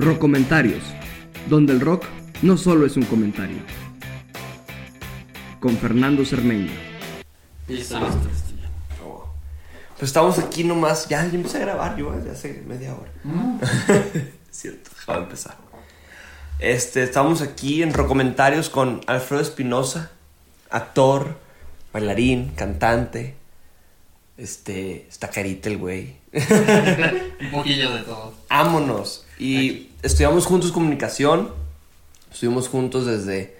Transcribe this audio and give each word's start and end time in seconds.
Rocomentarios, 0.00 0.82
donde 1.50 1.74
el 1.74 1.80
rock 1.80 2.04
no 2.40 2.56
solo 2.56 2.86
es 2.86 2.96
un 2.96 3.02
comentario. 3.02 3.58
Con 5.60 5.76
Fernando 5.76 6.24
Cermeño. 6.24 6.72
Listo, 7.68 8.00
listo, 8.00 8.18
listo. 8.26 8.50
ya. 8.58 9.04
Oh. 9.04 9.30
Pues 9.98 10.08
estamos 10.08 10.38
aquí 10.38 10.64
nomás. 10.64 11.06
Ya, 11.06 11.26
ya 11.26 11.34
empecé 11.34 11.58
a 11.58 11.60
grabar 11.60 11.98
yo, 11.98 12.14
ya 12.24 12.32
hace 12.32 12.64
media 12.66 12.94
hora. 12.94 13.10
Cierto, 14.50 14.90
acaba 15.02 15.18
de 15.18 15.24
empezar. 15.24 15.58
Este, 16.60 17.02
estamos 17.02 17.42
aquí 17.42 17.82
en 17.82 17.92
Rocomentarios 17.92 18.70
con 18.70 19.02
Alfredo 19.06 19.42
Espinosa, 19.42 20.12
actor, 20.70 21.36
bailarín, 21.92 22.52
cantante. 22.56 23.34
Este, 24.38 25.06
está 25.10 25.28
carita 25.28 25.68
el 25.68 25.76
güey. 25.76 26.16
Un 26.32 27.50
poquillo 27.50 27.94
de 27.94 28.02
todo. 28.02 28.39
Ámonos. 28.50 29.24
Y 29.38 29.90
estudiamos 30.02 30.44
juntos 30.44 30.72
comunicación. 30.72 31.54
Estuvimos 32.30 32.68
juntos 32.68 33.06
desde, 33.06 33.56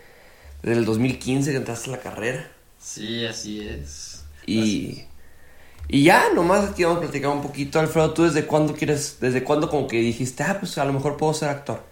desde 0.63 0.79
el 0.79 0.85
2015 0.85 1.53
que 1.53 1.57
entraste 1.57 1.91
a 1.91 1.93
la 1.93 2.01
carrera. 2.01 2.51
Sí, 2.79 3.25
así 3.25 3.67
es. 3.67 4.25
Y, 4.47 5.05
y 5.89 6.03
ya, 6.03 6.25
nomás 6.35 6.71
aquí 6.71 6.83
vamos 6.83 6.99
a 6.99 7.03
platicar 7.03 7.31
un 7.31 7.41
poquito. 7.41 7.79
Alfredo, 7.79 8.13
¿tú 8.13 8.25
desde 8.25 8.47
cuándo 8.47 8.75
quieres, 8.75 9.19
desde 9.21 9.45
cuándo 9.45 9.71
como 9.71 9.87
que 9.87 9.99
dijiste, 9.99 10.43
ah, 10.43 10.57
pues 10.59 10.77
a 10.77 10.85
lo 10.85 10.93
mejor 10.93 11.17
puedo 11.17 11.35
ser 11.35 11.51
actor? 11.51 11.85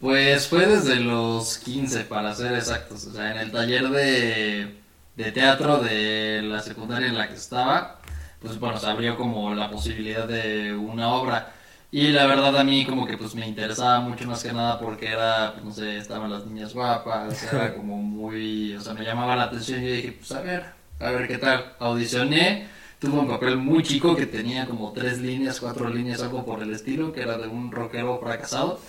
Pues 0.00 0.48
fue 0.48 0.66
desde 0.66 0.96
los 0.96 1.58
15, 1.58 2.04
para 2.04 2.34
ser 2.34 2.54
exactos. 2.54 3.04
O 3.06 3.12
sea, 3.12 3.30
en 3.30 3.38
el 3.38 3.52
taller 3.52 3.90
de, 3.90 4.74
de 5.16 5.32
teatro 5.32 5.78
de 5.78 6.40
la 6.42 6.62
secundaria 6.62 7.08
en 7.08 7.18
la 7.18 7.28
que 7.28 7.34
estaba, 7.34 8.00
pues 8.40 8.58
bueno, 8.58 8.78
se 8.78 8.86
abrió 8.86 9.18
como 9.18 9.54
la 9.54 9.70
posibilidad 9.70 10.26
de 10.26 10.74
una 10.74 11.10
obra. 11.10 11.52
Y 11.94 12.08
la 12.08 12.24
verdad 12.24 12.56
a 12.56 12.64
mí 12.64 12.86
como 12.86 13.06
que 13.06 13.18
pues 13.18 13.34
me 13.34 13.46
interesaba 13.46 14.00
mucho 14.00 14.26
más 14.26 14.42
que 14.42 14.50
nada 14.50 14.80
porque 14.80 15.08
era, 15.08 15.52
pues, 15.52 15.62
no 15.62 15.72
sé, 15.72 15.98
estaban 15.98 16.30
las 16.30 16.46
niñas 16.46 16.72
guapas, 16.72 17.42
era 17.52 17.74
como 17.76 17.98
muy, 17.98 18.74
o 18.74 18.80
sea, 18.80 18.94
me 18.94 19.04
llamaba 19.04 19.36
la 19.36 19.44
atención 19.44 19.84
y 19.84 19.88
yo 19.88 19.94
dije, 19.96 20.12
pues 20.12 20.32
a 20.32 20.40
ver, 20.40 20.64
a 20.98 21.10
ver 21.10 21.28
qué 21.28 21.36
tal. 21.36 21.74
Audicioné, 21.78 22.66
tuve 22.98 23.18
un 23.18 23.28
papel 23.28 23.58
muy 23.58 23.82
chico 23.82 24.16
que 24.16 24.24
tenía 24.24 24.64
como 24.66 24.92
tres 24.92 25.20
líneas, 25.20 25.60
cuatro 25.60 25.90
líneas, 25.90 26.22
algo 26.22 26.46
por 26.46 26.62
el 26.62 26.72
estilo, 26.72 27.12
que 27.12 27.20
era 27.20 27.36
de 27.36 27.48
un 27.48 27.70
rockero 27.70 28.18
fracasado. 28.18 28.80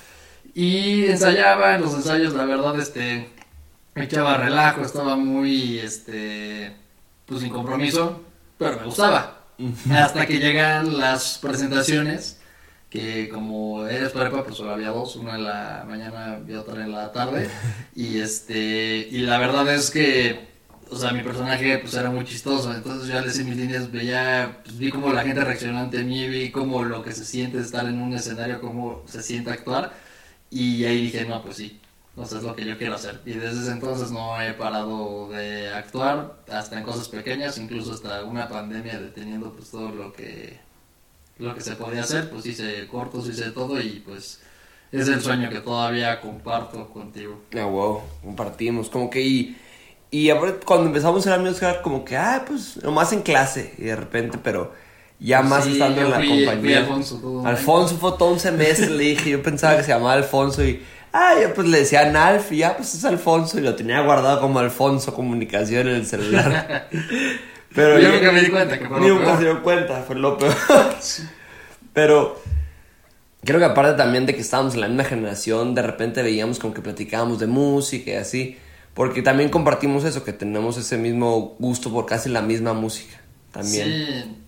Y 0.54 1.06
ensayaba 1.08 1.76
en 1.76 1.82
los 1.82 1.94
ensayos, 1.96 2.34
la 2.34 2.46
verdad, 2.46 2.80
este, 2.80 3.28
echaba 3.96 4.38
relajo, 4.38 4.82
estaba 4.82 5.18
muy, 5.18 5.78
este, 5.80 6.74
pues 7.26 7.42
sin 7.42 7.50
compromiso, 7.50 8.22
pero 8.58 8.80
me 8.80 8.86
gustaba. 8.86 9.40
Hasta 9.92 10.26
que 10.26 10.40
llegan 10.40 10.98
las 10.98 11.38
presentaciones, 11.40 12.40
que 12.94 13.28
como 13.28 13.88
eres 13.88 14.12
prepa, 14.12 14.44
pues 14.44 14.56
solo 14.56 14.74
había 14.74 14.90
dos, 14.90 15.16
una 15.16 15.34
en 15.34 15.46
la 15.46 15.84
mañana 15.88 16.40
y 16.48 16.54
otra 16.54 16.84
en 16.84 16.92
la 16.92 17.12
tarde. 17.12 17.50
Y 17.96 18.20
este, 18.20 19.08
y 19.10 19.20
la 19.22 19.40
verdad 19.40 19.68
es 19.74 19.90
que, 19.90 20.48
o 20.92 20.96
sea, 20.96 21.12
mi 21.12 21.24
personaje 21.24 21.80
pues 21.80 21.94
era 21.96 22.12
muy 22.12 22.24
chistoso, 22.26 22.72
entonces 22.74 23.08
yo 23.08 23.18
al 23.18 23.26
decir 23.26 23.46
mis 23.46 23.58
líneas 23.58 23.92
veía, 23.92 24.60
pues 24.64 24.78
vi 24.78 24.92
cómo 24.92 25.12
la 25.12 25.24
gente 25.24 25.44
reaccionó 25.44 25.80
ante 25.80 26.04
mí, 26.04 26.28
vi 26.28 26.52
cómo 26.52 26.84
lo 26.84 27.04
que 27.04 27.14
se 27.14 27.26
siente 27.26 27.60
estar 27.60 27.86
en 27.88 28.00
un 28.00 28.14
escenario, 28.14 28.62
cómo 28.62 29.04
se 29.08 29.24
siente 29.24 29.50
actuar. 29.52 29.94
Y 30.52 30.86
ahí 30.86 31.02
dije, 31.04 31.26
no, 31.26 31.42
pues 31.44 31.58
sí, 31.58 31.80
o 32.16 32.26
sea, 32.26 32.38
es 32.40 32.44
lo 32.44 32.56
que 32.56 32.66
yo 32.66 32.78
quiero 32.78 32.96
hacer. 32.96 33.22
Y 33.26 33.34
desde 33.34 33.62
ese 33.62 33.72
entonces 33.72 34.12
no 34.12 34.40
he 34.42 34.54
parado 34.54 35.30
de 35.30 35.70
actuar, 35.74 36.36
hasta 36.52 36.78
en 36.78 36.84
cosas 36.84 37.10
pequeñas, 37.10 37.58
incluso 37.58 37.94
hasta 37.94 38.24
una 38.24 38.48
pandemia 38.50 39.00
deteniendo 39.00 39.52
pues 39.54 39.72
todo 39.72 39.90
lo 39.90 40.14
que, 40.14 40.60
lo 41.40 41.54
que 41.56 41.62
se 41.62 41.76
podía 41.76 42.02
hacer, 42.02 42.30
pues 42.30 42.46
hice 42.46 42.88
cortos, 42.88 43.28
hice 43.28 43.52
todo 43.52 43.82
y 43.82 44.04
pues 44.06 44.42
es 44.92 45.08
el 45.08 45.22
sueño 45.22 45.50
que 45.50 45.60
todavía 45.60 46.22
comparto 46.22 46.88
contigo. 46.90 47.42
Ah, 47.60 47.66
wow, 47.66 48.02
compartimos, 48.24 48.90
como 48.90 49.10
que 49.10 49.22
y, 49.22 49.58
y 50.12 50.30
cuando 50.66 50.88
empezamos 50.88 51.22
a 51.22 51.24
ser 51.24 51.34
amigos 51.34 51.62
era 51.62 51.82
como 51.82 52.06
que, 52.06 52.16
ah, 52.16 52.44
pues 52.48 52.78
nomás 52.84 53.12
en 53.14 53.22
clase 53.24 53.74
y 53.78 53.84
de 53.86 53.96
repente, 53.96 54.38
pero 54.42 54.72
ya 55.20 55.42
más 55.42 55.64
Sí, 55.66 55.74
estando 55.74 56.02
en 56.02 56.12
la 56.12 56.18
fui- 56.18 56.28
fui 56.28 56.46
compañía. 56.46 56.80
Alfonso 56.80 57.18
todo 57.18 57.46
Alfonso 57.48 57.98
fue 57.98 58.12
todo 58.18 58.30
un 58.34 58.40
semestre, 58.40 58.90
le 58.92 59.04
dije, 59.04 59.30
yo 59.32 59.42
pensaba 59.42 59.78
que 59.78 59.84
se 59.84 59.90
llamaba 59.90 60.14
Alfonso 60.14 60.64
y, 60.64 60.84
ah, 61.14 61.34
ya 61.42 61.54
pues 61.54 61.68
le 61.68 61.80
decían 61.80 62.16
Alf 62.16 62.52
y 62.52 62.58
ya 62.58 62.78
pues 62.78 62.94
es 62.94 63.04
Alfonso 63.06 63.58
y 63.58 63.62
lo 63.62 63.74
tenía 63.76 64.02
guardado 64.02 64.40
como 64.42 64.60
Alfonso 64.60 65.14
Comunicación 65.16 65.88
en 65.88 65.96
el 65.96 66.06
celular. 66.06 66.90
Pero 67.76 68.00
Yo 68.00 68.12
nunca 68.12 68.32
me 68.32 68.42
di 68.42 68.52
cuenta 68.52 68.78
que 68.78 68.88
fue 68.88 69.00
lo 69.00 69.08
Nunca 69.08 69.26
peor. 69.26 69.38
se 69.40 69.44
dio 69.46 69.64
cuenta, 69.64 70.04
fue 70.04 70.16
lo 70.16 70.38
peor. 70.38 70.54
Pero 71.94 72.42
creo 73.44 73.60
que 73.60 73.66
aparte 73.66 73.98
también 73.98 74.26
de 74.26 74.36
que 74.36 74.42
estábamos 74.42 74.74
en 74.74 74.82
la 74.82 74.88
misma 74.88 75.04
generación, 75.04 75.76
de 75.76 75.82
repente 75.82 76.24
veíamos 76.24 76.60
como 76.60 76.74
que 76.74 76.82
platicábamos 76.82 77.40
de 77.40 77.48
música 77.48 78.12
y 78.12 78.16
así. 78.16 78.58
Porque 78.94 79.22
también 79.22 79.50
compartimos 79.50 80.04
eso, 80.04 80.24
que 80.24 80.34
tenemos 80.34 80.78
ese 80.78 80.98
mismo 80.98 81.56
gusto 81.60 81.92
por 81.92 82.06
casi 82.06 82.30
la 82.30 82.42
misma 82.42 82.74
música. 82.74 83.20
También. 83.52 84.44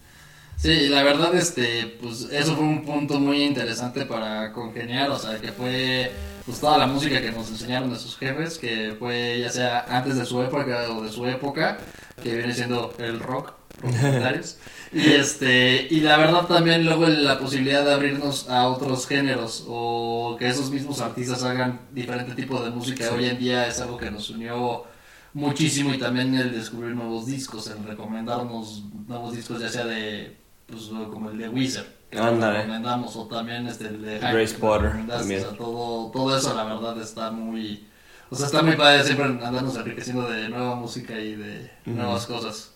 Sí, 0.58 0.68
sí, 0.70 0.88
la 0.90 1.04
verdad, 1.04 1.36
este, 1.36 1.98
pues 2.02 2.28
eso 2.32 2.56
fue 2.56 2.64
un 2.64 2.84
punto 2.86 3.20
muy 3.20 3.44
interesante 3.44 4.06
para 4.06 4.52
congeniar, 4.52 5.10
o 5.10 5.18
sea, 5.18 5.40
que 5.40 5.52
fue 5.52 6.12
pues 6.46 6.60
toda 6.60 6.78
la 6.78 6.86
música 6.86 7.22
que 7.22 7.32
nos 7.32 7.50
enseñaron 7.50 7.92
de 7.92 7.98
sus 7.98 8.18
jefes, 8.18 8.60
que 8.60 8.96
fue 9.00 9.40
ya 9.40 9.50
sea 9.50 9.86
antes 9.90 10.16
de 10.16 10.26
su 10.26 10.42
época 10.44 10.92
o 10.92 11.02
de 11.02 11.12
su 11.12 11.26
época, 11.26 11.78
que 12.22 12.36
viene 12.36 12.54
siendo 12.54 12.94
el 13.00 13.20
rock, 13.20 13.54
rockmentarios. 13.82 14.58
y 14.92 15.12
este, 15.12 15.88
y 15.90 16.00
la 16.02 16.18
verdad 16.18 16.46
también 16.46 16.86
luego 16.86 17.08
la 17.08 17.38
posibilidad 17.40 17.84
de 17.84 17.94
abrirnos 17.94 18.50
a 18.50 18.68
otros 18.68 19.08
géneros 19.08 19.66
o 19.68 20.36
que 20.40 20.48
esos 20.48 20.72
mismos 20.72 21.02
artistas 21.02 21.44
hagan 21.44 21.82
diferente 21.92 22.34
tipo 22.34 22.62
de 22.62 22.70
música 22.70 23.12
hoy 23.14 23.26
en 23.26 23.38
día 23.38 23.68
es 23.68 23.80
algo 23.82 23.98
que 23.98 24.12
nos 24.12 24.30
unió 24.30 24.84
muchísimo 25.34 25.94
y 25.94 25.98
también 25.98 26.34
el 26.36 26.54
descubrir 26.54 26.96
nuevos 26.96 27.26
discos, 27.26 27.68
el 27.68 27.84
recomendarnos 27.84 28.84
nuevos 29.08 29.36
discos 29.36 29.60
ya 29.60 29.70
sea 29.70 29.86
de 29.86 30.38
pues 30.66 30.90
como 31.12 31.30
el 31.30 31.38
de 31.38 31.50
Weezer 31.50 31.96
que 32.10 32.18
recomendamos 32.18 33.16
o 33.18 33.28
también 33.28 33.68
este 33.68 33.88
el 33.88 34.02
de 34.02 34.20
Grace 34.20 34.36
que 34.36 34.40
nos 34.40 34.54
Potter 34.54 34.92
también. 35.08 35.42
o 35.42 35.50
sea, 35.50 35.58
todo, 35.58 36.12
todo 36.12 36.38
eso 36.38 36.56
la 36.56 36.64
verdad 36.64 37.00
está 37.02 37.32
muy 37.32 37.86
o 38.30 38.36
sea 38.36 38.46
está 38.46 38.64
muy 38.64 38.76
padre 38.76 39.04
siempre 39.04 39.26
andarnos 39.26 39.76
enriqueciendo 39.76 40.28
de 40.30 40.50
nueva 40.50 40.76
música 40.76 41.20
y 41.20 41.36
de 41.36 41.70
nuevas 41.86 42.26
cosas 42.26 42.75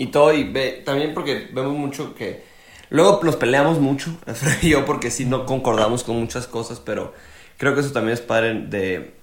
Y 0.00 0.06
todo, 0.06 0.32
y 0.32 0.44
ve, 0.44 0.82
también 0.84 1.12
porque 1.12 1.50
vemos 1.52 1.74
mucho 1.76 2.14
que... 2.14 2.42
Luego 2.88 3.20
nos 3.22 3.36
peleamos 3.36 3.78
mucho, 3.78 4.16
Alfredo 4.26 4.56
y 4.62 4.68
yo, 4.70 4.84
porque 4.86 5.10
sí 5.10 5.26
no 5.26 5.44
concordamos 5.46 6.04
con 6.04 6.18
muchas 6.18 6.46
cosas, 6.46 6.80
pero 6.80 7.12
creo 7.58 7.74
que 7.74 7.80
eso 7.80 7.92
también 7.92 8.14
es 8.14 8.20
padre 8.20 8.54
de, 8.68 9.14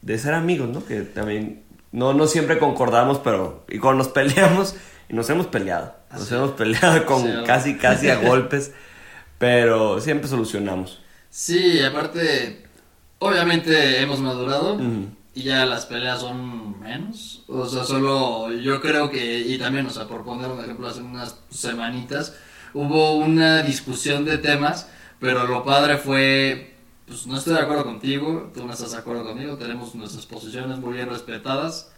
de 0.00 0.18
ser 0.18 0.32
amigos, 0.34 0.68
¿no? 0.70 0.84
Que 0.86 1.02
también 1.02 1.62
no, 1.92 2.14
no 2.14 2.26
siempre 2.26 2.58
concordamos, 2.58 3.18
pero... 3.18 3.64
Y 3.68 3.78
cuando 3.78 4.02
nos 4.04 4.12
peleamos, 4.18 4.74
y 5.10 5.14
nos 5.14 5.28
hemos 5.28 5.46
peleado, 5.48 5.94
nos 6.10 6.26
Sí. 6.28 6.34
hemos 6.34 6.52
peleado 6.52 7.04
con 7.04 7.22
Sí. 7.22 7.28
casi, 7.46 7.76
casi 7.76 8.08
a 8.08 8.16
golpes, 8.28 8.72
pero 9.38 10.00
siempre 10.00 10.28
solucionamos. 10.28 11.00
sí 11.28 11.80
aparte 11.82 12.62
obviamente 13.18 14.00
hemos 14.00 14.20
madurado 14.20 14.74
Ujú. 14.74 15.08
Y 15.34 15.44
ya 15.44 15.64
las 15.66 15.86
peleas 15.86 16.20
son 16.20 16.78
menos. 16.80 17.42
O 17.48 17.66
sea, 17.66 17.84
solo 17.84 18.52
yo 18.52 18.80
creo 18.80 19.10
que, 19.10 19.40
y 19.40 19.58
también, 19.58 19.86
o 19.86 19.90
sea, 19.90 20.06
por 20.06 20.24
poner 20.24 20.50
un 20.50 20.60
ejemplo, 20.60 20.88
hace 20.88 21.00
unas 21.02 21.38
semanitas 21.50 22.34
hubo 22.74 23.14
una 23.16 23.62
discusión 23.62 24.24
de 24.24 24.38
temas, 24.38 24.88
pero 25.20 25.46
lo 25.46 25.64
padre 25.64 25.96
fue, 25.98 26.74
pues 27.06 27.26
no 27.26 27.36
estoy 27.36 27.54
de 27.54 27.60
acuerdo 27.60 27.84
contigo, 27.84 28.50
tú 28.54 28.66
no 28.66 28.72
estás 28.72 28.92
de 28.92 28.98
acuerdo 28.98 29.24
conmigo, 29.24 29.56
tenemos 29.56 29.94
nuestras 29.94 30.26
posiciones 30.26 30.78
muy 30.78 30.94
bien 30.94 31.08
respetadas. 31.08 31.88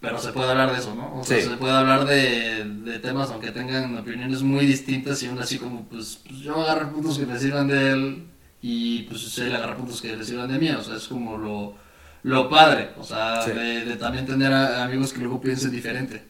Pero 0.00 0.16
se 0.20 0.30
puede 0.32 0.50
hablar 0.50 0.70
de 0.72 0.78
eso, 0.78 0.94
¿no? 0.94 1.18
O 1.18 1.24
sea, 1.24 1.40
Sí. 1.40 1.48
se 1.48 1.56
puede 1.56 1.72
hablar 1.72 2.04
de, 2.04 2.64
de 2.64 2.98
temas 3.00 3.30
aunque 3.30 3.50
tengan 3.50 3.98
opiniones 3.98 4.42
muy 4.42 4.64
distintas 4.64 5.20
y 5.24 5.26
aún 5.26 5.40
así 5.40 5.58
como, 5.58 5.86
pues, 5.86 6.20
pues 6.24 6.38
yo 6.38 6.54
agarro 6.60 6.92
puntos 6.92 7.18
que 7.18 7.26
me 7.26 7.36
sirvan 7.36 7.66
de 7.66 7.90
él 7.90 8.26
y 8.62 9.02
pues 9.04 9.36
él 9.38 9.56
agarra 9.56 9.76
puntos 9.76 10.00
que 10.00 10.16
le 10.16 10.24
sirvan 10.24 10.52
de 10.52 10.58
mí. 10.60 10.70
O 10.70 10.84
sea, 10.84 10.94
es 10.94 11.08
como 11.08 11.36
lo, 11.36 11.74
lo 12.22 12.48
padre, 12.48 12.90
o 12.98 13.04
sea, 13.04 13.42
Sí. 13.44 13.52
de, 13.52 13.84
de 13.84 13.96
también 13.96 14.26
tener 14.26 14.52
a- 14.52 14.84
amigos 14.84 15.12
que 15.12 15.20
luego 15.20 15.40
piensen 15.40 15.70
diferente. 15.72 16.24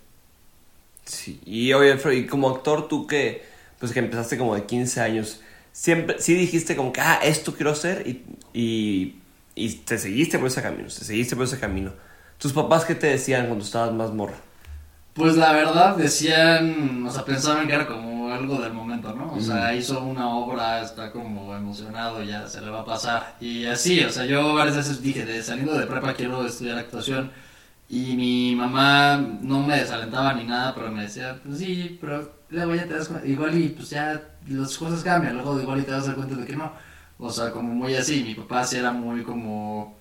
Sí, 1.04 1.40
y 1.46 1.72
oye, 1.72 1.92
Alfredo, 1.92 2.16
y 2.16 2.26
como 2.26 2.50
actor, 2.50 2.86
tú 2.88 3.06
que, 3.06 3.42
pues 3.78 3.92
que 3.92 3.98
empezaste 4.00 4.36
como 4.36 4.54
de 4.54 4.66
15 4.66 5.00
años, 5.00 5.40
siempre, 5.72 6.16
sí 6.20 6.34
dijiste 6.34 6.76
como 6.76 6.92
que, 6.92 7.00
ah, 7.00 7.20
esto 7.22 7.54
quiero 7.54 7.70
hacer 7.70 8.06
y, 8.06 8.24
y, 8.52 9.22
y 9.54 9.70
te 9.76 9.96
seguiste 9.98 10.38
por 10.38 10.48
ese 10.48 10.60
camino, 10.62 10.84
te 10.88 11.04
seguiste 11.04 11.34
por 11.36 11.44
ese 11.46 11.58
camino. 11.58 11.92
¿Tus 12.38 12.52
papás 12.52 12.84
qué 12.84 12.94
te 12.94 13.06
decían 13.08 13.46
cuando 13.46 13.64
estabas 13.64 13.92
más 13.94 14.12
morra? 14.12 14.36
Pues 15.14 15.36
la 15.36 15.52
verdad 15.52 15.96
decían, 15.96 17.04
o 17.06 17.10
sea, 17.10 17.24
pensaban 17.24 17.66
que 17.66 17.74
era 17.74 17.86
como 17.88 18.17
algo 18.38 18.58
del 18.60 18.72
momento, 18.72 19.12
¿no? 19.12 19.32
O 19.32 19.40
sea, 19.40 19.74
hizo 19.74 20.02
una 20.02 20.28
obra, 20.28 20.82
está 20.82 21.12
como 21.12 21.54
emocionado, 21.54 22.22
ya 22.22 22.46
se 22.48 22.60
le 22.60 22.70
va 22.70 22.80
a 22.80 22.84
pasar. 22.84 23.36
Y 23.40 23.66
así, 23.66 24.02
o 24.04 24.10
sea, 24.10 24.24
yo 24.24 24.54
varias 24.54 24.76
veces 24.76 25.02
dije, 25.02 25.24
de 25.24 25.42
saliendo 25.42 25.78
de 25.78 25.86
prepa 25.86 26.14
quiero 26.14 26.46
estudiar 26.46 26.78
actuación. 26.78 27.30
Y 27.88 28.16
mi 28.16 28.54
mamá 28.54 29.16
no 29.16 29.62
me 29.62 29.78
desalentaba 29.78 30.34
ni 30.34 30.44
nada, 30.44 30.74
pero 30.74 30.90
me 30.90 31.02
decía, 31.02 31.40
pues 31.42 31.58
sí, 31.58 31.98
pero 32.00 32.30
luego 32.50 32.74
ya 32.74 32.86
te 32.86 32.94
das 32.94 33.08
cuenta, 33.08 33.26
igual 33.26 33.58
y 33.58 33.68
pues 33.70 33.90
ya 33.90 34.22
las 34.46 34.76
cosas 34.76 35.02
cambian, 35.02 35.34
luego 35.34 35.60
igual 35.60 35.80
y 35.80 35.82
te 35.82 35.90
das 35.92 36.08
cuenta 36.10 36.34
de 36.34 36.46
que 36.46 36.56
no. 36.56 36.70
O 37.18 37.30
sea, 37.30 37.50
como 37.50 37.74
muy 37.74 37.94
así. 37.94 38.22
Mi 38.22 38.34
papá 38.34 38.64
sí 38.64 38.76
era 38.76 38.92
muy 38.92 39.22
como, 39.22 39.96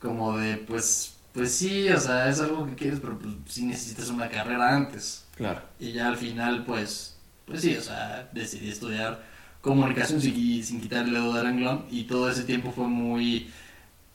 como 0.00 0.36
de, 0.38 0.56
pues, 0.56 1.14
pues 1.32 1.52
sí, 1.54 1.88
o 1.90 2.00
sea, 2.00 2.28
es 2.28 2.40
algo 2.40 2.66
que 2.66 2.74
quieres, 2.74 3.00
pero 3.00 3.18
pues 3.18 3.34
sí 3.46 3.64
necesitas 3.64 4.08
una 4.08 4.28
carrera 4.28 4.74
antes. 4.74 5.24
Claro. 5.36 5.60
Y 5.78 5.92
ya 5.92 6.08
al 6.08 6.16
final, 6.16 6.64
pues, 6.64 7.15
pues 7.46 7.62
sí, 7.62 7.76
o 7.76 7.82
sea, 7.82 8.28
decidí 8.32 8.68
estudiar 8.68 9.22
comunicación 9.60 10.20
sin, 10.20 10.62
sin 10.62 10.80
quitarle 10.80 11.08
el 11.08 11.14
dedo 11.14 11.34
de 11.34 11.42
renglón 11.42 11.86
y 11.90 12.04
todo 12.04 12.30
ese 12.30 12.44
tiempo 12.44 12.72
fue 12.72 12.86
muy, 12.86 13.50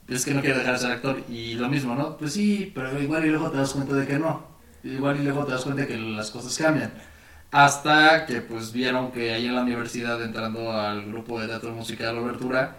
es 0.07 0.25
que 0.25 0.33
no 0.33 0.41
quiero 0.41 0.59
dejar 0.59 0.73
de 0.73 0.79
ser 0.79 0.91
actor 0.91 1.23
y 1.29 1.53
lo 1.55 1.69
mismo, 1.69 1.95
¿no? 1.95 2.17
Pues 2.17 2.33
sí, 2.33 2.71
pero 2.75 3.01
igual 3.01 3.25
y 3.25 3.29
luego 3.29 3.49
te 3.49 3.57
das 3.57 3.73
cuenta 3.73 3.95
de 3.95 4.05
que 4.05 4.19
no. 4.19 4.45
Igual 4.83 5.19
y 5.19 5.23
luego 5.23 5.45
te 5.45 5.51
das 5.53 5.63
cuenta 5.63 5.83
de 5.83 5.87
que 5.87 5.97
las 5.97 6.31
cosas 6.31 6.57
cambian. 6.57 6.91
Hasta 7.51 8.25
que 8.25 8.41
pues 8.41 8.71
vieron 8.71 9.11
que 9.11 9.33
ahí 9.33 9.45
en 9.45 9.55
la 9.55 9.61
universidad 9.61 10.21
entrando 10.21 10.71
al 10.71 11.05
grupo 11.05 11.39
de 11.39 11.47
teatro 11.47 11.71
musical 11.71 12.17
Obertura, 12.17 12.77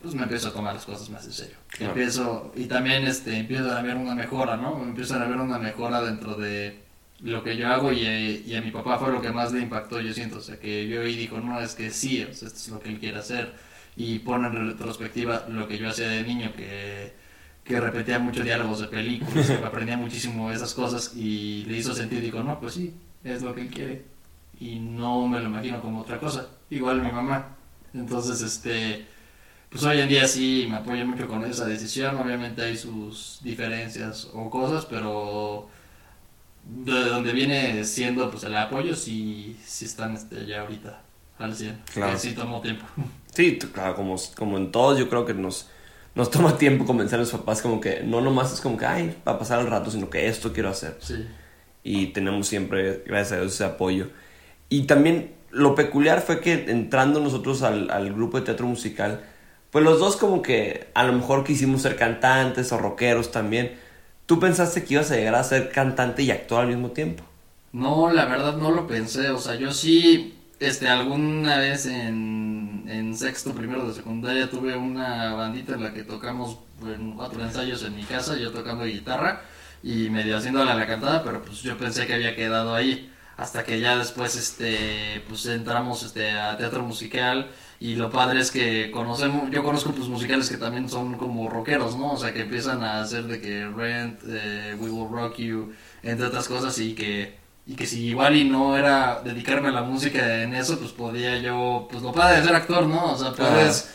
pues 0.00 0.14
me 0.14 0.22
empiezo 0.22 0.48
a 0.48 0.52
tomar 0.52 0.74
las 0.74 0.84
cosas 0.84 1.08
más 1.10 1.24
en 1.26 1.32
serio. 1.32 1.56
Claro. 1.68 1.92
Empiezo, 1.92 2.52
y 2.54 2.66
también 2.66 3.06
este, 3.06 3.36
empiezo 3.36 3.70
a 3.70 3.82
ver 3.82 3.96
una 3.96 4.14
mejora, 4.14 4.56
¿no? 4.56 4.82
Empiezo 4.82 5.14
a 5.14 5.24
ver 5.24 5.36
una 5.36 5.58
mejora 5.58 6.02
dentro 6.02 6.34
de 6.34 6.89
lo 7.22 7.42
que 7.42 7.56
yo 7.56 7.68
hago 7.68 7.92
y, 7.92 8.00
y 8.46 8.54
a 8.54 8.62
mi 8.62 8.70
papá 8.70 8.98
fue 8.98 9.12
lo 9.12 9.20
que 9.20 9.30
más 9.30 9.52
le 9.52 9.60
impactó, 9.60 10.00
yo 10.00 10.12
siento. 10.12 10.38
O 10.38 10.40
sea, 10.40 10.58
que 10.58 10.88
yo 10.88 11.06
y 11.06 11.16
dijo, 11.16 11.40
no, 11.40 11.60
es 11.60 11.74
que 11.74 11.90
sí, 11.90 12.22
o 12.22 12.32
sea, 12.32 12.48
esto 12.48 12.58
es 12.58 12.68
lo 12.68 12.80
que 12.80 12.90
él 12.90 12.98
quiere 13.00 13.18
hacer. 13.18 13.54
Y 13.96 14.20
pone 14.20 14.48
en 14.48 14.68
retrospectiva 14.68 15.46
lo 15.48 15.68
que 15.68 15.78
yo 15.78 15.88
hacía 15.88 16.08
de 16.08 16.22
niño, 16.22 16.52
que, 16.56 17.12
que 17.64 17.80
repetía 17.80 18.18
muchos 18.18 18.44
diálogos 18.44 18.80
de 18.80 18.88
películas, 18.88 19.46
que 19.50 19.64
aprendía 19.64 19.96
muchísimo 19.96 20.50
esas 20.50 20.74
cosas 20.74 21.14
y 21.16 21.64
le 21.66 21.78
hizo 21.78 21.94
sentido 21.94 22.22
y 22.22 22.26
dijo, 22.26 22.42
no, 22.42 22.58
pues 22.60 22.74
sí, 22.74 22.94
es 23.24 23.42
lo 23.42 23.54
que 23.54 23.62
él 23.62 23.68
quiere. 23.68 24.04
Y 24.58 24.78
no 24.78 25.26
me 25.28 25.40
lo 25.40 25.46
imagino 25.46 25.80
como 25.80 26.00
otra 26.00 26.18
cosa. 26.18 26.48
Igual 26.70 27.02
mi 27.02 27.10
mamá. 27.12 27.56
Entonces, 27.94 28.42
este 28.42 29.06
pues 29.70 29.84
hoy 29.84 30.00
en 30.00 30.08
día 30.08 30.26
sí 30.26 30.66
me 30.68 30.76
apoya 30.76 31.04
mucho 31.04 31.28
con 31.28 31.44
esa 31.44 31.64
decisión. 31.64 32.16
Obviamente 32.16 32.62
hay 32.62 32.76
sus 32.76 33.38
diferencias 33.42 34.28
o 34.34 34.50
cosas, 34.50 34.84
pero 34.86 35.68
de 36.84 37.04
donde 37.04 37.32
viene 37.32 37.84
siendo 37.84 38.30
pues 38.30 38.44
el 38.44 38.56
apoyo 38.56 38.94
sí, 38.94 39.58
sí 39.64 39.84
están 39.84 40.14
este, 40.14 40.46
ya 40.46 40.62
ahorita 40.62 41.02
al 41.38 41.54
100. 41.54 41.82
Claro. 41.92 42.12
Que 42.12 42.18
sí 42.18 42.32
tomó 42.32 42.60
tiempo. 42.60 42.84
Sí, 43.32 43.56
claro, 43.58 43.94
como, 43.94 44.16
como 44.36 44.56
en 44.56 44.72
todos, 44.72 44.98
yo 44.98 45.08
creo 45.08 45.24
que 45.24 45.34
nos, 45.34 45.70
nos 46.16 46.32
toma 46.32 46.58
tiempo 46.58 46.84
convencer 46.84 47.20
a 47.20 47.22
los 47.22 47.30
papás 47.30 47.62
como 47.62 47.80
que 47.80 48.02
no 48.02 48.20
nomás 48.20 48.52
es 48.52 48.60
como 48.60 48.76
que, 48.76 48.86
ay, 48.86 49.16
va 49.26 49.32
a 49.32 49.38
pasar 49.38 49.60
el 49.60 49.68
rato, 49.68 49.88
sino 49.88 50.10
que 50.10 50.26
esto 50.26 50.52
quiero 50.52 50.68
hacer. 50.68 50.96
Sí. 50.98 51.26
Y 51.84 52.06
tenemos 52.06 52.48
siempre, 52.48 53.04
gracias 53.06 53.32
a 53.32 53.40
Dios, 53.42 53.54
ese 53.54 53.64
apoyo. 53.64 54.08
Y 54.68 54.82
también 54.82 55.32
lo 55.50 55.76
peculiar 55.76 56.22
fue 56.22 56.40
que 56.40 56.54
entrando 56.72 57.20
nosotros 57.20 57.62
al, 57.62 57.88
al 57.92 58.12
grupo 58.12 58.40
de 58.40 58.46
teatro 58.46 58.66
musical, 58.66 59.22
pues 59.70 59.84
los 59.84 60.00
dos 60.00 60.16
como 60.16 60.42
que 60.42 60.88
a 60.94 61.04
lo 61.04 61.12
mejor 61.12 61.44
quisimos 61.44 61.82
ser 61.82 61.94
cantantes 61.94 62.72
o 62.72 62.78
rockeros 62.78 63.30
también. 63.30 63.78
¿Tú 64.30 64.38
pensaste 64.38 64.84
que 64.84 64.94
ibas 64.94 65.10
a 65.10 65.16
llegar 65.16 65.34
a 65.34 65.42
ser 65.42 65.72
cantante 65.72 66.22
y 66.22 66.30
actor 66.30 66.60
al 66.60 66.68
mismo 66.68 66.92
tiempo? 66.92 67.24
No, 67.72 68.10
la 68.12 68.26
verdad 68.26 68.56
no 68.56 68.70
lo 68.70 68.86
pensé. 68.86 69.30
O 69.30 69.38
sea, 69.38 69.54
yo 69.56 69.72
sí, 69.72 70.34
este, 70.60 70.88
alguna 70.88 71.58
vez 71.58 71.86
en, 71.86 72.84
en 72.88 73.16
sexto, 73.16 73.54
primero 73.54 73.86
de 73.86 73.94
secundaria, 73.94 74.50
tuve 74.50 74.76
una 74.76 75.34
bandita 75.34 75.74
en 75.74 75.82
la 75.82 75.92
que 75.92 76.04
tocamos 76.04 76.58
cuatro 77.16 77.42
ensayos 77.42 77.82
en 77.84 77.96
mi 77.96 78.04
casa, 78.04 78.36
yo 78.36 78.52
tocando 78.52 78.84
guitarra 78.84 79.42
y 79.82 80.10
medio 80.10 80.36
haciéndole 80.36 80.74
la 80.74 80.86
cantada, 80.86 81.24
pero 81.24 81.42
pues 81.42 81.62
yo 81.62 81.76
pensé 81.76 82.06
que 82.06 82.14
había 82.14 82.36
quedado 82.36 82.74
ahí. 82.74 83.12
Hasta 83.40 83.64
que 83.64 83.80
ya 83.80 83.96
después, 83.96 84.36
este, 84.36 85.22
pues 85.26 85.46
entramos, 85.46 86.02
este, 86.02 86.30
a 86.32 86.58
teatro 86.58 86.82
musical. 86.82 87.50
Y 87.80 87.94
lo 87.94 88.10
padre 88.10 88.38
es 88.38 88.50
que 88.50 88.90
conocemos, 88.90 89.50
yo 89.50 89.64
conozco 89.64 89.92
pues 89.92 90.08
musicales 90.08 90.50
que 90.50 90.58
también 90.58 90.90
son 90.90 91.16
como 91.16 91.48
rockeros, 91.48 91.96
¿no? 91.96 92.12
O 92.12 92.16
sea, 92.18 92.34
que 92.34 92.42
empiezan 92.42 92.82
a 92.82 93.00
hacer 93.00 93.24
de 93.24 93.40
que 93.40 93.66
Rent, 93.66 94.20
eh, 94.28 94.76
We 94.78 94.90
Will 94.90 95.10
Rock 95.10 95.36
You, 95.38 95.72
entre 96.02 96.26
otras 96.26 96.48
cosas 96.48 96.78
y 96.78 96.94
que 96.94 97.40
y 97.66 97.76
que 97.76 97.86
si 97.86 98.08
igual 98.08 98.36
y 98.36 98.44
no 98.44 98.76
era 98.76 99.22
dedicarme 99.24 99.68
a 99.68 99.72
la 99.72 99.82
música 99.82 100.42
en 100.42 100.54
eso, 100.54 100.78
pues 100.78 100.92
podía 100.92 101.38
yo, 101.38 101.88
pues 101.90 102.02
lo 102.02 102.12
padre 102.12 102.40
de 102.40 102.46
ser 102.46 102.54
actor, 102.54 102.86
¿no? 102.86 103.12
O 103.12 103.16
sea, 103.16 103.32
puedes, 103.32 103.90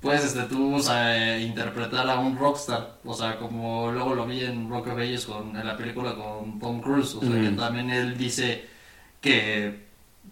puedes 0.00 0.24
este, 0.24 0.42
tú 0.44 0.76
o 0.76 0.80
sea, 0.80 1.38
interpretar 1.38 2.08
a 2.08 2.18
un 2.18 2.38
rockstar, 2.38 2.98
o 3.04 3.12
sea, 3.12 3.36
como 3.38 3.92
luego 3.92 4.14
lo 4.14 4.26
vi 4.26 4.44
en 4.44 4.70
Rock 4.70 4.86
of 4.88 4.98
Ages 4.98 5.26
con, 5.26 5.54
en 5.54 5.66
la 5.66 5.76
película 5.76 6.14
con 6.14 6.58
Tom 6.58 6.80
Cruise, 6.80 7.14
o 7.16 7.20
sea, 7.20 7.40
que 7.42 7.50
también 7.50 7.90
él 7.90 8.16
dice 8.16 8.75
que, 9.26 9.86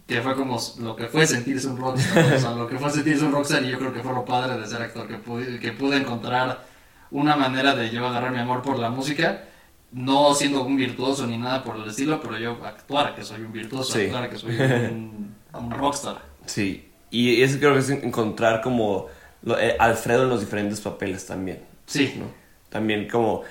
que 0.07 0.21
fue 0.23 0.35
como 0.35 0.59
lo 0.81 0.97
que 0.97 1.07
fue 1.09 1.27
sentirse 1.27 1.67
un 1.69 1.77
rockstar, 1.79 2.35
o 2.35 2.39
sea, 2.39 2.51
lo 2.53 2.67
que 2.69 2.79
fue 2.79 2.91
sentirse 2.91 3.25
un 3.25 3.33
rockstar 3.33 3.63
y 3.65 3.71
yo 3.71 3.79
creo 3.79 3.93
que 3.93 4.01
fue 4.03 4.13
lo 4.13 4.25
padre 4.25 4.59
de 4.61 4.67
ser 4.67 4.83
actor, 4.83 5.07
que 5.09 5.17
pude, 5.19 5.59
que 5.61 5.73
pude 5.73 5.97
encontrar 5.97 6.65
una 7.11 7.37
manera 7.37 7.75
de 7.75 7.91
yo 7.91 8.07
agarrar 8.07 8.33
mi 8.33 8.39
amor 8.39 8.63
por 8.63 8.79
la 8.79 8.91
música, 8.91 9.45
no 9.93 10.35
siendo 10.35 10.63
un 10.65 10.77
virtuoso 10.77 11.27
ni 11.27 11.39
nada 11.39 11.63
por 11.63 11.77
el 11.77 11.89
estilo, 11.89 12.21
pero 12.21 12.39
yo 12.39 12.59
actuar 12.65 13.15
que 13.15 13.23
soy 13.23 13.43
un 13.43 13.53
virtuoso, 13.53 13.93
Sí. 13.95 14.03
actuar 14.07 14.29
que 14.31 14.37
soy 14.37 14.57
un, 14.59 15.35
un 15.53 15.71
rockstar. 15.71 16.23
Sí, 16.47 16.89
y 17.11 17.43
eso 17.43 17.59
creo 17.59 17.75
que 17.75 17.79
es 17.81 17.91
encontrar 17.91 18.61
como 18.61 19.07
lo- 19.43 19.59
eh, 19.59 19.77
Alfredo 19.79 20.25
en 20.25 20.29
los 20.31 20.41
diferentes 20.41 20.81
papeles 20.81 21.27
también, 21.27 21.61
Sí, 21.87 22.15
¿no? 22.19 22.27
También 22.71 23.09
como, 23.09 23.43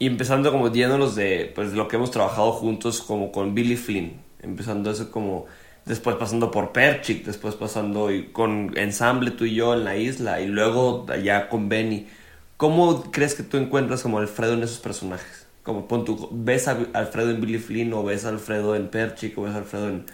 y 0.00 0.06
empezando 0.08 0.50
como 0.50 0.72
yéndonos 0.72 1.14
de, 1.14 1.52
pues, 1.54 1.72
lo 1.74 1.86
que 1.86 1.94
hemos 1.96 2.10
trabajado 2.10 2.50
juntos 2.52 3.00
como 3.00 3.30
con 3.30 3.54
Billy 3.54 3.76
Flynn, 3.76 4.20
empezando 4.42 4.90
eso 4.90 5.10
como, 5.10 5.46
después 5.86 6.16
pasando 6.16 6.50
por 6.50 6.72
Perchik, 6.72 7.24
después 7.24 7.54
pasando 7.54 8.10
con 8.32 8.76
Ensamble 8.76 9.30
tú 9.30 9.44
y 9.44 9.54
yo 9.54 9.74
en 9.74 9.84
la 9.84 9.96
isla, 9.96 10.40
y 10.40 10.48
luego 10.48 11.06
allá 11.08 11.48
con 11.48 11.68
Benny. 11.68 12.08
¿Cómo 12.56 13.10
crees 13.10 13.34
que 13.34 13.42
tú 13.42 13.56
encuentras 13.56 14.02
como 14.02 14.18
Alfredo 14.18 14.54
en 14.54 14.62
esos 14.62 14.78
personajes? 14.78 15.46
Como 15.62 15.88
pon 15.88 16.04
tú, 16.04 16.28
¿ves 16.32 16.68
a 16.68 16.78
Alfredo 16.92 17.30
en 17.30 17.40
Billy 17.40 17.58
Flynn 17.58 17.92
o 17.92 18.02
ves 18.04 18.24
a 18.24 18.30
Alfredo 18.30 18.76
en 18.76 18.88
Perchik 18.88 19.38
o 19.38 19.42
ves 19.42 19.54
a 19.54 19.58
Alfredo 19.58 19.88
en 19.88 20.06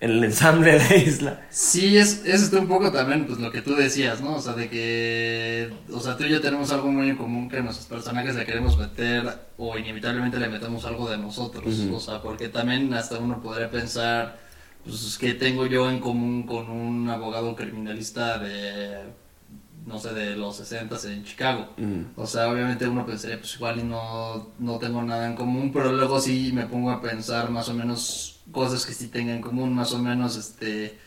el 0.00 0.24
ensamble 0.24 0.72
de 0.72 0.78
la 0.78 0.96
isla? 0.96 1.40
Sí, 1.50 1.98
es, 1.98 2.24
es 2.24 2.50
un 2.52 2.66
poco 2.66 2.90
también 2.90 3.26
pues 3.26 3.38
lo 3.38 3.52
que 3.52 3.60
tú 3.60 3.74
decías, 3.74 4.22
¿no? 4.22 4.36
O 4.36 4.40
sea, 4.40 4.54
de 4.54 4.70
que, 4.70 5.70
o 5.92 6.00
sea, 6.00 6.16
tú 6.16 6.24
y 6.24 6.30
yo 6.30 6.40
tenemos 6.40 6.72
algo 6.72 6.90
muy 6.90 7.10
en 7.10 7.16
común 7.16 7.50
que 7.50 7.60
nuestros 7.60 7.86
personajes 7.86 8.34
le 8.34 8.46
queremos 8.46 8.78
meter 8.78 9.24
o 9.58 9.76
inevitablemente 9.76 10.38
le 10.38 10.48
metemos 10.48 10.86
algo 10.86 11.08
de 11.10 11.18
nosotros, 11.18 11.78
o 11.92 12.00
sea, 12.00 12.22
porque 12.22 12.48
también 12.48 12.92
hasta 12.94 13.18
uno 13.18 13.42
podría 13.42 13.70
pensar, 13.70 14.38
pues, 14.84 15.18
¿qué 15.18 15.34
tengo 15.34 15.66
yo 15.66 15.90
en 15.90 16.00
común 16.00 16.44
con 16.44 16.70
un 16.70 17.10
abogado 17.10 17.54
criminalista 17.54 18.38
de, 18.38 19.02
no 19.84 19.98
sé, 19.98 20.14
de 20.14 20.34
los 20.34 20.56
60 20.56 20.96
en 21.12 21.24
Chicago? 21.24 21.74
Mm. 21.76 22.02
O 22.16 22.26
sea, 22.26 22.48
obviamente 22.48 22.88
uno 22.88 23.04
pensaría, 23.04 23.38
pues 23.38 23.54
igual 23.56 23.80
y 23.80 23.82
no, 23.82 24.48
no 24.58 24.78
tengo 24.78 25.02
nada 25.02 25.26
en 25.26 25.36
común, 25.36 25.70
pero 25.74 25.92
luego 25.92 26.18
sí 26.18 26.52
me 26.54 26.64
pongo 26.64 26.90
a 26.90 27.02
pensar 27.02 27.50
más 27.50 27.68
o 27.68 27.74
menos 27.74 28.39
cosas 28.52 28.86
que 28.86 28.92
sí 28.94 29.08
tenga 29.08 29.34
en 29.34 29.40
común, 29.42 29.74
más 29.74 29.92
o 29.92 29.98
menos, 29.98 30.36
este, 30.36 30.98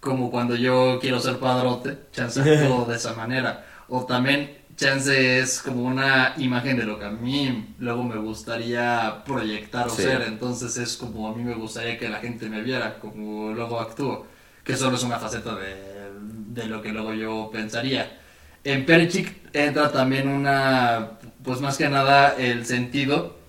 como 0.00 0.30
cuando 0.30 0.56
yo 0.56 0.98
quiero 1.00 1.20
ser 1.20 1.38
padrote, 1.38 1.98
chance 2.12 2.40
actúo 2.42 2.84
de 2.86 2.96
esa 2.96 3.14
manera. 3.14 3.66
O 3.88 4.06
también, 4.06 4.58
chance 4.76 5.40
es 5.40 5.60
como 5.62 5.82
una 5.84 6.34
imagen 6.38 6.76
de 6.78 6.84
lo 6.86 6.98
que 6.98 7.04
a 7.06 7.10
mí 7.10 7.74
luego 7.78 8.02
me 8.04 8.16
gustaría 8.16 9.22
proyectar 9.26 9.88
o 9.90 9.96
Sí. 9.96 10.02
ser, 10.02 10.22
entonces 10.22 10.76
es 10.78 10.96
como 10.96 11.28
a 11.28 11.34
mí 11.34 11.42
me 11.44 11.54
gustaría 11.54 11.98
que 11.98 12.08
la 12.08 12.18
gente 12.20 12.48
me 12.48 12.62
viera, 12.62 12.98
como 12.98 13.52
luego 13.52 13.80
actúo, 13.80 14.26
que 14.64 14.76
solo 14.76 14.96
es 14.96 15.02
una 15.02 15.18
faceta 15.18 15.54
de, 15.56 16.10
de 16.20 16.66
lo 16.66 16.82
que 16.82 16.92
luego 16.92 17.14
yo 17.14 17.50
pensaría. 17.52 18.18
En 18.64 18.84
Perchik 18.86 19.48
entra 19.54 19.90
también 19.92 20.28
una, 20.28 21.12
pues 21.42 21.60
más 21.60 21.76
que 21.78 21.88
nada 21.88 22.34
el 22.36 22.66
sentido 22.66 23.39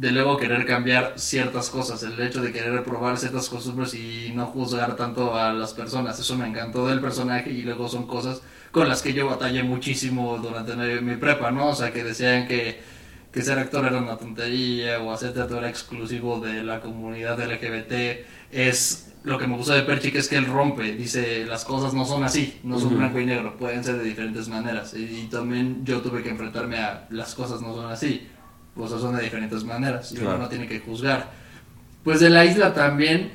de 0.00 0.12
luego 0.12 0.38
querer 0.38 0.64
cambiar 0.64 1.12
ciertas 1.16 1.68
cosas, 1.68 2.02
el 2.02 2.18
hecho 2.20 2.40
de 2.40 2.52
querer 2.52 2.82
probar 2.84 3.18
ciertas 3.18 3.50
costumbres 3.50 3.92
y 3.92 4.32
no 4.34 4.46
juzgar 4.46 4.96
tanto 4.96 5.36
a 5.36 5.52
las 5.52 5.74
personas. 5.74 6.18
Eso 6.18 6.36
me 6.38 6.46
encantó 6.48 6.86
del 6.88 7.00
personaje 7.02 7.50
y 7.50 7.60
luego 7.62 7.86
son 7.86 8.06
cosas 8.06 8.40
con 8.70 8.88
las 8.88 9.02
que 9.02 9.12
yo 9.12 9.26
batallé 9.26 9.62
muchísimo 9.62 10.38
durante 10.38 10.74
mi, 10.74 11.02
mi 11.02 11.16
prepa, 11.18 11.50
¿no? 11.50 11.68
O 11.68 11.74
sea, 11.74 11.92
que 11.92 12.02
decían 12.02 12.48
que, 12.48 12.80
que 13.30 13.42
ser 13.42 13.58
actor 13.58 13.84
era 13.84 13.98
una 13.98 14.16
tontería 14.16 15.00
o 15.00 15.12
hacer 15.12 15.34
teatro 15.34 15.58
era 15.58 15.68
exclusivo 15.68 16.40
de 16.40 16.62
la 16.62 16.80
comunidad 16.80 17.38
LGBT. 17.38 18.24
Es 18.50 19.12
lo 19.22 19.36
que 19.36 19.46
me 19.46 19.54
gusta 19.58 19.74
de 19.74 19.82
Perchik 19.82 20.14
es 20.14 20.28
que 20.28 20.36
él 20.36 20.46
rompe, 20.46 20.92
dice 20.92 21.44
las 21.44 21.66
cosas 21.66 21.92
no 21.92 22.06
son 22.06 22.24
así, 22.24 22.58
no 22.62 22.78
son 22.78 22.88
Ujú. 22.88 22.96
blanco 23.00 23.20
y 23.20 23.26
negro, 23.26 23.54
pueden 23.58 23.84
ser 23.84 23.98
de 23.98 24.04
diferentes 24.04 24.48
maneras. 24.48 24.94
Y, 24.94 25.04
y 25.04 25.28
también 25.30 25.84
yo 25.84 26.00
tuve 26.00 26.22
que 26.22 26.30
enfrentarme 26.30 26.78
a 26.78 27.06
las 27.10 27.34
cosas 27.34 27.60
no 27.60 27.74
son 27.74 27.92
así, 27.92 28.26
pues 28.74 28.90
son 28.90 29.16
de 29.16 29.22
diferentes 29.22 29.64
maneras 29.64 30.12
y 30.12 30.16
Claro. 30.16 30.30
uno 30.36 30.38
no 30.44 30.48
tiene 30.48 30.66
que 30.66 30.80
juzgar. 30.80 31.30
Pues 32.04 32.20
de 32.20 32.30
la 32.30 32.44
isla 32.44 32.72
también, 32.72 33.30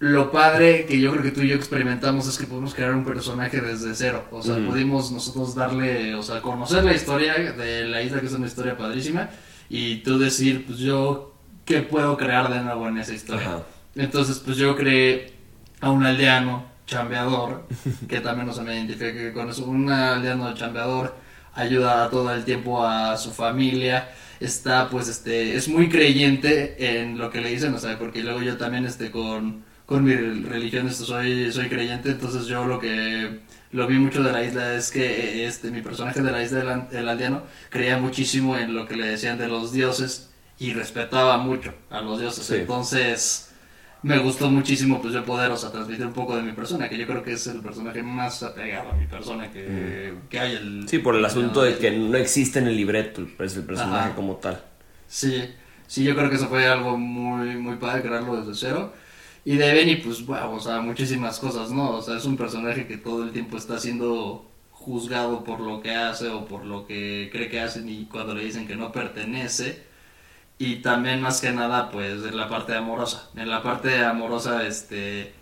lo 0.00 0.30
padre 0.32 0.86
que 0.86 1.00
yo 1.00 1.10
creo 1.12 1.22
que 1.22 1.30
tú 1.30 1.40
y 1.42 1.48
yo 1.48 1.54
experimentamos 1.56 2.26
es 2.28 2.38
que 2.38 2.46
podemos 2.46 2.74
crear 2.74 2.92
un 2.94 3.04
personaje 3.04 3.60
desde 3.60 3.94
cero. 3.94 4.24
O 4.30 4.42
sea, 4.42 4.54
Ujú. 4.56 4.66
pudimos 4.70 5.10
nosotros 5.12 5.54
darle, 5.54 6.14
o 6.14 6.22
sea, 6.22 6.40
conocer 6.40 6.84
la 6.84 6.94
historia 6.94 7.34
de 7.52 7.84
la 7.84 8.02
isla, 8.02 8.20
que 8.20 8.26
es 8.26 8.32
una 8.32 8.46
historia 8.46 8.76
padrísima, 8.76 9.28
y 9.68 9.96
tú 9.98 10.18
decir, 10.18 10.64
pues 10.66 10.78
yo, 10.78 11.34
¿qué 11.64 11.82
puedo 11.82 12.16
crear 12.16 12.48
de 12.52 12.60
nuevo 12.60 12.88
en 12.88 12.98
esa 12.98 13.12
historia? 13.14 13.46
Ajá. 13.46 13.62
Entonces, 13.94 14.38
pues 14.44 14.56
yo 14.56 14.76
creé 14.76 15.32
a 15.80 15.90
un 15.90 16.04
aldeano 16.04 16.64
chambeador, 16.86 17.66
que 18.08 18.20
también, 18.20 18.48
o 18.48 18.52
sea, 18.52 18.64
me 18.64 18.74
identifique 18.76 19.32
con 19.32 19.50
eso, 19.50 19.64
un 19.66 19.90
aldeano 19.90 20.54
chambeador, 20.54 21.14
ayuda 21.58 22.08
todo 22.10 22.32
el 22.32 22.44
tiempo 22.44 22.84
a 22.84 23.16
su 23.16 23.30
familia, 23.32 24.08
está, 24.40 24.88
pues, 24.88 25.08
este, 25.08 25.56
es 25.56 25.68
muy 25.68 25.88
creyente 25.88 27.00
en 27.00 27.18
lo 27.18 27.30
que 27.30 27.40
le 27.40 27.50
dicen, 27.50 27.74
o 27.74 27.78
sea, 27.78 27.98
porque 27.98 28.22
luego 28.22 28.42
yo 28.42 28.56
también, 28.56 28.86
este, 28.86 29.10
con, 29.10 29.64
con 29.84 30.04
mi 30.04 30.14
religión, 30.14 30.86
esto, 30.88 31.04
soy, 31.04 31.52
soy 31.52 31.68
creyente, 31.68 32.10
entonces 32.10 32.46
yo 32.46 32.64
lo 32.64 32.78
que 32.78 33.40
lo 33.72 33.86
vi 33.86 33.98
mucho 33.98 34.22
de 34.22 34.32
la 34.32 34.42
isla 34.42 34.74
es 34.74 34.90
que 34.90 35.46
este 35.46 35.70
mi 35.70 35.82
personaje 35.82 36.22
de 36.22 36.30
la 36.30 36.42
isla 36.42 36.88
del 36.90 37.08
aldeano 37.08 37.42
creía 37.68 37.98
muchísimo 37.98 38.56
en 38.56 38.74
lo 38.74 38.86
que 38.86 38.96
le 38.96 39.06
decían 39.06 39.36
de 39.36 39.46
los 39.48 39.72
dioses 39.72 40.30
y 40.58 40.72
respetaba 40.72 41.36
mucho 41.36 41.74
a 41.90 42.00
los 42.00 42.18
dioses. 42.18 42.50
Entonces 42.50 43.47
me 44.02 44.18
gustó 44.18 44.50
muchísimo 44.50 45.00
pues 45.00 45.14
yo 45.14 45.24
poder 45.24 45.50
o 45.50 45.56
sea, 45.56 45.70
transmitir 45.70 46.06
un 46.06 46.12
poco 46.12 46.36
de 46.36 46.42
mi 46.42 46.52
persona 46.52 46.88
que 46.88 46.96
yo 46.96 47.06
creo 47.06 47.22
que 47.22 47.32
es 47.32 47.46
el 47.46 47.60
personaje 47.60 48.02
más 48.02 48.42
apegado 48.42 48.90
a 48.90 48.94
mi 48.94 49.06
persona 49.06 49.50
que, 49.50 50.14
que 50.28 50.38
hay 50.38 50.52
el, 50.56 50.88
sí 50.88 50.98
por 50.98 51.16
el 51.16 51.24
asunto 51.24 51.62
de 51.62 51.78
que 51.78 51.90
no 51.90 52.16
existe 52.16 52.58
en 52.60 52.68
el 52.68 52.76
libreto 52.76 53.26
pues 53.36 53.56
el 53.56 53.64
personaje 53.64 54.14
como 54.14 54.36
tal 54.36 54.62
sí 55.06 55.50
sí 55.86 56.04
yo 56.04 56.14
creo 56.14 56.30
que 56.30 56.36
eso 56.36 56.48
fue 56.48 56.66
algo 56.66 56.96
muy 56.96 57.56
muy 57.56 57.76
padre 57.76 58.02
crearlo 58.02 58.36
desde 58.36 58.54
cero 58.54 58.92
y 59.44 59.56
de 59.56 59.72
Benny, 59.72 59.96
pues, 59.96 60.26
bueno, 60.26 60.52
o 60.52 60.60
sea, 60.60 60.82
muchísimas 60.82 61.38
cosas, 61.38 61.70
¿no? 61.70 61.92
O 61.92 62.02
sea, 62.02 62.18
es 62.18 62.26
un 62.26 62.36
personaje 62.36 62.86
que 62.86 62.98
todo 62.98 63.24
el 63.24 63.32
tiempo 63.32 63.56
está 63.56 63.78
siendo 63.78 64.46
juzgado 64.70 65.42
por 65.42 65.60
lo 65.60 65.80
que 65.80 65.90
hace 65.94 66.28
o 66.28 66.44
por 66.44 66.66
lo 66.66 66.86
que 66.86 67.30
cree 67.32 67.48
que 67.48 67.58
hacen 67.60 67.88
y 67.88 68.04
cuando 68.06 68.34
le 68.34 68.44
dicen 68.44 68.66
que 68.66 68.76
no 68.76 68.92
pertenece. 68.92 69.82
Y 70.58 70.76
también 70.76 71.22
más 71.22 71.40
que 71.40 71.52
nada, 71.52 71.90
pues, 71.90 72.24
en 72.24 72.36
la 72.36 72.48
parte 72.48 72.74
amorosa. 72.74 73.30
En 73.36 73.48
la 73.48 73.62
parte 73.62 74.04
amorosa, 74.04 74.66
este, 74.66 75.32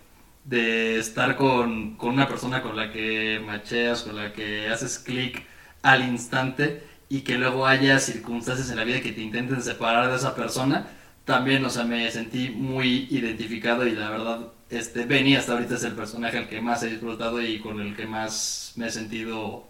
de 0.44 0.99
estar 0.99 1.37
con, 1.37 1.96
con 1.96 2.11
una 2.11 2.28
persona 2.28 2.62
con 2.62 2.76
la 2.76 2.92
que 2.92 3.40
macheas, 3.44 4.02
con 4.02 4.16
la 4.16 4.32
que 4.32 4.68
haces 4.68 4.99
clic 4.99 5.46
al 5.82 6.02
instante 6.02 6.82
y 7.08 7.23
que 7.23 7.38
luego 7.38 7.66
haya 7.66 7.99
circunstancias 7.99 8.70
en 8.70 8.76
la 8.76 8.85
vida 8.85 9.00
que 9.00 9.12
te 9.12 9.23
intenten 9.23 9.62
separar 9.62 10.11
de 10.11 10.16
esa 10.16 10.35
persona 10.35 10.87
también, 11.26 11.64
o 11.64 11.70
sea, 11.70 11.85
me 11.85 12.08
sentí 12.12 12.50
muy 12.50 13.08
identificado 13.11 13.85
y 13.85 13.90
la 13.90 14.11
verdad, 14.11 14.38
este, 14.70 15.04
Benny 15.04 15.35
hasta 15.35 15.54
ahorita 15.54 15.75
es 15.75 15.82
el 15.82 15.92
personaje 15.92 16.38
al 16.38 16.49
que 16.49 16.61
más 16.61 16.85
he 16.85 16.88
disfrutado 16.88 17.42
y 17.42 17.58
con 17.58 17.80
el 17.80 17.96
que 17.96 18.06
más 18.06 18.73
me 18.76 18.87
he 18.87 18.90
sentido, 18.92 19.66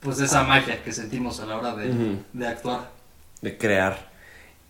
pues, 0.00 0.20
esa 0.20 0.44
magia 0.44 0.82
que 0.82 0.92
sentimos 0.92 1.40
a 1.40 1.46
la 1.46 1.56
hora 1.56 1.74
de, 1.74 2.46
actuar. 2.46 2.90
De 3.40 3.56
crear. 3.56 4.12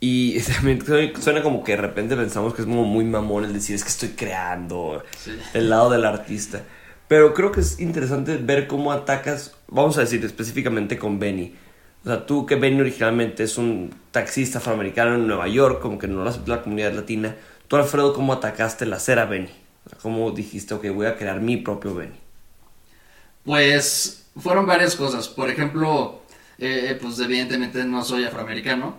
Y 0.00 0.40
también 0.54 0.82
suena 1.20 1.42
como 1.42 1.64
que 1.64 1.72
de 1.72 1.78
repente 1.82 2.16
pensamos 2.16 2.54
que 2.54 2.62
es 2.62 2.66
como 2.66 2.84
muy 2.84 3.04
mamón 3.04 3.44
el 3.44 3.52
decir 3.52 3.76
es 3.76 3.82
que 3.82 3.90
estoy 3.90 4.10
creando 4.10 5.02
el 5.52 5.70
lado 5.70 5.90
del 5.90 6.04
artista. 6.04 6.62
Pero 7.08 7.34
creo 7.34 7.52
que 7.52 7.60
es 7.60 7.80
interesante 7.80 8.36
ver 8.36 8.66
cómo 8.66 8.92
atacas, 8.92 9.54
vamos 9.68 9.98
a 9.98 10.00
decir 10.00 10.24
específicamente 10.24 10.98
con 10.98 11.18
Benny 11.18 11.54
o 12.04 12.08
sea, 12.08 12.26
tú 12.26 12.44
que 12.44 12.56
Benny 12.56 12.82
originalmente 12.82 13.44
es 13.44 13.56
un 13.56 13.94
taxista 14.10 14.58
afroamericano 14.58 15.14
en 15.14 15.26
Nueva 15.26 15.48
York, 15.48 15.80
como 15.80 15.98
que 15.98 16.06
no 16.06 16.22
lo 16.22 16.28
aceptó 16.28 16.50
la 16.54 16.62
comunidad 16.62 16.92
latina. 16.92 17.34
Tú, 17.66 17.76
Alfredo, 17.76 18.12
¿cómo 18.12 18.34
atacaste 18.34 18.84
la 18.84 19.00
cera 19.00 19.24
Benny? 19.24 19.48
O 19.86 19.88
sea, 19.88 19.98
¿cómo 20.00 20.30
dijiste, 20.30 20.74
ok, 20.74 20.86
voy 20.90 21.06
a 21.06 21.16
crear 21.16 21.40
mi 21.40 21.56
propio 21.56 21.94
Benny? 21.94 22.16
Pues 23.42 24.26
fueron 24.36 24.66
varias 24.66 24.96
cosas. 24.96 25.28
Por 25.28 25.48
ejemplo, 25.48 26.20
eh, 26.58 26.98
pues 27.00 27.18
evidentemente 27.20 27.82
no 27.84 28.04
soy 28.04 28.24
afroamericano, 28.24 28.98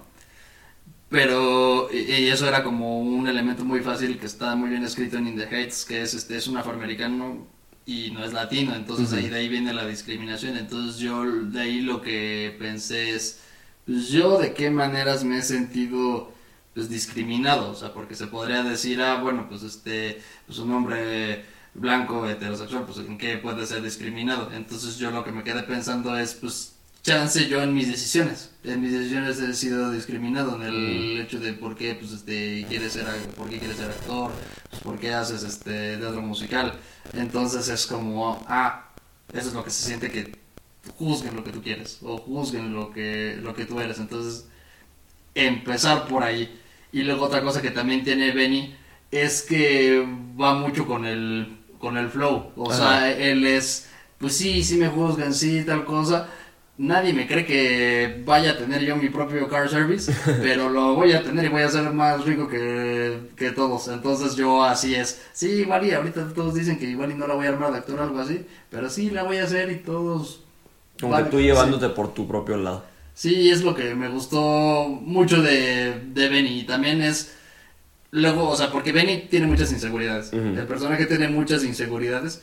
pero 1.15 1.87
y 1.93 2.27
eso 2.27 2.45
era 2.45 2.61
como 2.61 2.99
un 2.99 3.25
elemento 3.29 3.63
muy 3.63 3.79
fácil 3.79 4.19
que 4.19 4.25
está 4.25 4.53
muy 4.57 4.69
bien 4.69 4.83
escrito 4.83 5.17
en 5.17 5.27
In 5.27 5.37
the 5.37 5.47
Heights, 5.47 5.85
que 5.85 6.01
es 6.01 6.13
este 6.13 6.35
es 6.35 6.45
un 6.47 6.57
afroamericano 6.57 7.47
y 7.85 8.11
no 8.11 8.25
es 8.25 8.33
latino, 8.33 8.75
entonces 8.75 9.13
ahí 9.13 9.29
de 9.29 9.37
ahí 9.37 9.47
viene 9.47 9.73
la 9.73 9.85
discriminación, 9.87 10.57
entonces 10.57 10.97
yo 10.99 11.23
de 11.23 11.61
ahí 11.61 11.79
lo 11.79 12.01
que 12.01 12.53
pensé 12.59 13.11
es, 13.11 13.39
pues 13.85 14.09
yo 14.09 14.37
de 14.39 14.53
qué 14.53 14.69
maneras 14.69 15.23
me 15.23 15.37
he 15.37 15.41
sentido 15.41 16.33
pues 16.73 16.89
discriminado, 16.89 17.71
o 17.71 17.75
sea, 17.75 17.93
porque 17.93 18.15
se 18.15 18.27
podría 18.27 18.63
decir, 18.63 19.01
ah, 19.01 19.21
bueno, 19.21 19.47
pues 19.47 19.63
este, 19.63 20.21
pues 20.45 20.59
un 20.59 20.73
hombre 20.73 21.45
blanco 21.73 22.27
heterosexual, 22.27 22.83
pues 22.85 22.97
en 22.97 23.17
qué 23.17 23.37
puede 23.37 23.65
ser 23.65 23.81
discriminado, 23.81 24.51
entonces 24.51 24.97
yo 24.97 25.11
lo 25.11 25.23
que 25.23 25.31
me 25.31 25.45
quedé 25.45 25.63
pensando 25.63 26.17
es, 26.17 26.33
pues 26.33 26.74
chance 27.05 27.47
yo 27.47 27.61
en 27.61 27.73
mis 27.73 27.87
decisiones. 27.87 28.49
En 28.63 28.81
mis 28.81 28.91
decisiones 28.91 29.39
he 29.39 29.53
sido 29.53 29.91
discriminado 29.91 30.55
en 30.55 30.63
el 30.63 31.21
hecho 31.21 31.39
de 31.39 31.53
por 31.53 31.75
qué 31.75 31.93
pues 31.93 32.11
este 32.11 32.65
quieres 32.67 32.93
ser 32.93 33.05
por 33.37 33.47
qué 33.47 33.59
quieres 33.59 33.77
ser 33.77 33.91
actor, 33.91 34.31
pues, 34.71 34.81
por 34.81 34.97
qué 34.97 35.13
haces 35.13 35.43
este 35.43 35.97
teatro 35.97 36.21
musical. 36.21 36.73
Entonces 37.13 37.69
es 37.69 37.85
como 37.85 38.43
ah, 38.47 38.89
eso 39.31 39.49
es 39.49 39.53
lo 39.53 39.63
que 39.63 39.69
se 39.69 39.85
siente 39.85 40.09
que 40.11 40.35
juzguen 40.97 41.35
lo 41.35 41.43
que 41.43 41.51
tú 41.51 41.61
quieres 41.61 41.99
o 42.01 42.17
juzguen 42.17 42.73
lo 42.73 42.91
que 42.91 43.37
lo 43.39 43.53
que 43.53 43.65
tú 43.65 43.79
eres. 43.79 43.99
Entonces 43.99 44.47
empezar 45.35 46.07
por 46.07 46.23
ahí. 46.23 46.59
Y 46.91 47.03
luego 47.03 47.25
otra 47.25 47.41
cosa 47.41 47.61
que 47.61 47.71
también 47.71 48.03
tiene 48.03 48.31
Benny 48.31 48.75
es 49.11 49.43
que 49.43 50.03
va 50.39 50.55
mucho 50.55 50.87
con 50.87 51.05
el 51.05 51.59
con 51.77 51.97
el 51.97 52.09
flow. 52.09 52.51
O 52.55 52.73
sea, 52.73 53.11
él 53.11 53.45
es 53.45 53.89
pues 54.17 54.35
sí, 54.35 54.63
sí 54.63 54.77
me 54.77 54.87
juzgan, 54.87 55.35
sí 55.35 55.63
tal 55.63 55.85
cosa 55.85 56.29
nadie 56.77 57.13
me 57.13 57.27
cree 57.27 57.45
que 57.45 58.21
vaya 58.25 58.51
a 58.51 58.57
tener 58.57 58.81
yo 58.81 58.95
mi 58.95 59.09
propio 59.09 59.47
car 59.47 59.69
service, 59.69 60.13
pero 60.41 60.69
lo 60.69 60.95
voy 60.95 61.13
a 61.13 61.23
tener 61.23 61.45
y 61.45 61.49
voy 61.49 61.61
a 61.61 61.69
ser 61.69 61.91
más 61.91 62.25
rico 62.25 62.47
que, 62.47 63.17
que 63.35 63.51
todos. 63.51 63.87
Entonces 63.87 64.35
yo 64.35 64.63
así 64.63 64.95
es. 64.95 65.21
Sí, 65.33 65.47
igual 65.61 65.85
y 65.85 65.91
ahorita 65.91 66.33
todos 66.33 66.53
dicen 66.53 66.77
que 66.77 66.85
igual 66.85 67.11
y 67.11 67.15
no 67.15 67.27
la 67.27 67.35
voy 67.35 67.47
a 67.47 67.49
armar 67.49 67.71
de 67.71 67.79
actor 67.79 67.99
o 67.99 68.03
algo 68.03 68.19
así, 68.19 68.45
pero 68.69 68.89
sí 68.89 69.09
la 69.09 69.23
voy 69.23 69.37
a 69.37 69.45
hacer 69.45 69.71
y 69.71 69.77
todos... 69.77 70.41
Como 70.99 71.15
que 71.17 71.23
tú 71.23 71.41
llevándote 71.41 71.89
por 71.89 72.13
tu 72.13 72.27
propio 72.27 72.55
lado. 72.55 72.83
Sí, 73.13 73.49
es 73.49 73.63
lo 73.63 73.75
que 73.75 73.95
me 73.95 74.07
gustó 74.09 74.87
mucho 74.87 75.41
de, 75.41 76.01
de 76.13 76.29
Benny. 76.29 76.59
Y 76.59 76.63
también 76.63 77.01
es... 77.01 77.35
Luego, 78.11 78.49
o 78.49 78.55
sea, 78.55 78.71
porque 78.71 78.93
Benny 78.93 79.27
tiene 79.29 79.45
muchas 79.45 79.73
inseguridades. 79.73 80.31
El 80.31 80.65
personaje 80.67 81.05
tiene 81.05 81.27
muchas 81.27 81.65
inseguridades, 81.65 82.41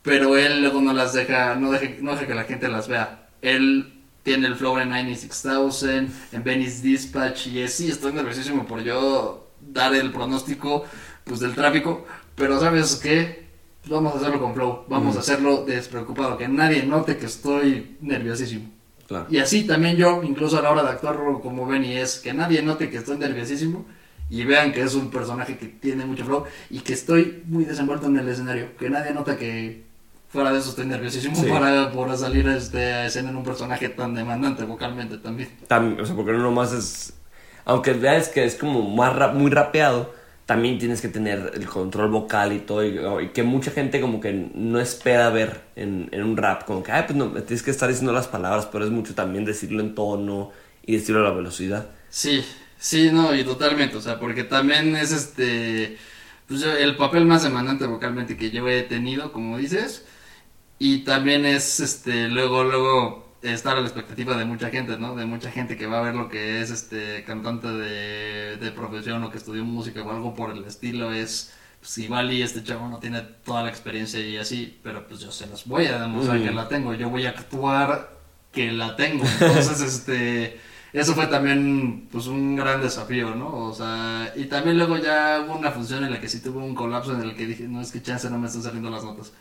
pero 0.00 0.38
él 0.38 0.62
luego 0.62 0.80
no 0.80 0.94
las 0.94 1.12
deja, 1.12 1.56
no 1.56 1.70
deja, 1.70 1.90
no 2.00 2.12
deja 2.12 2.26
que 2.26 2.34
la 2.34 2.44
gente 2.44 2.68
las 2.68 2.88
vea 2.88 3.19
él 3.42 4.00
tiene 4.22 4.46
el 4.46 4.56
flow 4.56 4.78
en 4.78 4.90
96000, 4.90 6.10
en 6.32 6.44
Venice 6.44 6.82
Dispatch 6.82 7.48
y 7.48 7.60
es, 7.60 7.74
sí, 7.74 7.90
estoy 7.90 8.12
nerviosísimo 8.12 8.66
por 8.66 8.82
yo 8.82 9.48
dar 9.60 9.94
el 9.94 10.12
pronóstico 10.12 10.84
pues 11.24 11.40
del 11.40 11.54
tráfico, 11.54 12.06
pero 12.34 12.58
¿sabes 12.60 12.96
qué? 12.96 13.48
Vamos 13.86 14.14
a 14.14 14.18
hacerlo 14.18 14.40
con 14.40 14.54
flow, 14.54 14.84
vamos 14.88 15.16
a 15.16 15.20
hacerlo 15.20 15.64
despreocupado, 15.64 16.36
que 16.36 16.48
nadie 16.48 16.82
note 16.82 17.16
que 17.16 17.26
estoy 17.26 17.96
nerviosísimo. 18.00 18.68
Y 19.28 19.38
así 19.38 19.64
también 19.64 19.96
yo, 19.96 20.22
incluso 20.22 20.58
a 20.58 20.62
la 20.62 20.70
hora 20.70 20.82
de 20.84 20.90
actuar 20.90 21.16
como 21.42 21.66
Benny, 21.66 21.96
es 21.96 22.20
que 22.20 22.32
nadie 22.32 22.62
note 22.62 22.90
que 22.90 22.98
estoy 22.98 23.18
nerviosísimo 23.18 23.84
y 24.28 24.44
vean 24.44 24.72
que 24.72 24.82
es 24.82 24.94
un 24.94 25.10
personaje 25.10 25.58
que 25.58 25.66
tiene 25.66 26.04
mucho 26.04 26.24
flow 26.24 26.44
y 26.68 26.80
que 26.80 26.92
estoy 26.92 27.42
muy 27.46 27.64
desenvuelto 27.64 28.06
en 28.06 28.18
el 28.18 28.28
escenario, 28.28 28.76
que 28.76 28.88
nadie 28.88 29.12
nota 29.12 29.36
que 29.36 29.89
fuera 30.30 30.52
de 30.52 30.60
eso 30.60 30.70
estoy 30.70 30.86
nerviosísimo 30.86 31.42
para, 31.48 31.90
por 31.90 32.16
salir 32.16 32.48
este, 32.48 32.92
a 32.92 33.06
escena 33.06 33.30
en 33.30 33.36
un 33.36 33.44
personaje 33.44 33.88
tan 33.88 34.14
demandante 34.14 34.64
vocalmente 34.64 35.18
también. 35.18 35.50
o 36.00 36.06
sea, 36.06 36.16
porque 36.16 36.32
no 36.32 36.38
nomás 36.38 36.72
es... 36.72 37.12
Aunque 37.64 37.92
veas 37.92 38.28
que 38.28 38.44
es 38.44 38.54
como 38.54 38.82
más 38.82 39.34
muy 39.34 39.50
rapeado, 39.50 40.14
también 40.46 40.78
tienes 40.78 41.00
que 41.00 41.08
tener 41.08 41.52
el 41.54 41.66
control 41.66 42.10
vocal 42.10 42.52
y 42.52 42.60
todo, 42.60 42.84
y, 43.20 43.28
que 43.28 43.42
mucha 43.42 43.70
gente 43.70 44.00
como 44.00 44.20
que 44.20 44.50
no 44.54 44.80
espera 44.80 45.30
ver 45.30 45.60
en, 45.76 46.08
en, 46.10 46.24
un 46.24 46.36
rap, 46.36 46.64
como 46.64 46.82
que, 46.82 46.90
ay, 46.90 47.04
pues 47.06 47.16
no, 47.16 47.30
tienes 47.30 47.62
que 47.62 47.70
estar 47.70 47.88
diciendo 47.88 48.12
las 48.12 48.26
palabras, 48.26 48.66
pero 48.66 48.84
es 48.84 48.90
mucho 48.90 49.14
también 49.14 49.44
decirlo 49.44 49.80
en 49.80 49.94
tono 49.94 50.50
y 50.84 50.96
decirlo 50.96 51.20
a 51.20 51.28
la 51.28 51.36
velocidad. 51.36 51.88
Sí, 52.08 52.44
sí, 52.78 53.10
no, 53.12 53.34
y 53.34 53.44
totalmente, 53.44 53.96
o 53.96 54.00
sea, 54.00 54.18
porque 54.18 54.42
también 54.42 54.96
es 54.96 55.12
este, 55.12 55.98
pues 56.48 56.62
el 56.62 56.96
papel 56.96 57.26
más 57.26 57.44
demandante 57.44 57.86
vocalmente 57.86 58.36
que 58.36 58.50
yo 58.50 58.66
he 58.68 58.82
tenido, 58.82 59.32
como 59.32 59.58
dices, 59.58 60.04
y 60.80 61.04
también 61.04 61.46
es 61.46 61.78
este 61.80 62.28
luego 62.28 62.64
luego 62.64 63.36
estar 63.42 63.76
a 63.76 63.80
la 63.80 63.86
expectativa 63.86 64.36
de 64.36 64.46
mucha 64.46 64.70
gente, 64.70 64.98
¿no? 64.98 65.14
De 65.14 65.26
mucha 65.26 65.50
gente 65.50 65.76
que 65.76 65.86
va 65.86 65.98
a 65.98 66.02
ver 66.02 66.14
lo 66.14 66.28
que 66.28 66.62
es 66.62 66.70
este 66.70 67.22
cantante 67.24 67.68
de, 67.68 68.56
de 68.56 68.72
profesión 68.72 69.22
o 69.24 69.30
que 69.30 69.38
estudió 69.38 69.64
música 69.64 70.02
o 70.02 70.10
algo 70.10 70.34
por 70.34 70.50
el 70.50 70.64
estilo 70.64 71.12
es 71.12 71.52
pues 71.80 71.98
igual 71.98 72.32
y 72.32 72.42
este 72.42 72.64
chavo 72.64 72.88
no 72.88 72.98
tiene 72.98 73.20
toda 73.44 73.62
la 73.62 73.70
experiencia 73.70 74.20
y 74.20 74.36
así, 74.38 74.80
pero 74.82 75.06
pues 75.06 75.20
yo 75.20 75.30
se 75.32 75.46
las 75.46 75.66
voy 75.66 75.86
a 75.86 76.00
demostrar 76.00 76.42
que 76.42 76.50
la 76.50 76.68
tengo, 76.68 76.94
yo 76.94 77.10
voy 77.10 77.26
a 77.26 77.30
actuar 77.30 78.18
que 78.52 78.72
la 78.72 78.96
tengo. 78.96 79.24
Entonces, 79.24 79.80
este 79.82 80.60
eso 80.92 81.14
fue 81.14 81.26
también 81.28 82.08
pues 82.10 82.26
un 82.26 82.56
gran 82.56 82.80
desafío, 82.82 83.34
¿no? 83.34 83.48
O 83.68 83.74
sea, 83.74 84.32
y 84.36 84.46
también 84.46 84.76
luego 84.78 84.98
ya 84.98 85.44
hubo 85.46 85.56
una 85.56 85.70
función 85.70 86.04
en 86.04 86.12
la 86.12 86.20
que 86.20 86.28
sí 86.28 86.40
tuve 86.42 86.58
un 86.58 86.74
colapso 86.74 87.14
en 87.14 87.22
el 87.22 87.36
que 87.36 87.46
dije, 87.46 87.64
no 87.68 87.80
es 87.80 87.92
que 87.92 88.02
chance 88.02 88.28
no 88.30 88.38
me 88.38 88.46
están 88.48 88.62
saliendo 88.62 88.90
las 88.90 89.04
notas. 89.04 89.32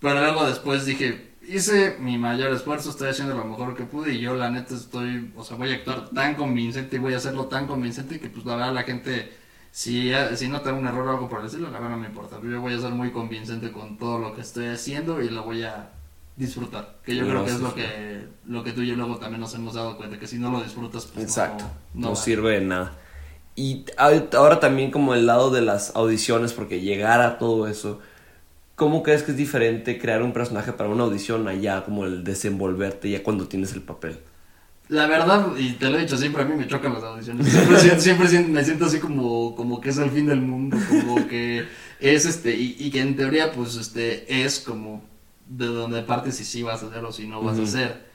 Pero 0.00 0.20
luego 0.20 0.46
después 0.46 0.84
dije, 0.84 1.32
hice 1.46 1.96
mi 1.98 2.18
mayor 2.18 2.52
esfuerzo, 2.52 2.90
estoy 2.90 3.08
haciendo 3.08 3.34
lo 3.34 3.44
mejor 3.44 3.74
que 3.76 3.84
pude 3.84 4.14
y 4.14 4.20
yo 4.20 4.34
la 4.34 4.50
neta 4.50 4.74
estoy, 4.74 5.32
o 5.36 5.44
sea, 5.44 5.56
voy 5.56 5.72
a 5.72 5.74
actuar 5.76 6.10
tan 6.10 6.34
convincente 6.34 6.96
y 6.96 6.98
voy 6.98 7.14
a 7.14 7.16
hacerlo 7.16 7.46
tan 7.46 7.66
convincente 7.66 8.20
que 8.20 8.28
pues 8.28 8.44
la 8.44 8.56
verdad 8.56 8.74
la 8.74 8.82
gente 8.84 9.32
Si, 9.70 10.10
si 10.36 10.48
no 10.48 10.60
tengo 10.62 10.78
un 10.78 10.86
error 10.86 11.06
o 11.06 11.10
algo 11.10 11.28
por 11.28 11.42
decirlo, 11.42 11.70
la 11.70 11.78
verdad 11.78 11.96
no 11.96 11.98
me 11.98 12.06
importa. 12.06 12.38
Yo 12.42 12.60
voy 12.60 12.74
a 12.74 12.80
ser 12.80 12.90
muy 12.90 13.10
convincente 13.10 13.70
con 13.70 13.98
todo 13.98 14.18
lo 14.18 14.34
que 14.34 14.40
estoy 14.40 14.66
haciendo 14.66 15.20
y 15.22 15.28
lo 15.28 15.44
voy 15.44 15.62
a 15.62 15.90
disfrutar. 16.36 16.96
Que 17.04 17.14
yo 17.16 17.26
creo 17.26 17.44
que 17.44 17.50
es 17.50 17.60
lo 17.60 17.74
que, 17.74 18.28
lo 18.46 18.64
que 18.64 18.72
tú 18.72 18.82
y 18.82 18.88
yo 18.88 18.96
luego 18.96 19.16
también 19.18 19.40
nos 19.40 19.54
hemos 19.54 19.74
dado 19.74 19.96
cuenta, 19.96 20.18
que 20.18 20.26
si 20.26 20.38
no 20.38 20.50
lo 20.50 20.62
disfrutas, 20.62 21.06
pues 21.06 21.24
Exacto, 21.26 21.64
no, 21.94 22.16
sirve 22.16 22.52
de 22.52 22.60
nada. 22.62 22.94
Y 23.56 23.84
ahora 23.96 24.60
también 24.60 24.90
como 24.90 25.14
el 25.14 25.26
lado 25.26 25.50
de 25.50 25.62
las 25.62 25.94
audiciones, 25.96 26.52
porque 26.52 26.80
llegar 26.80 27.20
a 27.20 27.38
todo 27.38 27.66
eso, 27.66 28.00
¿cómo 28.78 29.02
crees 29.02 29.22
que 29.24 29.32
es 29.32 29.36
diferente 29.36 29.98
crear 29.98 30.22
un 30.22 30.32
personaje 30.32 30.72
para 30.72 30.88
una 30.88 31.02
audición 31.04 31.46
allá, 31.48 31.84
como 31.84 32.06
el 32.06 32.24
desenvolverte 32.24 33.10
ya 33.10 33.22
cuando 33.22 33.46
tienes 33.48 33.74
el 33.74 33.82
papel? 33.82 34.18
La 34.88 35.06
verdad, 35.06 35.48
y 35.58 35.72
te 35.72 35.90
lo 35.90 35.98
he 35.98 36.00
dicho 36.00 36.16
siempre, 36.16 36.42
a 36.42 36.46
mí 36.46 36.54
me 36.54 36.66
chocan 36.66 36.94
las 36.94 37.02
audiciones. 37.02 37.46
Siempre, 37.98 38.26
me 38.48 38.64
siento 38.64 38.86
así 38.86 38.98
como, 39.00 39.54
como 39.54 39.80
que 39.82 39.90
es 39.90 39.98
el 39.98 40.10
fin 40.10 40.26
del 40.26 40.40
mundo, 40.40 40.78
como 40.88 41.28
que 41.28 41.66
es 42.00 42.24
este, 42.24 42.56
y, 42.56 42.76
y 42.78 42.90
que 42.90 43.00
en 43.02 43.14
teoría, 43.16 43.52
pues, 43.52 43.74
este, 43.76 44.42
es 44.44 44.60
como 44.60 45.02
de 45.46 45.66
donde 45.66 46.00
partes 46.02 46.36
si 46.36 46.44
sí 46.44 46.62
vas 46.62 46.82
a 46.82 46.86
hacer 46.86 47.04
o 47.04 47.12
si 47.12 47.26
no 47.26 47.42
vas 47.42 47.58
a 47.58 47.62
hacer. 47.64 48.06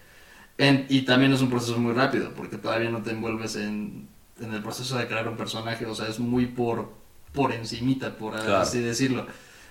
En- 0.57 0.85
y 0.89 1.01
también 1.01 1.33
es 1.33 1.41
un 1.41 1.49
proceso 1.51 1.77
muy 1.77 1.93
rápido, 1.93 2.31
porque 2.35 2.57
todavía 2.57 2.89
no 2.89 3.03
te 3.03 3.11
envuelves 3.11 3.55
en, 3.55 4.07
en 4.41 4.53
el 4.53 4.63
proceso 4.63 4.97
de 4.97 5.07
crear 5.07 5.27
un 5.27 5.37
personaje, 5.37 5.85
o 5.85 5.93
sea, 5.93 6.07
es 6.07 6.19
muy 6.19 6.47
por, 6.47 6.91
por 7.33 7.51
encimita, 7.51 8.17
por 8.17 8.33
Claro. 8.33 8.57
así 8.57 8.79
decirlo. 8.79 9.27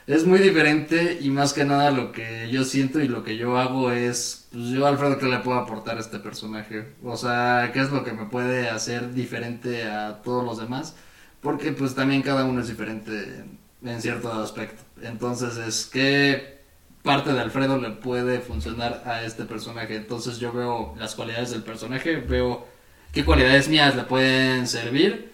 Es 0.06 0.26
muy 0.26 0.40
diferente 0.40 1.18
y 1.21 1.30
más 1.30 1.52
que 1.52 1.64
nada 1.64 1.92
lo 1.92 2.11
que 2.11 2.49
yo 2.50 2.64
siento 2.64 2.99
y 3.00 3.06
lo 3.06 3.23
que 3.23 3.37
yo 3.37 3.56
hago 3.56 3.92
es, 3.92 4.49
pues 4.50 4.64
yo 4.71 4.87
Alfredo, 4.87 5.18
¿qué 5.18 5.26
le 5.26 5.38
puedo 5.38 5.59
aportar 5.59 5.97
a 5.97 6.00
este 6.00 6.18
personaje? 6.18 6.94
O 7.04 7.16
sea, 7.16 7.71
¿qué 7.73 7.80
es 7.80 7.90
lo 7.90 8.02
que 8.02 8.12
me 8.12 8.26
puede 8.26 8.68
hacer 8.68 9.14
diferente 9.14 9.85
a 9.85 10.21
todos 10.23 10.44
los 10.44 10.59
demás? 10.59 10.97
Porque 11.40 11.73
pues 11.73 11.94
también 11.94 12.23
cada 12.23 12.44
uno 12.44 12.61
es 12.61 12.68
diferente 12.68 13.44
en, 13.85 14.02
cierto 14.02 14.32
aspecto. 14.32 14.82
Entonces 15.02 15.56
es 15.56 15.87
que 15.87 16.62
parte 17.04 17.32
de 17.32 17.40
Alfredo 17.40 17.78
le 17.78 17.90
puede 17.90 18.40
funcionar 18.40 19.04
a 19.06 19.23
este 19.23 19.44
personaje. 19.44 19.97
Entonces 19.97 20.38
yo 20.38 20.52
veo 20.52 20.94
las 20.99 21.14
cualidades 21.14 21.52
del 21.52 21.62
personaje, 21.62 22.16
veo 22.16 22.66
qué 23.12 23.25
cualidades 23.25 23.68
mías 23.68 23.94
le 23.94 24.02
pueden 24.02 24.66
servir 24.66 25.32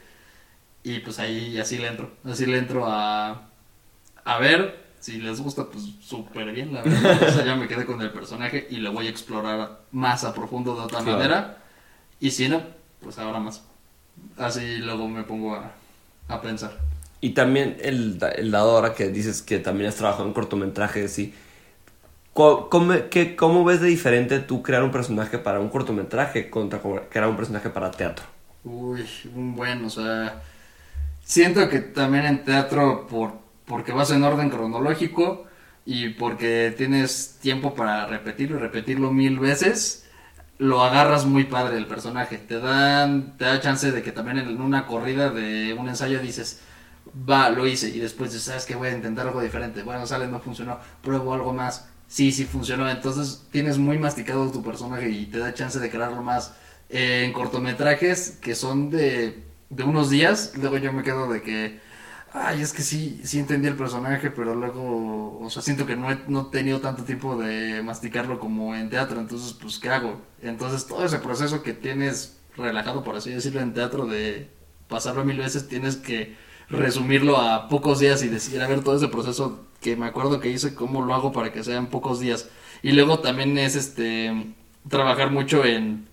y 0.82 1.00
pues 1.00 1.18
ahí 1.18 1.58
así 1.58 1.78
le 1.78 1.88
entro. 1.88 2.12
Así 2.24 2.46
le 2.46 2.58
entro 2.58 2.86
a, 2.86 3.48
a 4.34 4.38
ver 4.38 4.88
si 5.00 5.18
les 5.18 5.40
gusta, 5.40 5.66
pues 5.70 5.84
súper 6.00 6.52
bien, 6.52 6.74
la 6.74 6.82
verdad. 6.82 7.22
O 7.24 7.30
sea, 7.30 7.44
ya 7.44 7.56
me 7.56 7.68
quedé 7.68 7.86
con 7.86 8.00
el 8.02 8.10
personaje 8.12 8.66
y 8.70 8.78
lo 8.78 8.92
voy 8.92 9.06
a 9.06 9.10
explorar 9.10 9.80
más 9.92 10.24
a 10.24 10.34
profundo 10.34 10.74
de 10.74 10.82
otra 10.82 11.02
Claro. 11.02 11.18
manera. 11.18 11.58
Y 12.20 12.30
si 12.32 12.48
no, 12.48 12.62
pues 13.00 13.18
ahora 13.18 13.40
más. 13.40 13.64
Así 14.38 14.78
luego 14.78 15.08
me 15.08 15.24
pongo 15.24 15.56
a, 15.56 15.72
a 16.28 16.40
pensar. 16.42 16.78
Y 17.20 17.30
también 17.30 17.76
el, 17.80 18.18
el 18.36 18.50
lado 18.52 18.72
ahora 18.76 18.94
que 18.94 19.08
dices 19.08 19.42
que 19.42 19.58
también 19.58 19.88
has 19.88 19.96
trabajado 19.96 20.26
en 20.26 20.32
cortometrajes. 20.34 21.18
¿Cómo, 22.32 22.68
cómo, 22.70 22.94
qué- 23.10 23.36
cómo 23.36 23.64
ves 23.64 23.80
de 23.80 23.88
diferente 23.88 24.38
tú 24.40 24.62
crear 24.62 24.82
un 24.82 24.90
personaje 24.92 25.38
para 25.38 25.60
un 25.60 25.68
cortometraje 25.68 26.48
contra 26.50 26.80
crear 27.10 27.28
un 27.28 27.36
personaje 27.36 27.68
para 27.70 27.90
teatro? 27.90 28.24
Uy, 28.64 29.06
un 29.34 29.54
buen, 29.54 29.84
o 29.84 29.90
sea, 29.90 30.42
siento 31.24 31.68
que 31.68 31.80
también 31.80 32.26
en 32.26 32.44
teatro, 32.44 33.06
por, 33.08 33.34
porque 33.68 33.92
vas 33.92 34.10
en 34.10 34.24
orden 34.24 34.50
cronológico 34.50 35.46
y 35.84 36.10
porque 36.10 36.74
tienes 36.76 37.38
tiempo 37.40 37.74
para 37.74 38.06
repetirlo 38.06 38.56
y 38.56 38.60
repetirlo 38.60 39.12
mil 39.12 39.38
veces, 39.38 40.06
lo 40.58 40.82
agarras 40.82 41.24
muy 41.24 41.44
padre 41.44 41.78
el 41.78 41.86
personaje. 41.86 42.38
Te 42.38 42.58
dan, 42.60 43.36
te 43.38 43.44
da 43.44 43.60
chance 43.60 43.90
de 43.92 44.02
que 44.02 44.12
también 44.12 44.38
en 44.38 44.60
una 44.60 44.86
corrida 44.86 45.30
de 45.30 45.74
un 45.78 45.88
ensayo 45.88 46.20
dices, 46.20 46.60
va, 47.28 47.48
lo 47.50 47.66
hice, 47.66 47.88
y 47.88 48.00
después 48.00 48.32
dices, 48.32 48.46
sabes 48.46 48.66
que 48.66 48.74
voy 48.74 48.88
a 48.88 48.92
intentar 48.92 49.26
algo 49.26 49.40
diferente. 49.40 49.82
Bueno, 49.82 50.06
sale, 50.06 50.26
no 50.26 50.40
funcionó, 50.40 50.78
pruebo 51.02 51.34
algo 51.34 51.52
más. 51.52 51.88
Sí, 52.06 52.32
sí 52.32 52.44
funcionó. 52.44 52.88
Entonces 52.90 53.46
tienes 53.50 53.78
muy 53.78 53.98
masticado 53.98 54.50
tu 54.50 54.62
personaje 54.62 55.08
y 55.10 55.26
te 55.26 55.38
da 55.38 55.54
chance 55.54 55.78
de 55.78 55.90
crearlo 55.90 56.22
más. 56.22 56.54
Eh, 56.90 57.24
en 57.24 57.32
cortometrajes 57.32 58.38
que 58.40 58.54
son 58.54 58.90
de, 58.90 59.42
de 59.70 59.84
unos 59.84 60.10
días, 60.10 60.52
luego 60.56 60.78
yo 60.78 60.92
me 60.92 61.02
quedo 61.02 61.30
de 61.30 61.42
que, 61.42 61.80
ay, 62.32 62.60
es 62.62 62.72
que 62.72 62.82
sí, 62.82 63.20
sí 63.24 63.38
entendí 63.38 63.68
el 63.68 63.76
personaje, 63.76 64.30
pero 64.30 64.54
luego, 64.54 65.38
o 65.40 65.50
sea, 65.50 65.62
siento 65.62 65.86
que 65.86 65.96
no 65.96 66.10
he, 66.10 66.18
no 66.28 66.48
he 66.48 66.52
tenido 66.52 66.80
tanto 66.80 67.04
tiempo 67.04 67.36
de 67.36 67.82
masticarlo 67.82 68.38
como 68.38 68.74
en 68.74 68.90
teatro, 68.90 69.20
entonces, 69.20 69.54
pues, 69.54 69.78
¿qué 69.78 69.90
hago? 69.90 70.20
Entonces, 70.42 70.86
todo 70.86 71.04
ese 71.04 71.18
proceso 71.18 71.62
que 71.62 71.72
tienes 71.72 72.38
relajado, 72.56 73.04
por 73.04 73.16
así 73.16 73.30
decirlo, 73.30 73.60
en 73.60 73.74
teatro, 73.74 74.06
de 74.06 74.50
pasarlo 74.88 75.24
mil 75.24 75.38
veces, 75.38 75.68
tienes 75.68 75.96
que 75.96 76.36
resumirlo 76.68 77.38
a 77.38 77.68
pocos 77.68 78.00
días 78.00 78.22
y 78.22 78.28
decir, 78.28 78.60
a 78.60 78.68
ver, 78.68 78.82
todo 78.84 78.96
ese 78.96 79.08
proceso 79.08 79.66
que 79.80 79.96
me 79.96 80.06
acuerdo 80.06 80.40
que 80.40 80.50
hice, 80.50 80.74
cómo 80.74 81.02
lo 81.04 81.14
hago 81.14 81.32
para 81.32 81.52
que 81.52 81.64
sea 81.64 81.76
en 81.76 81.86
pocos 81.86 82.20
días. 82.20 82.48
Y 82.82 82.92
luego 82.92 83.20
también 83.20 83.56
es, 83.58 83.74
este, 83.74 84.54
trabajar 84.88 85.30
mucho 85.30 85.64
en, 85.64 86.08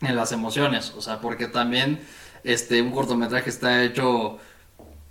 en 0.00 0.16
las 0.16 0.32
emociones, 0.32 0.92
o 0.96 1.02
sea, 1.02 1.20
porque 1.20 1.46
también, 1.46 2.00
este, 2.44 2.82
un 2.82 2.90
cortometraje 2.90 3.50
está 3.50 3.84
hecho 3.84 4.38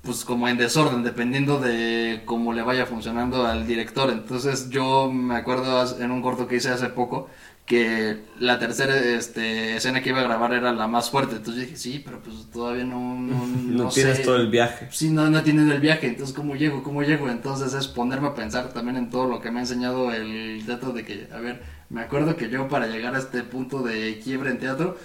pues 0.02 0.24
como 0.26 0.48
en 0.48 0.58
desorden, 0.58 1.04
dependiendo 1.04 1.60
de 1.60 2.24
cómo 2.26 2.54
le 2.54 2.62
vaya 2.62 2.86
funcionando 2.86 3.46
al 3.46 3.68
director. 3.68 4.10
Entonces 4.12 4.70
yo 4.70 5.12
me 5.12 5.36
acuerdo 5.36 6.00
en 6.02 6.12
un 6.12 6.22
corto 6.22 6.48
que 6.48 6.56
hice 6.58 6.70
hace 6.70 6.90
poco 6.90 7.30
que 7.66 8.26
la 8.40 8.58
tercera 8.60 8.98
este, 8.98 9.76
escena 9.76 10.02
que 10.02 10.10
iba 10.10 10.20
a 10.22 10.24
grabar 10.24 10.54
era 10.54 10.72
la 10.74 10.88
más 10.88 11.10
fuerte. 11.12 11.36
Entonces 11.38 11.64
dije, 11.64 11.78
sí, 11.78 12.00
pero 12.04 12.22
pues 12.22 12.50
todavía 12.52 12.86
no, 12.86 13.16
no, 13.16 13.46
No, 13.68 13.86
no 13.86 13.92
tienes 13.92 14.18
sé. 14.18 14.24
todo 14.24 14.36
el 14.38 14.50
viaje. 14.50 14.92
Sí, 14.92 15.12
no, 15.12 15.30
no 15.30 15.44
tienen 15.44 15.70
el 15.72 15.80
viaje, 15.80 16.08
entonces 16.08 16.36
¿cómo 16.36 16.56
llego? 16.56 16.82
¿Cómo 16.84 17.04
llego? 17.04 17.30
Entonces 17.30 17.74
es 17.74 17.88
ponerme 17.88 18.30
a 18.30 18.34
pensar 18.36 18.74
también 18.74 18.98
en 18.98 19.10
todo 19.12 19.28
lo 19.28 19.40
que 19.40 19.52
me 19.52 19.60
ha 19.60 19.62
enseñado 19.62 20.12
el 20.12 20.64
teatro 20.66 20.94
de 20.94 21.06
que, 21.06 21.28
a 21.32 21.40
ver, 21.40 21.62
me 21.90 22.02
acuerdo 22.02 22.36
que 22.36 22.50
yo 22.50 22.68
para 22.68 22.88
llegar 22.88 23.14
a 23.16 23.20
este 23.20 23.44
punto 23.44 23.84
de 23.84 24.20
quiebre 24.24 24.50
en 24.50 24.60
teatro, 24.60 24.98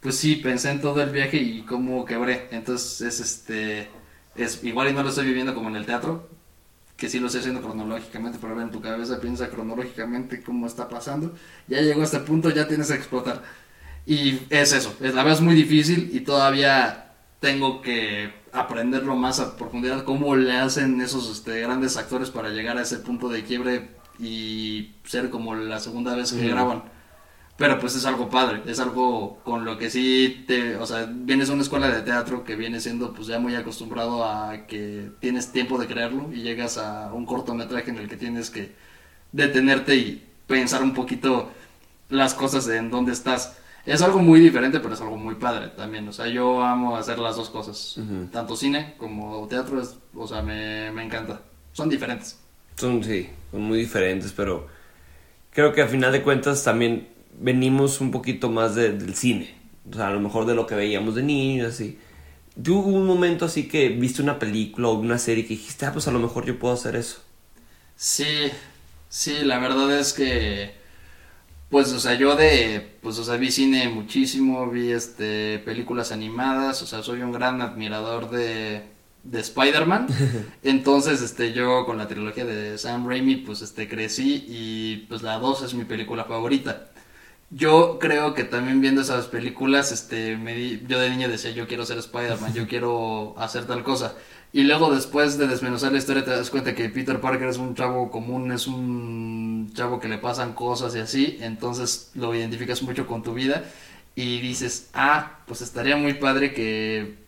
pues 0.00 0.16
sí, 0.16 0.36
pensé 0.36 0.70
en 0.70 0.80
todo 0.80 1.02
el 1.02 1.10
viaje 1.10 1.38
y 1.38 1.62
cómo 1.64 2.04
quebré. 2.04 2.48
Entonces 2.52 3.00
es 3.02 3.20
este, 3.20 3.88
es 4.34 4.62
igual 4.64 4.88
y 4.88 4.92
no 4.92 5.02
lo 5.02 5.08
estoy 5.08 5.26
viviendo 5.26 5.54
como 5.54 5.68
en 5.68 5.76
el 5.76 5.86
teatro, 5.86 6.28
que 6.96 7.08
sí 7.08 7.18
lo 7.18 7.26
estoy 7.26 7.40
haciendo 7.40 7.60
cronológicamente, 7.60 8.38
pero 8.40 8.60
en 8.60 8.70
tu 8.70 8.80
cabeza 8.80 9.20
piensa 9.20 9.48
cronológicamente 9.48 10.42
cómo 10.42 10.66
está 10.66 10.88
pasando. 10.88 11.34
Ya 11.66 11.80
llegó 11.80 12.02
a 12.02 12.04
este 12.04 12.20
punto, 12.20 12.50
ya 12.50 12.68
tienes 12.68 12.88
que 12.88 12.94
explotar. 12.94 13.42
Y 14.06 14.40
es 14.50 14.72
eso, 14.72 14.94
es, 15.00 15.14
la 15.14 15.22
verdad 15.22 15.38
es 15.38 15.40
muy 15.40 15.54
difícil 15.54 16.10
y 16.12 16.20
todavía 16.20 17.12
tengo 17.40 17.82
que 17.82 18.32
aprenderlo 18.52 19.16
más 19.16 19.40
a 19.40 19.56
profundidad, 19.56 20.04
cómo 20.04 20.36
le 20.36 20.52
hacen 20.52 21.00
esos 21.00 21.30
este, 21.30 21.60
grandes 21.60 21.96
actores 21.96 22.30
para 22.30 22.50
llegar 22.50 22.78
a 22.78 22.82
ese 22.82 22.98
punto 22.98 23.28
de 23.28 23.44
quiebre 23.44 23.90
y 24.18 24.92
ser 25.04 25.30
como 25.30 25.54
la 25.54 25.80
segunda 25.80 26.14
vez 26.14 26.32
que 26.32 26.48
graban. 26.48 26.84
Pero 27.56 27.78
pues 27.78 27.94
es 27.94 28.04
algo 28.04 28.28
padre, 28.28 28.62
es 28.66 28.80
algo 28.80 29.38
con 29.44 29.64
lo 29.64 29.78
que 29.78 29.88
sí 29.88 30.44
te, 30.48 30.74
o 30.76 30.86
sea, 30.86 31.08
vienes 31.08 31.50
a 31.50 31.52
una 31.52 31.62
escuela 31.62 31.88
de 31.88 32.02
teatro 32.02 32.42
que 32.42 32.56
viene 32.56 32.80
siendo 32.80 33.14
pues 33.14 33.28
ya 33.28 33.38
muy 33.38 33.54
acostumbrado 33.54 34.24
a 34.24 34.66
que 34.66 35.10
tienes 35.20 35.52
tiempo 35.52 35.78
de 35.78 35.86
crearlo 35.86 36.30
y 36.32 36.42
llegas 36.42 36.78
a 36.78 37.12
un 37.12 37.26
cortometraje 37.26 37.90
en 37.90 37.98
el 37.98 38.08
que 38.08 38.16
tienes 38.16 38.50
que 38.50 38.72
detenerte 39.30 39.94
y 39.94 40.24
pensar 40.48 40.82
un 40.82 40.94
poquito 40.94 41.50
las 42.08 42.34
cosas 42.34 42.66
en 42.68 42.90
dónde 42.90 43.12
estás. 43.12 43.56
Es 43.86 44.02
algo 44.02 44.18
muy 44.18 44.40
diferente, 44.40 44.80
pero 44.80 44.94
es 44.94 45.00
algo 45.00 45.16
muy 45.16 45.34
padre 45.36 45.68
también. 45.68 46.08
O 46.08 46.12
sea, 46.12 46.26
yo 46.26 46.62
amo 46.62 46.96
hacer 46.96 47.18
las 47.18 47.36
dos 47.36 47.50
cosas. 47.50 48.00
Tanto 48.32 48.56
cine 48.56 48.94
como 48.98 49.46
teatro, 49.46 49.80
es, 49.80 49.96
o 50.14 50.26
sea, 50.26 50.42
me, 50.42 50.90
me 50.90 51.04
encanta. 51.04 51.42
Son 51.72 51.88
diferentes. 51.88 52.38
Son, 52.76 53.04
sí, 53.04 53.30
son 53.50 53.62
muy 53.62 53.78
diferentes, 53.78 54.32
pero 54.32 54.66
creo 55.52 55.72
que 55.72 55.82
a 55.82 55.86
final 55.86 56.12
de 56.12 56.22
cuentas 56.22 56.64
también 56.64 57.13
venimos 57.40 58.00
un 58.00 58.10
poquito 58.10 58.50
más 58.50 58.74
de- 58.74 58.92
del 58.92 59.14
cine. 59.14 59.54
O 59.90 59.94
sea, 59.94 60.08
a 60.08 60.12
lo 60.12 60.20
mejor 60.20 60.46
de 60.46 60.54
lo 60.54 60.66
que 60.66 60.74
veíamos 60.74 61.14
de 61.14 61.22
niños, 61.22 61.68
así. 61.74 61.98
¿Tú 62.62 62.78
hubo 62.80 62.88
un 62.98 63.06
momento 63.06 63.44
así 63.46 63.68
que 63.68 63.90
viste 63.90 64.22
una 64.22 64.38
película 64.38 64.88
o 64.88 64.94
una 64.98 65.18
serie 65.18 65.44
que 65.44 65.54
dijiste, 65.54 65.86
ah, 65.86 65.92
pues 65.92 66.08
a 66.08 66.12
lo 66.12 66.20
mejor 66.20 66.46
yo 66.46 66.58
puedo 66.58 66.74
hacer 66.74 66.96
eso? 66.96 67.20
Sí, 67.96 68.50
sí, 69.08 69.44
la 69.44 69.58
verdad 69.58 69.98
es 69.98 70.12
que, 70.12 70.74
pues, 71.70 71.92
o 71.92 72.00
sea, 72.00 72.14
yo 72.14 72.36
de, 72.36 72.98
pues, 73.02 73.18
o 73.18 73.24
sea, 73.24 73.36
vi 73.38 73.52
cine 73.52 73.88
muchísimo, 73.90 74.70
vi, 74.70 74.92
este, 74.92 75.60
películas 75.60 76.12
animadas, 76.12 76.82
o 76.82 76.86
sea, 76.86 77.02
soy 77.04 77.22
un 77.22 77.32
gran 77.32 77.62
admirador 77.62 78.30
de, 78.30 78.84
de 79.24 79.40
Spider-Man, 79.40 80.08
entonces, 80.62 81.22
este, 81.22 81.52
yo 81.54 81.86
con 81.86 81.98
la 81.98 82.08
trilogía 82.08 82.46
de 82.46 82.78
Sam 82.78 83.08
Raimi, 83.08 83.36
pues, 83.38 83.62
este, 83.62 83.88
crecí 83.88 84.44
y, 84.48 84.98
pues, 85.08 85.22
la 85.22 85.38
2 85.38 85.62
es 85.64 85.74
mi 85.74 85.84
película 85.86 86.24
favorita. 86.26 86.93
Yo 87.50 87.98
creo 88.00 88.34
que 88.34 88.44
también 88.44 88.80
viendo 88.80 89.02
esas 89.02 89.26
películas, 89.28 89.92
este, 89.92 90.36
me 90.36 90.54
di- 90.54 90.82
yo 90.88 90.98
de 90.98 91.10
niño 91.10 91.28
decía, 91.28 91.52
yo 91.52 91.66
quiero 91.68 91.84
ser 91.86 91.98
Spider-Man, 91.98 92.52
yo 92.54 92.66
quiero 92.68 93.34
hacer 93.38 93.66
tal 93.66 93.84
cosa. 93.84 94.14
Y 94.52 94.62
luego 94.64 94.92
después 94.94 95.38
de 95.38 95.46
desmenuzar 95.48 95.92
la 95.92 95.98
historia 95.98 96.24
te 96.24 96.30
das 96.30 96.50
cuenta 96.50 96.74
que 96.74 96.88
Peter 96.88 97.20
Parker 97.20 97.48
es 97.48 97.58
un 97.58 97.74
chavo 97.74 98.10
común, 98.10 98.52
es 98.52 98.66
un 98.66 99.70
chavo 99.74 100.00
que 100.00 100.08
le 100.08 100.18
pasan 100.18 100.52
cosas 100.54 100.94
y 100.94 101.00
así, 101.00 101.38
entonces 101.40 102.10
lo 102.14 102.34
identificas 102.34 102.82
mucho 102.82 103.06
con 103.06 103.22
tu 103.22 103.34
vida 103.34 103.64
y 104.14 104.40
dices, 104.40 104.90
ah, 104.94 105.40
pues 105.46 105.60
estaría 105.60 105.96
muy 105.96 106.14
padre 106.14 106.54
que 106.54 107.18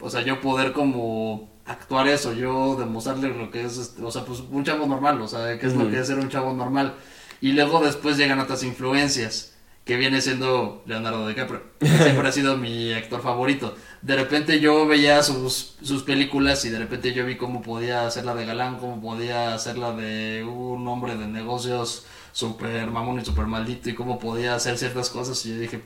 o 0.00 0.10
sea, 0.10 0.22
yo 0.22 0.40
poder 0.40 0.72
como 0.72 1.48
actuar 1.66 2.08
eso, 2.08 2.32
yo 2.32 2.76
demostrarle 2.78 3.28
lo 3.30 3.50
que 3.50 3.64
es, 3.64 3.76
este, 3.78 4.02
o 4.02 4.10
sea, 4.10 4.24
pues 4.24 4.40
un 4.40 4.64
chavo 4.64 4.86
normal, 4.86 5.20
o 5.20 5.28
sea, 5.28 5.58
qué 5.58 5.66
es 5.66 5.74
lo 5.74 5.88
que 5.90 5.98
es 6.00 6.06
ser 6.06 6.18
un 6.18 6.28
chavo 6.28 6.52
normal. 6.54 6.94
Y 7.40 7.52
luego 7.52 7.80
después 7.80 8.16
llegan 8.16 8.40
otras 8.40 8.62
influencias, 8.64 9.54
que 9.88 9.96
viene 9.96 10.20
siendo 10.20 10.82
Leonardo 10.84 11.26
DiCaprio. 11.26 11.62
Siempre 11.80 12.28
ha 12.28 12.30
sido 12.30 12.58
mi 12.58 12.92
actor 12.92 13.22
favorito. 13.22 13.74
De 14.02 14.16
repente 14.16 14.60
yo 14.60 14.86
veía 14.86 15.22
sus, 15.22 15.78
sus 15.80 16.02
películas 16.02 16.62
y 16.66 16.68
de 16.68 16.78
repente 16.78 17.14
yo 17.14 17.24
vi 17.24 17.38
cómo 17.38 17.62
podía 17.62 18.06
hacerla 18.06 18.34
de 18.34 18.44
galán, 18.44 18.80
cómo 18.80 19.00
podía 19.00 19.54
hacerla 19.54 19.92
de 19.92 20.44
un 20.44 20.86
hombre 20.86 21.16
de 21.16 21.26
negocios 21.26 22.04
súper 22.32 22.90
mamón 22.90 23.18
y 23.18 23.24
súper 23.24 23.46
maldito 23.46 23.88
y 23.88 23.94
cómo 23.94 24.18
podía 24.18 24.54
hacer 24.54 24.76
ciertas 24.76 25.08
cosas. 25.08 25.46
Y 25.46 25.54
yo 25.54 25.58
dije, 25.58 25.80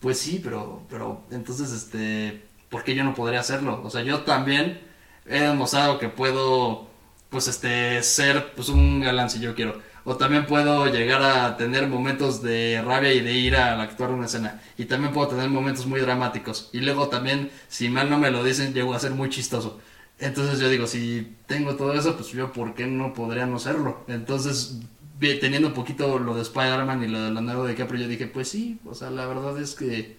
pues 0.00 0.18
sí, 0.18 0.40
pero, 0.42 0.86
pero 0.88 1.20
entonces, 1.30 1.72
este, 1.72 2.42
¿por 2.70 2.84
qué 2.84 2.94
yo 2.94 3.04
no 3.04 3.14
podría 3.14 3.40
hacerlo? 3.40 3.82
O 3.84 3.90
sea, 3.90 4.00
yo 4.00 4.20
también 4.22 4.80
he 5.26 5.40
demostrado 5.40 5.98
que 5.98 6.08
puedo, 6.08 6.88
pues, 7.28 7.48
este, 7.48 8.02
ser, 8.02 8.54
pues, 8.54 8.70
un 8.70 9.02
galán 9.02 9.28
si 9.28 9.40
yo 9.40 9.54
quiero. 9.54 9.82
O 10.08 10.16
también 10.16 10.46
puedo 10.46 10.86
llegar 10.86 11.20
a 11.20 11.56
tener 11.56 11.88
momentos 11.88 12.40
de 12.40 12.80
rabia 12.80 13.12
y 13.12 13.20
de 13.20 13.32
ira 13.32 13.74
al 13.74 13.80
actuar 13.80 14.12
una 14.12 14.26
escena. 14.26 14.62
Y 14.78 14.84
también 14.84 15.12
puedo 15.12 15.26
tener 15.26 15.50
momentos 15.50 15.84
muy 15.86 16.00
dramáticos. 16.00 16.70
Y 16.72 16.78
luego 16.78 17.08
también, 17.08 17.50
si 17.66 17.88
mal 17.88 18.08
no 18.08 18.16
me 18.16 18.30
lo 18.30 18.44
dicen, 18.44 18.72
llego 18.72 18.94
a 18.94 19.00
ser 19.00 19.10
muy 19.10 19.30
chistoso. 19.30 19.80
Entonces 20.20 20.60
yo 20.60 20.68
digo, 20.68 20.86
si 20.86 21.34
tengo 21.46 21.74
todo 21.74 21.92
eso, 21.92 22.14
pues 22.14 22.28
yo, 22.28 22.52
¿por 22.52 22.74
qué 22.74 22.86
no 22.86 23.12
podría 23.14 23.46
no 23.46 23.58
serlo? 23.58 24.04
Entonces, 24.06 24.78
teniendo 25.18 25.68
un 25.68 25.74
poquito 25.74 26.20
lo 26.20 26.36
de 26.36 26.42
Spider-Man 26.42 27.02
y 27.02 27.08
lo 27.08 27.20
de 27.22 27.32
Leonardo 27.32 27.66
DiCaprio, 27.66 28.02
yo 28.02 28.08
dije, 28.08 28.28
pues 28.28 28.48
sí, 28.48 28.78
o 28.84 28.94
sea, 28.94 29.10
la 29.10 29.26
verdad 29.26 29.60
es 29.60 29.74
que 29.74 30.16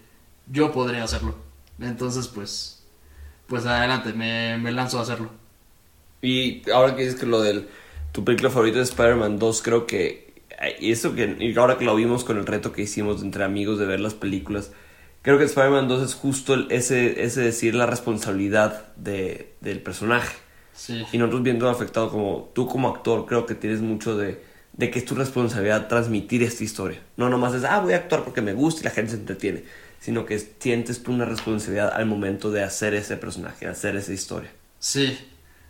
yo 0.48 0.70
podría 0.70 1.04
hacerlo. 1.04 1.34
Entonces, 1.80 2.28
pues, 2.28 2.84
pues 3.46 3.64
adelante, 3.64 4.12
me, 4.12 4.58
me 4.58 4.70
lanzo 4.70 4.98
a 4.98 5.02
hacerlo. 5.02 5.30
Y 6.20 6.68
ahora 6.70 6.94
que 6.94 7.04
dices 7.04 7.18
que 7.18 7.26
lo 7.26 7.40
del 7.40 7.68
tu 8.18 8.24
película 8.24 8.50
favorita 8.50 8.78
de 8.78 8.82
Spider-Man 8.84 9.38
2, 9.38 9.62
creo 9.62 9.86
que 9.86 10.42
y 10.80 10.90
eso 10.90 11.14
que 11.14 11.54
ahora 11.56 11.78
que 11.78 11.84
lo 11.84 11.94
vimos 11.94 12.24
con 12.24 12.36
el 12.36 12.46
reto 12.46 12.72
que 12.72 12.82
hicimos 12.82 13.22
entre 13.22 13.44
amigos 13.44 13.78
de 13.78 13.86
ver 13.86 14.00
las 14.00 14.14
películas, 14.14 14.72
creo 15.22 15.38
que 15.38 15.44
Spider-Man 15.44 15.86
2 15.86 16.02
es 16.02 16.14
justo 16.14 16.54
el- 16.54 16.66
ese 16.70 17.22
ese 17.22 17.42
decir 17.42 17.76
la 17.76 17.86
responsabilidad 17.86 18.92
de, 18.96 19.52
del 19.60 19.80
personaje. 19.80 20.36
Sí. 20.72 21.04
Y 21.12 21.18
nosotros 21.18 21.44
viendo 21.44 21.68
afectado 21.68 22.10
como 22.10 22.50
tú 22.54 22.66
como 22.66 22.88
actor, 22.88 23.24
creo 23.26 23.46
que 23.46 23.54
tienes 23.54 23.80
mucho 23.82 24.16
de, 24.16 24.42
de 24.72 24.90
que 24.90 24.98
es 24.98 25.04
tu 25.04 25.14
responsabilidad 25.14 25.86
transmitir 25.86 26.42
esta 26.42 26.64
historia. 26.64 27.00
No 27.16 27.28
nomás 27.28 27.54
es, 27.54 27.62
ah, 27.64 27.78
voy 27.80 27.92
a 27.92 27.98
actuar 27.98 28.24
porque 28.24 28.42
me 28.42 28.52
gusta 28.52 28.80
y 28.80 28.84
la 28.84 28.90
gente 28.90 29.12
se 29.12 29.18
entretiene, 29.18 29.62
sino 30.00 30.26
que 30.26 30.40
sientes 30.40 31.04
tú 31.04 31.12
una 31.12 31.24
responsabilidad 31.24 31.92
al 31.94 32.06
momento 32.06 32.50
de 32.50 32.64
hacer 32.64 32.94
ese 32.94 33.16
personaje, 33.16 33.66
de 33.66 33.70
hacer 33.70 33.94
esa 33.94 34.12
historia. 34.12 34.50
Sí, 34.80 35.18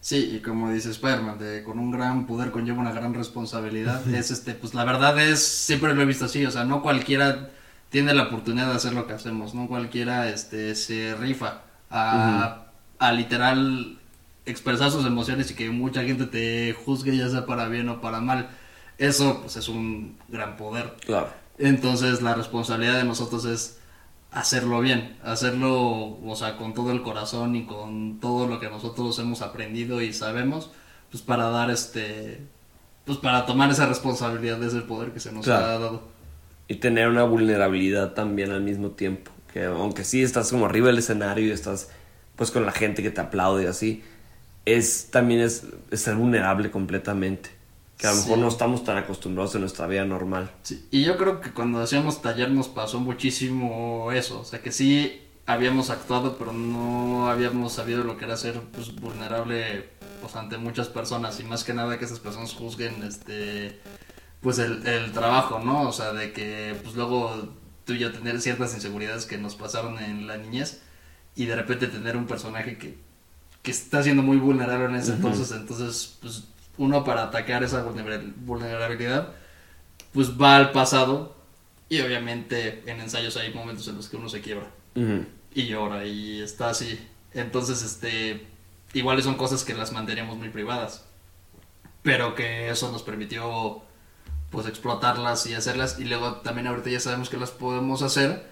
sí, 0.01 0.33
y 0.37 0.41
como 0.41 0.71
dice 0.71 0.91
Spider-Man, 0.91 1.39
de 1.39 1.63
con 1.63 1.79
un 1.79 1.91
gran 1.91 2.27
poder 2.27 2.51
conlleva 2.51 2.81
una 2.81 2.93
gran 2.93 3.15
responsabilidad. 3.15 4.07
es 4.09 4.31
este, 4.31 4.55
pues 4.55 4.75
la 4.75 4.85
verdad 4.85 5.19
es, 5.19 5.43
siempre 5.43 5.95
lo 5.95 6.03
he 6.03 6.07
visto 6.07 6.25
así, 6.25 6.45
o 6.45 6.51
sea, 6.51 6.65
no 6.65 6.83
cualquiera 6.83 7.51
tiene 7.91 8.15
la 8.15 8.25
oportunidad 8.25 8.69
de 8.69 8.77
hacer 8.77 8.93
lo 8.93 9.07
que 9.07 9.15
hacemos, 9.15 9.55
no 9.55 9.67
cualquiera 9.67 10.29
este 10.29 10.75
se 10.75 11.15
rifa 11.15 11.63
a, 11.91 12.67
a 12.99 13.13
literal 13.13 13.99
expresar 14.45 14.91
sus 14.91 15.07
emociones 15.07 15.51
y 15.51 15.55
que 15.55 15.71
mucha 15.71 16.03
gente 16.03 16.27
te 16.27 16.75
juzgue 16.85 17.17
ya 17.17 17.29
sea 17.29 17.47
para 17.47 17.69
bien 17.69 17.89
o 17.89 18.01
para 18.01 18.21
mal. 18.21 18.51
Eso 18.99 19.41
pues 19.43 19.57
es 19.57 19.69
un 19.69 20.19
gran 20.29 20.57
poder. 20.57 20.97
Claro. 21.07 21.29
Entonces 21.59 22.23
la 22.23 22.35
responsabilidad 22.35 22.97
de 22.97 23.05
nosotros 23.05 23.45
es 23.45 23.78
hacerlo 24.31 24.81
bien, 24.81 25.17
hacerlo, 25.25 26.19
o 26.25 26.37
sea, 26.37 26.57
con 26.57 26.75
todo 26.75 26.93
el 26.93 27.03
corazón 27.03 27.57
y 27.57 27.65
con 27.67 28.21
todo 28.21 28.47
lo 28.47 28.61
que 28.61 28.69
nosotros 28.69 29.19
hemos 29.19 29.43
aprendido 29.43 30.03
y 30.03 30.13
sabemos, 30.13 30.71
pues 31.11 31.23
para 31.23 31.49
dar 31.51 31.71
este, 31.71 32.41
pues 33.05 33.19
para 33.19 33.47
tomar 33.47 33.71
esa 33.71 33.87
responsabilidad 33.87 34.59
de 34.59 34.67
ese 34.69 34.81
poder 34.83 35.13
que 35.13 35.21
se 35.21 35.33
nos 35.33 35.45
Claro. 35.45 35.65
ha 35.65 35.69
dado. 35.69 36.03
Y 36.69 36.77
tener 36.77 37.09
una 37.09 37.25
vulnerabilidad 37.25 38.13
también 38.13 38.51
al 38.51 38.61
mismo 38.63 38.91
tiempo. 38.91 39.31
Que 39.53 39.65
aunque 39.65 40.05
sí 40.05 40.23
estás 40.23 40.51
como 40.51 40.67
arriba 40.67 40.89
del 40.89 40.99
escenario 40.99 41.47
y 41.47 41.51
estás 41.51 41.89
pues 42.37 42.51
con 42.51 42.67
la 42.67 42.73
gente 42.73 43.03
que 43.03 43.11
te 43.11 43.21
aplaude 43.23 43.65
y 43.65 43.67
así, 43.67 44.05
es 44.67 45.09
también 45.11 45.41
es, 45.41 45.65
es 45.91 46.03
ser 46.03 46.17
vulnerable 46.17 46.71
completamente. 46.71 47.51
Que 47.99 48.07
a 48.07 48.11
lo 48.13 48.17
mejor 48.17 48.35
Sí. 48.37 48.41
no 48.41 48.49
estamos 48.49 48.85
tan 48.85 48.97
acostumbrados 48.97 49.55
en 49.57 49.63
nuestra 49.63 49.87
vida 49.87 50.05
normal. 50.05 50.51
Sí, 50.63 50.87
y 50.91 51.03
yo 51.05 51.17
creo 51.19 51.41
que 51.41 51.51
cuando 51.53 51.81
hacíamos 51.81 52.23
taller 52.23 52.51
nos 52.51 52.69
pasó 52.69 53.01
muchísimo 53.01 54.11
eso, 54.13 54.41
o 54.41 54.45
sea 54.45 54.63
que 54.63 54.73
sí 54.73 55.21
habíamos 55.47 55.91
actuado 55.91 56.37
pero 56.39 56.53
no 56.53 57.29
habíamos 57.29 57.73
sabido 57.73 58.05
lo 58.05 58.17
que 58.17 58.27
era 58.27 58.37
ser 58.37 58.61
pues, 58.73 58.95
vulnerable 58.95 59.89
pues, 60.21 60.37
ante 60.37 60.59
muchas 60.59 60.89
personas 60.89 61.41
y 61.41 61.45
más 61.45 61.65
que 61.65 61.73
nada 61.75 61.99
que 61.99 62.05
esas 62.05 62.21
personas 62.21 62.53
juzguen 62.55 63.03
este 63.03 63.81
pues 64.43 64.59
el, 64.61 64.87
el 64.87 65.11
trabajo, 65.13 65.59
¿no? 65.59 65.89
O 65.89 65.93
sea, 65.93 66.13
de 66.13 66.33
que 66.33 66.77
pues 66.85 66.95
luego 66.95 67.49
tú 67.85 67.95
y 67.95 67.99
yo 67.99 68.13
tener 68.13 68.41
ciertas 68.41 68.73
inseguridades 68.75 69.27
que 69.27 69.39
nos 69.39 69.57
pasaron 69.57 69.99
en 69.99 70.29
la 70.29 70.37
niñez 70.37 70.83
y 71.35 71.47
de 71.47 71.57
repente 71.57 71.89
tener 71.89 72.17
un 72.17 72.27
personaje 72.27 72.79
que, 72.79 72.97
que 73.63 73.71
está 73.73 74.03
siendo 74.05 74.23
muy 74.23 74.37
vulnerable 74.37 74.85
en 74.85 74.95
ese 74.95 75.15
entonces, 75.15 75.51
entonces 75.51 76.17
pues 76.21 76.45
uno 76.79 77.05
para 77.05 77.25
atacar 77.25 77.63
esa 77.65 77.85
vulnerabil- 77.85 78.35
vulnerabilidad 78.37 79.33
pues 80.13 80.41
va 80.41 80.57
al 80.57 80.73
pasado 80.73 81.37
y 81.89 82.01
obviamente 82.01 82.83
en 82.87 83.01
ensayos 83.01 83.37
hay 83.37 83.53
momentos 83.53 83.87
en 83.89 83.97
los 83.97 84.09
que 84.09 84.17
uno 84.17 84.29
se 84.29 84.41
quiebra. 84.41 84.67
Y 85.55 85.67
llora 85.67 86.05
y 86.07 86.41
está 86.41 86.71
así. 86.71 86.99
Entonces, 87.35 87.83
este, 87.83 88.47
iguales 88.95 89.25
son 89.25 89.37
cosas 89.37 89.65
que 89.65 89.75
las 89.75 89.93
manteníamos 89.93 90.37
muy 90.37 90.49
privadas, 90.49 91.05
pero 92.03 92.35
que 92.35 92.69
eso 92.71 92.91
nos 92.91 93.03
permitió 93.03 93.83
pues 94.51 94.67
explotarlas 94.67 95.47
y 95.47 95.55
hacerlas. 95.55 95.99
Y 96.01 96.05
luego 96.05 96.37
también 96.37 96.67
ahorita 96.67 96.91
ya 96.91 97.01
sabemos 97.01 97.29
que 97.29 97.37
las 97.37 97.51
podemos 97.51 98.03
hacer 98.03 98.45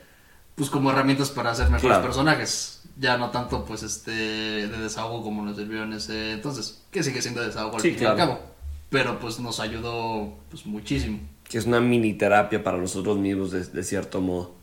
pues 0.57 0.69
como 0.71 0.90
herramientas 0.90 1.31
para 1.31 1.53
hacer 1.53 1.66
mejores 1.66 1.83
Claro. 1.99 2.03
personajes. 2.03 2.83
Ya 2.99 3.16
no 3.19 3.31
tanto 3.31 3.64
pues 3.64 3.83
este 3.83 4.11
de 4.11 4.69
desahogo 4.79 5.23
como 5.23 5.45
nos 5.45 5.57
sirvió 5.57 5.83
en 5.85 5.92
ese 5.92 6.33
entonces, 6.33 6.83
que 6.90 7.03
sigue 7.03 7.21
siendo 7.23 7.42
desahogo 7.42 7.77
al 7.77 7.83
Sí, 7.83 7.92
fin 7.92 8.03
y 8.03 8.07
al 8.07 8.14
claro. 8.16 8.33
cabo, 8.33 8.47
pero 8.90 9.19
pues 9.21 9.38
nos 9.38 9.61
ayudó 9.61 10.33
pues 10.51 10.66
muchísimo. 10.66 11.21
Que 11.49 11.59
es 11.59 11.66
una 11.66 11.79
mini 11.81 12.14
terapia 12.14 12.64
para 12.64 12.79
nosotros 12.79 13.19
mismos 13.19 13.53
de, 13.53 13.64
de 13.64 13.85
cierto 13.85 14.21
modo. 14.21 14.55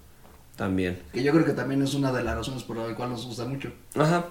También. 0.55 1.01
Que 1.13 1.23
yo 1.23 1.31
creo 1.31 1.45
que 1.45 1.53
también 1.53 1.81
es 1.81 1.93
una 1.95 2.11
de 2.11 2.23
las 2.23 2.35
razones 2.35 2.63
por 2.63 2.77
la 2.77 2.93
cual 2.95 3.09
nos 3.11 3.25
gusta 3.25 3.45
mucho. 3.45 3.71
Ajá. 3.95 4.25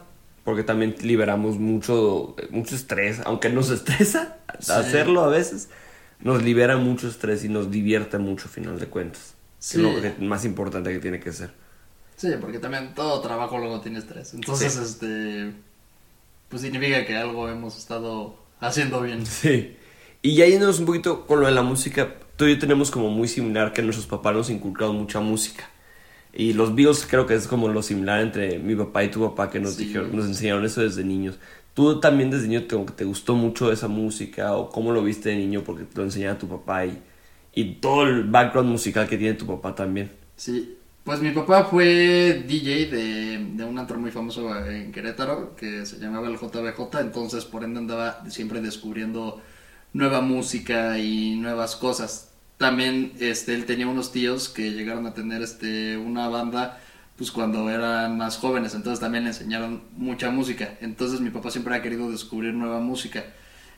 Porque 0.45 0.63
también 0.65 0.95
liberamos 1.03 1.57
mucho, 1.59 2.35
mucho 2.51 2.75
estrés, 2.77 3.21
aunque 3.25 3.49
nos 3.49 3.71
estresa 3.71 4.39
Sí. 4.61 4.71
hacerlo 4.73 5.23
a 5.25 5.29
veces, 5.29 5.69
nos 6.21 6.43
libera 6.43 6.77
mucho 6.77 7.09
estrés 7.09 7.45
y 7.45 7.49
nos 7.49 7.71
divierte 7.71 8.19
mucho, 8.19 8.47
a 8.47 8.51
final 8.51 8.79
de 8.79 8.87
cuentas. 8.87 9.35
Sí. 9.63 9.77
Es 9.79 9.83
lo 9.85 10.01
que- 10.01 10.25
más 10.25 10.45
importante 10.45 10.93
que 10.93 10.99
tiene 10.99 11.21
que 11.21 11.33
ser. 11.33 11.51
Sí, 12.17 12.29
porque 12.41 12.59
también 12.59 12.95
todo 12.95 13.21
trabajo 13.21 13.59
luego 13.59 13.81
tiene 13.81 14.01
estrés. 14.01 14.35
Entonces, 14.35 14.73
Sí. 14.75 14.81
este, 14.83 15.53
pues 16.49 16.63
significa 16.63 17.07
que 17.07 17.17
algo 17.17 17.49
hemos 17.49 17.79
estado 17.79 18.37
haciendo 18.61 19.01
bien. 19.03 19.25
Sí. 19.27 19.77
Y 20.21 20.35
ya 20.35 20.47
yéndonos 20.47 20.81
un 20.81 20.87
poquito 20.87 21.27
con 21.27 21.41
lo 21.41 21.47
de 21.47 21.53
la 21.53 21.63
música, 21.63 22.15
tú 22.37 22.47
y 22.47 22.55
yo 22.55 22.59
tenemos 22.59 22.91
como 22.91 23.09
muy 23.11 23.29
similar 23.29 23.73
que 23.73 23.83
nuestros 23.83 24.07
papás 24.09 24.35
nos 24.35 24.51
inculcaron 24.51 24.97
mucha 24.97 25.21
música. 25.21 25.69
Y 26.33 26.55
los 26.55 26.75
Beatles 26.75 27.07
creo 27.09 27.27
que 27.27 27.35
es 27.35 27.47
como 27.47 27.69
lo 27.69 27.83
similar 27.83 28.21
entre 28.21 28.59
mi 28.59 28.75
papá 28.75 29.05
y 29.05 29.11
tu 29.11 29.21
papá 29.21 29.49
que 29.51 29.61
nos 29.61 29.75
Sí. 29.75 29.85
dijeron, 29.87 30.15
nos 30.17 30.27
enseñaron 30.27 30.65
eso 30.65 30.81
desde 30.81 31.05
niños. 31.05 31.39
¿Tú 31.75 32.01
también 32.01 32.31
desde 32.31 32.49
niño 32.49 32.65
te, 32.67 32.77
te 32.97 33.05
gustó 33.05 33.35
mucho 33.35 33.71
esa 33.73 33.87
música 33.89 34.55
o 34.57 34.71
cómo 34.71 34.93
lo 34.93 35.03
viste 35.05 35.29
de 35.31 35.37
niño 35.37 35.63
porque 35.65 35.85
te 35.85 35.97
lo 35.99 36.05
enseñaba 36.05 36.39
tu 36.39 36.49
papá 36.49 36.85
y, 36.87 37.03
y 37.55 37.75
todo 37.75 38.05
el 38.05 38.25
background 38.25 38.71
musical 38.71 39.09
que 39.09 39.19
tiene 39.19 39.35
tu 39.35 39.47
papá 39.47 39.75
también? 39.75 40.11
Sí, 40.37 40.77
pues 41.05 41.21
mi 41.21 41.31
papá 41.31 41.65
fue 41.65 42.45
DJ 42.47 42.87
de, 42.87 43.39
de 43.55 43.65
un 43.65 43.79
antro 43.79 43.99
muy 43.99 44.11
famoso 44.11 44.55
en 44.67 44.93
Querétaro 44.93 45.55
que 45.57 45.85
se 45.85 45.99
llamaba 45.99 46.29
el 46.29 46.39
JBJ, 46.39 47.01
entonces 47.01 47.45
por 47.45 47.65
ende 47.65 47.81
andaba 47.81 48.25
siempre 48.31 48.61
descubriendo 48.61 49.43
nueva 49.93 50.21
música 50.21 50.99
y 50.99 51.37
nuevas 51.37 51.77
cosas. 51.77 52.31
También 52.57 53.13
este, 53.19 53.55
él 53.55 53.67
tenía 53.67 53.89
unos 53.89 54.13
tíos 54.13 54.49
que 54.49 54.71
llegaron 54.71 55.07
a 55.07 55.15
tener 55.15 55.43
este, 55.43 55.97
una 55.97 56.29
banda 56.29 56.79
pues 57.17 57.31
cuando 57.31 57.69
eran 57.69 58.17
más 58.17 58.39
jóvenes, 58.39 58.75
entonces 58.75 59.01
también 59.01 59.25
le 59.25 59.31
enseñaron 59.31 59.83
mucha 59.97 60.31
música. 60.31 60.77
Entonces 60.81 61.21
mi 61.21 61.31
papá 61.31 61.51
siempre 61.51 61.75
ha 61.75 61.83
querido 61.83 62.11
descubrir 62.11 62.55
nueva 62.55 62.81
música 62.81 63.25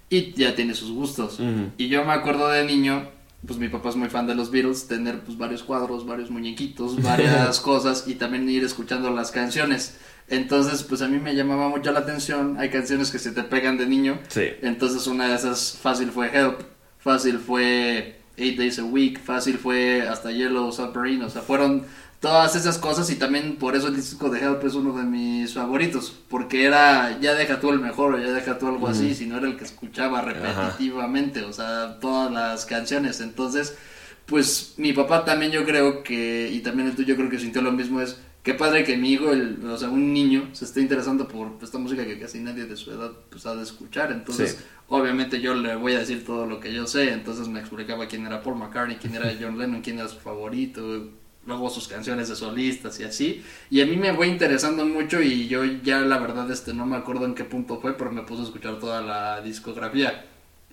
y 0.09 0.33
ya 0.33 0.55
tiene 0.55 0.75
sus 0.75 0.93
gustos. 0.93 1.41
Ujú. 1.41 1.71
Y 1.77 1.89
yo 1.89 2.05
me 2.05 2.13
acuerdo 2.13 2.49
de 2.49 2.65
niño, 2.65 3.09
pues 3.47 3.59
mi 3.59 3.69
papá 3.69 3.91
es 3.91 3.97
muy 3.97 4.09
fan 4.09 4.27
de 4.27 4.35
los 4.35 4.51
Beatles, 4.51 4.87
tener 4.87 5.21
pues 5.21 5.37
varios 5.37 5.63
cuadros, 5.63 6.07
varios 6.07 6.31
muñequitos, 6.31 7.03
varias 7.03 7.61
cosas 7.61 8.05
y 8.07 8.15
también 8.15 8.49
ir 8.49 8.65
escuchando 8.65 9.11
las 9.11 9.31
canciones. 9.31 9.97
Entonces, 10.29 10.83
pues 10.83 11.03
a 11.03 11.09
mí 11.09 11.19
me 11.19 11.35
llamaba 11.35 11.69
mucho 11.69 11.93
la 11.93 12.01
atención, 12.01 12.57
hay 12.59 12.71
canciones 12.71 13.11
que 13.11 13.19
se 13.19 13.33
te 13.33 13.43
pegan 13.43 13.77
de 13.77 13.87
niño. 13.87 14.19
Sí. 14.29 14.47
Entonces 14.63 15.07
una 15.07 15.29
de 15.29 15.35
esas 15.35 15.77
fácil 15.81 16.11
fue 16.11 16.29
Help, 16.29 16.63
fácil 16.99 17.39
fue 17.39 18.21
Eight 18.37 18.59
Days 18.59 18.79
a 18.79 18.85
Week, 18.85 19.21
fácil 19.21 19.59
fue 19.59 20.03
hasta 20.03 20.33
Yellow 20.33 20.73
Submarine, 20.73 21.25
o 21.25 21.31
sea, 21.31 21.43
fueron 21.43 21.87
todas 22.25 22.57
esas 22.57 22.79
cosas 22.79 23.11
y 23.11 23.17
también 23.17 23.57
por 23.57 23.77
eso 23.77 23.89
el 23.89 23.97
disco 23.97 24.31
de 24.31 24.41
Help 24.41 24.65
es 24.65 24.75
uno 24.75 24.97
de 24.97 25.05
mis 25.05 25.53
favoritos, 25.53 26.19
porque 26.31 26.65
era 26.65 27.21
ya 27.21 27.35
deja 27.35 27.61
tú 27.61 27.69
el 27.69 27.81
mejor 27.81 28.15
o 28.15 28.19
ya 28.19 28.33
deja 28.33 28.59
tú 28.59 28.67
algo 28.67 28.89
así, 28.89 29.15
si 29.15 29.27
no 29.27 29.37
era 29.37 29.47
el 29.47 29.59
que 29.59 29.65
escuchaba 29.65 30.23
repetitivamente, 30.23 31.43
o 31.43 31.53
sea, 31.53 31.99
todas 32.01 32.33
las 32.33 32.65
canciones, 32.65 33.21
entonces, 33.21 33.77
pues 34.25 34.73
mi 34.79 34.95
papá 34.95 35.27
también 35.27 35.53
yo 35.53 35.67
creo 35.67 36.03
que, 36.03 36.49
y 36.51 36.61
también 36.61 36.89
el 36.89 36.97
tuyo 36.97 37.15
creo 37.15 37.29
que 37.29 37.39
sintió 37.39 37.61
lo 37.61 37.73
mismo, 37.73 38.01
es 38.01 38.19
qué 38.43 38.55
padre 38.55 38.85
que 38.85 38.97
mi 38.97 39.13
hijo, 39.13 39.31
el, 39.31 39.63
o 39.63 39.77
sea, 39.77 39.91
un 39.91 40.15
niño, 40.15 40.49
se 40.53 40.65
esté 40.65 40.81
interesando 40.81 41.29
por 41.29 41.59
esta 41.63 41.77
música 41.77 42.07
que 42.07 42.19
casi 42.19 42.39
nadie 42.39 42.65
de 42.65 42.77
su 42.79 42.91
edad 42.91 43.13
pues 43.29 43.45
ha 43.45 43.55
de 43.55 43.65
escuchar, 43.65 44.11
entonces... 44.13 44.65
Obviamente 44.87 45.41
yo 45.41 45.55
le 45.55 45.77
voy 45.77 45.95
a 45.95 46.01
decir 46.01 46.27
todo 46.27 46.45
lo 46.45 46.61
que 46.61 46.71
yo 46.71 46.87
sé, 46.87 47.11
entonces 47.11 47.49
me 47.49 47.59
explicaba 47.59 48.07
quién 48.07 48.27
era 48.27 48.43
Paul 48.43 48.57
McCartney, 48.57 48.99
quién 48.99 49.15
era 49.15 49.33
John 49.41 49.59
Lennon, 49.59 49.81
quién 49.81 49.99
era 49.99 50.09
su 50.09 50.19
favorito, 50.21 51.09
luego 51.47 51.71
sus 51.71 51.89
canciones 51.89 52.29
de 52.29 52.37
solistas 52.37 52.99
y 53.01 53.05
así. 53.05 53.45
Y 53.71 53.81
a 53.81 53.87
mí 53.87 53.97
me 53.97 54.15
fue 54.15 54.29
interesando 54.29 54.85
mucho 54.87 55.21
y 55.21 55.49
yo 55.49 55.65
ya 55.65 56.01
la 56.01 56.19
verdad 56.19 56.51
este 56.51 56.75
no 56.75 56.87
me 56.87 56.97
acuerdo 56.97 57.25
en 57.27 57.35
qué 57.35 57.45
punto 57.45 57.81
fue, 57.81 57.97
pero 57.97 58.13
me 58.13 58.23
puse 58.23 58.43
a 58.43 58.45
escuchar 58.45 58.79
toda 58.79 59.03
la 59.03 59.41
discografía 59.41 60.27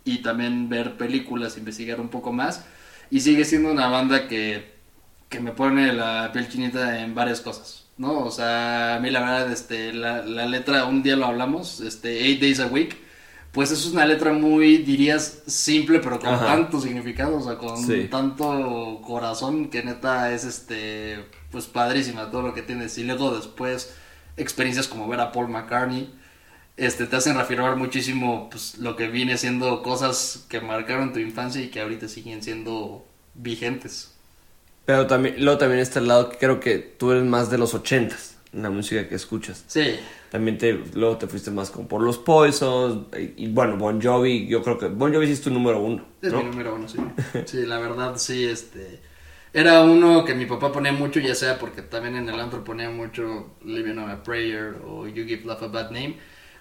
y 0.04 0.20
también 0.20 0.70
ver 0.70 0.98
películas, 0.98 1.58
investigar 1.58 2.00
un 2.00 2.10
poco 2.10 2.32
más. 2.32 2.66
Y 3.10 3.20
sigue 3.20 3.46
siendo 3.46 3.72
una 3.72 3.88
banda 3.88 4.28
que, 4.28 4.74
que 5.30 5.40
me 5.40 5.52
pone 5.52 5.94
la 5.94 6.32
piel 6.34 6.48
chinita 6.50 7.04
en 7.04 7.14
varias 7.14 7.42
cosas, 7.42 7.86
¿no? 7.98 8.20
O 8.20 8.32
sea, 8.32 8.96
a 8.96 9.00
mí 9.00 9.10
la 9.10 9.20
verdad, 9.20 9.52
este, 9.52 9.94
la, 9.94 10.24
la 10.24 10.46
letra, 10.46 10.86
un 10.86 11.04
día 11.04 11.16
lo 11.18 11.26
hablamos, 11.26 11.82
este, 11.82 12.26
Eight 12.26 12.42
Days 12.42 12.60
a 12.62 12.68
Week 12.68 13.11
pues 13.52 13.72
eso 13.72 13.88
es 13.88 13.94
una 13.94 14.06
letra 14.06 14.32
muy, 14.32 14.78
dirías, 14.78 15.40
simple, 15.46 16.00
pero 16.00 16.20
con 16.20 16.40
tanto 16.40 16.80
significado, 16.80 17.38
o 17.38 17.42
sea, 17.42 17.58
con 17.58 18.10
tanto 18.10 19.02
corazón 19.06 19.70
que 19.70 19.84
neta 19.84 20.32
es, 20.32 20.46
este, 20.46 21.26
pues 21.52 21.66
padrísima 21.66 22.32
todo 22.32 22.44
lo 22.44 22.54
que 22.54 22.62
tienes. 22.62 22.98
Y 22.98 23.04
luego 23.04 23.36
después, 23.36 23.94
experiencias 24.38 24.88
como 24.88 25.08
ver 25.08 25.20
a 25.20 25.34
Paul 25.34 25.50
McCartney, 25.50 26.14
este, 26.78 27.06
te 27.08 27.16
hacen 27.18 27.36
reafirmar 27.36 27.76
muchísimo, 27.76 28.50
pues, 28.50 28.78
lo 28.78 28.96
que 28.96 29.08
viene 29.08 29.38
siendo 29.38 29.84
cosas 29.84 30.46
que 30.48 30.62
marcaron 30.62 31.12
tu 31.12 31.20
infancia 31.20 31.62
y 31.62 31.68
que 31.68 31.82
ahorita 31.82 32.08
siguen 32.08 32.42
siendo 32.42 33.06
vigentes. 33.34 34.14
Pero 34.86 35.08
también, 35.08 35.36
luego 35.44 35.60
también 35.60 35.82
está 35.82 36.00
el 36.00 36.08
lado 36.08 36.30
que 36.30 36.38
creo 36.38 36.60
que 36.60 36.80
tú 36.80 37.12
eres 37.12 37.26
más 37.26 37.52
de 37.52 37.58
los 37.58 37.74
ochentas, 37.74 38.31
la 38.54 38.70
música 38.70 39.08
que 39.08 39.16
escuchas. 39.16 39.64
Sí. 39.68 40.00
También 40.30 40.58
te, 40.58 40.74
luego 40.94 41.18
te 41.18 41.28
fuiste 41.28 41.52
más 41.52 41.70
como 41.70 41.88
por 41.88 42.02
los 42.02 42.18
Poisons. 42.18 43.08
Y, 43.38 43.48
bueno, 43.48 43.78
Bon 43.78 44.02
Jovi, 44.02 44.48
yo 44.48 44.62
creo 44.62 44.78
que 44.78 44.88
Bon 44.88 45.14
Jovi 45.14 45.28
sí 45.28 45.34
es 45.34 45.42
tu 45.42 45.52
número 45.52 45.80
uno. 45.80 46.06
Es 46.22 46.34
mi 46.34 46.44
número 46.44 46.76
uno, 46.76 46.88
sí. 46.88 46.98
sí, 47.46 47.66
la 47.66 47.80
verdad, 47.80 48.18
sí, 48.18 48.46
este. 48.46 49.00
Era 49.54 49.82
uno 49.82 50.24
que 50.24 50.34
mi 50.34 50.46
papá 50.46 50.72
ponía 50.72 50.94
mucho, 50.94 51.20
ya 51.20 51.36
sea 51.36 51.60
porque 51.60 51.82
también 51.82 52.16
en 52.16 52.30
el 52.30 52.40
antro 52.40 52.64
ponía 52.64 52.90
mucho 52.90 53.52
Living 53.66 53.98
on 53.98 54.10
a 54.10 54.24
Prayer 54.24 54.78
o 54.86 55.08
You 55.08 55.26
Give 55.26 55.44
Love 55.44 55.64
a 55.64 55.68
Bad 55.68 55.92
Name. 55.92 56.18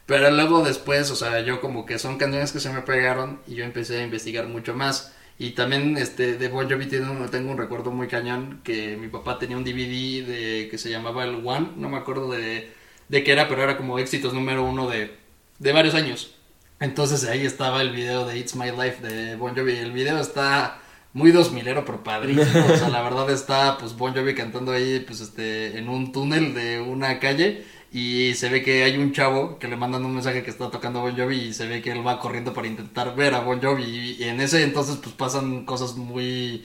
Pero 0.06 0.28
luego 0.32 0.64
después, 0.64 1.08
o 1.12 1.14
sea, 1.14 1.40
yo 1.40 1.60
como 1.60 1.86
que 1.86 2.00
son 2.00 2.18
canciones 2.18 2.50
que 2.50 2.58
se 2.58 2.72
me 2.72 2.82
pegaron 2.82 3.40
y 3.46 3.54
yo 3.54 3.64
empecé 3.64 4.00
a 4.00 4.02
investigar 4.02 4.48
mucho 4.48 4.74
más. 4.74 5.14
Y 5.40 5.50
también 5.50 5.96
este, 5.96 6.36
de 6.36 6.48
Bon 6.48 6.70
Jovi 6.70 6.86
tengo 6.86 7.10
un 7.50 7.58
recuerdo 7.58 7.90
muy 7.90 8.06
cañón 8.06 8.60
que 8.62 8.96
mi 8.96 9.08
papá 9.08 9.40
tenía 9.40 9.56
un 9.56 9.64
DVD 9.64 10.24
de, 10.24 10.68
que 10.70 10.78
se 10.78 10.90
llamaba 10.90 11.24
el 11.24 11.42
One, 11.44 11.70
no 11.76 11.88
me 11.88 11.96
acuerdo 11.96 12.30
de 12.30 12.78
de 13.10 13.24
qué 13.24 13.32
era, 13.32 13.48
pero 13.48 13.62
era 13.62 13.76
como 13.76 13.98
éxitos 13.98 14.32
número 14.32 14.64
uno 14.64 14.88
de, 14.88 15.16
de 15.58 15.72
varios 15.72 15.94
años. 15.94 16.34
Entonces 16.78 17.28
ahí 17.28 17.44
estaba 17.44 17.82
el 17.82 17.90
video 17.90 18.24
de 18.24 18.38
It's 18.38 18.54
My 18.54 18.70
Life 18.70 19.06
de 19.06 19.36
Bon 19.36 19.54
Jovi. 19.54 19.72
El 19.72 19.92
video 19.92 20.18
está 20.20 20.80
muy 21.12 21.32
dos 21.32 21.52
milero, 21.52 21.84
pero 21.84 22.04
padrísimo. 22.04 22.66
O 22.72 22.76
sea, 22.76 22.88
la 22.88 23.02
verdad 23.02 23.28
está 23.30 23.76
pues 23.78 23.96
Bon 23.96 24.14
Jovi 24.14 24.34
cantando 24.34 24.70
ahí 24.72 25.00
pues 25.00 25.20
este 25.20 25.76
en 25.76 25.88
un 25.88 26.12
túnel 26.12 26.54
de 26.54 26.80
una 26.80 27.18
calle 27.18 27.66
y 27.92 28.34
se 28.34 28.48
ve 28.48 28.62
que 28.62 28.84
hay 28.84 28.96
un 28.98 29.12
chavo 29.12 29.58
que 29.58 29.68
le 29.68 29.76
mandan 29.76 30.04
un 30.04 30.14
mensaje 30.14 30.42
que 30.42 30.50
está 30.50 30.70
tocando 30.70 31.00
Bon 31.00 31.16
Jovi 31.16 31.36
y 31.36 31.54
se 31.54 31.66
ve 31.66 31.82
que 31.82 31.90
él 31.90 32.06
va 32.06 32.20
corriendo 32.20 32.54
para 32.54 32.68
intentar 32.68 33.16
ver 33.16 33.34
a 33.34 33.40
Bon 33.40 33.60
Jovi. 33.60 34.16
Y 34.18 34.24
en 34.24 34.40
ese 34.40 34.62
entonces 34.62 34.96
pues 34.96 35.14
pasan 35.14 35.64
cosas 35.64 35.96
muy 35.96 36.64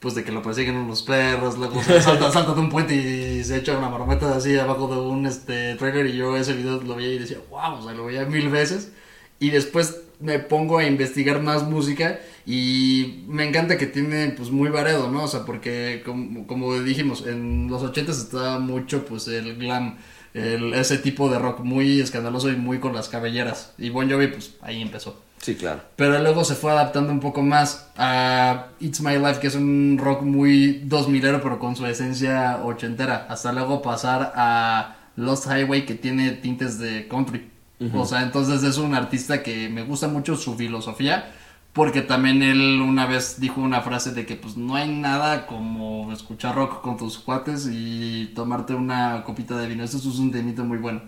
pues 0.00 0.14
de 0.14 0.24
que 0.24 0.30
lo 0.32 0.42
persiguen 0.42 0.76
unos 0.76 1.02
perros, 1.02 1.58
luego 1.58 1.82
se 1.82 2.00
salta, 2.00 2.30
salta 2.32 2.54
de 2.54 2.60
un 2.60 2.70
puente 2.70 2.94
y 2.94 3.42
se 3.44 3.56
echa 3.56 3.76
una 3.76 3.88
marmota 3.88 4.36
así 4.36 4.56
abajo 4.56 4.86
de 4.88 5.00
un 5.00 5.26
este 5.26 5.74
trailer. 5.76 6.06
Y 6.06 6.16
yo 6.16 6.36
ese 6.36 6.54
video 6.54 6.80
lo 6.82 6.96
veía 6.96 7.14
y 7.14 7.18
decía, 7.18 7.38
wow, 7.50 7.78
o 7.78 7.82
sea, 7.82 7.92
lo 7.94 8.04
veía 8.04 8.24
mil 8.26 8.48
veces. 8.50 8.92
Y 9.40 9.50
después 9.50 10.02
me 10.20 10.38
pongo 10.38 10.78
a 10.78 10.84
investigar 10.84 11.40
más 11.42 11.64
música 11.64 12.20
y 12.44 13.24
me 13.28 13.44
encanta 13.46 13.78
que 13.78 13.86
tiene 13.86 14.30
pues 14.30 14.50
muy 14.50 14.68
variado, 14.68 15.10
¿no? 15.10 15.24
O 15.24 15.28
sea, 15.28 15.44
porque 15.44 16.02
como, 16.04 16.46
como 16.46 16.78
dijimos, 16.80 17.26
en 17.26 17.68
los 17.68 17.82
ochentas 17.82 18.18
estaba 18.18 18.58
mucho 18.58 19.04
pues 19.04 19.28
el 19.28 19.56
glam, 19.56 19.98
el, 20.34 20.74
ese 20.74 20.98
tipo 20.98 21.30
de 21.30 21.38
rock 21.38 21.60
muy 21.60 22.00
escandaloso 22.00 22.50
y 22.50 22.56
muy 22.56 22.78
con 22.78 22.94
las 22.94 23.08
cabelleras 23.08 23.72
y 23.78 23.90
Bon 23.90 24.10
Jovi 24.10 24.28
pues 24.28 24.54
ahí 24.60 24.82
empezó. 24.82 25.22
Sí, 25.40 25.54
claro. 25.54 25.80
Pero 25.96 26.18
luego 26.18 26.44
se 26.44 26.54
fue 26.54 26.72
adaptando 26.72 27.12
un 27.12 27.20
poco 27.20 27.42
más 27.42 27.88
a 27.96 28.66
It's 28.80 29.00
My 29.00 29.18
Life, 29.18 29.40
que 29.40 29.46
es 29.46 29.54
un 29.54 29.98
rock 30.00 30.22
muy 30.22 30.80
dos 30.84 31.08
milero, 31.08 31.40
pero 31.42 31.58
con 31.58 31.76
su 31.76 31.86
esencia 31.86 32.60
ochentera. 32.64 33.26
Hasta 33.28 33.52
luego 33.52 33.80
pasar 33.80 34.32
a 34.34 34.96
Lost 35.16 35.46
Highway, 35.46 35.86
que 35.86 35.94
tiene 35.94 36.32
tintes 36.32 36.78
de 36.78 37.06
country. 37.08 37.50
O 37.94 38.04
sea, 38.04 38.22
entonces 38.22 38.64
es 38.64 38.76
un 38.76 38.94
artista 38.96 39.40
que 39.44 39.68
me 39.68 39.84
gusta 39.84 40.08
mucho 40.08 40.34
su 40.34 40.56
filosofía, 40.56 41.30
porque 41.72 42.02
también 42.02 42.42
él 42.42 42.80
una 42.80 43.06
vez 43.06 43.40
dijo 43.40 43.60
una 43.60 43.82
frase 43.82 44.12
de 44.12 44.26
que 44.26 44.36
pues 44.36 44.56
no 44.56 44.74
hay 44.74 44.88
nada 44.88 45.46
como 45.46 46.12
escuchar 46.12 46.56
rock 46.56 46.80
con 46.80 46.96
tus 46.96 47.18
cuates 47.18 47.68
y 47.70 48.32
tomarte 48.34 48.74
una 48.74 49.22
copita 49.24 49.56
de 49.56 49.68
vino. 49.68 49.84
Eso 49.84 49.98
es 49.98 50.04
un 50.04 50.32
temito 50.32 50.64
muy 50.64 50.78
bueno. 50.78 51.02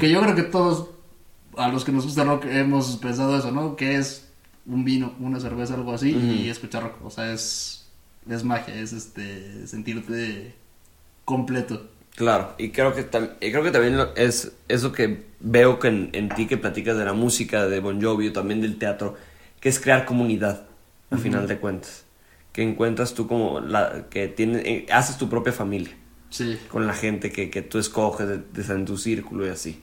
que 0.00 0.10
yo 0.10 0.20
creo 0.20 0.34
que 0.34 0.42
todos 0.42 0.90
a 1.56 1.68
los 1.68 1.84
que 1.84 1.92
nos 1.92 2.04
gusta 2.04 2.24
rock 2.24 2.44
hemos 2.46 2.96
pensado 2.96 3.38
eso, 3.38 3.50
¿no? 3.50 3.76
Que 3.76 3.96
es 3.96 4.28
un 4.66 4.84
vino, 4.84 5.14
una 5.20 5.40
cerveza, 5.40 5.74
algo 5.74 5.92
así, 5.92 6.10
y 6.10 6.48
escuchar 6.48 6.82
rock. 6.82 7.04
O 7.04 7.10
sea, 7.10 7.32
es, 7.32 7.86
es 8.28 8.44
magia, 8.44 8.74
es 8.74 8.92
este 8.92 9.66
sentirte 9.66 10.54
completo. 11.24 11.88
Claro, 12.16 12.54
y 12.56 12.70
creo 12.70 12.94
que, 12.94 13.06
creo 13.06 13.62
que 13.62 13.70
también 13.70 13.98
es 14.16 14.52
eso 14.68 14.92
que 14.92 15.26
veo 15.40 15.78
que 15.78 15.88
en, 15.88 16.28
ti 16.30 16.46
que 16.46 16.56
platicas 16.56 16.96
de 16.96 17.04
la 17.04 17.12
música, 17.12 17.66
de 17.66 17.80
Bon 17.80 18.02
Jovi, 18.02 18.30
también 18.30 18.62
del 18.62 18.78
teatro, 18.78 19.16
que 19.66 19.70
es 19.70 19.80
crear 19.80 20.04
comunidad, 20.04 20.68
al 21.10 21.18
final 21.18 21.48
de 21.48 21.58
cuentas. 21.58 22.04
Que 22.52 22.62
encuentras 22.62 23.14
tú 23.14 23.26
como 23.26 23.58
la 23.58 24.06
que 24.10 24.28
tienes, 24.28 24.64
eh, 24.64 24.86
haces 24.92 25.18
tu 25.18 25.28
propia 25.28 25.52
familia. 25.52 25.92
Sí. 26.30 26.56
Con 26.70 26.86
la 26.86 26.94
gente 26.94 27.32
que, 27.32 27.50
que 27.50 27.62
tú 27.62 27.80
escoges 27.80 28.28
de, 28.28 28.38
de, 28.38 28.72
en 28.72 28.84
tu 28.84 28.96
círculo 28.96 29.44
y 29.44 29.48
así. 29.48 29.82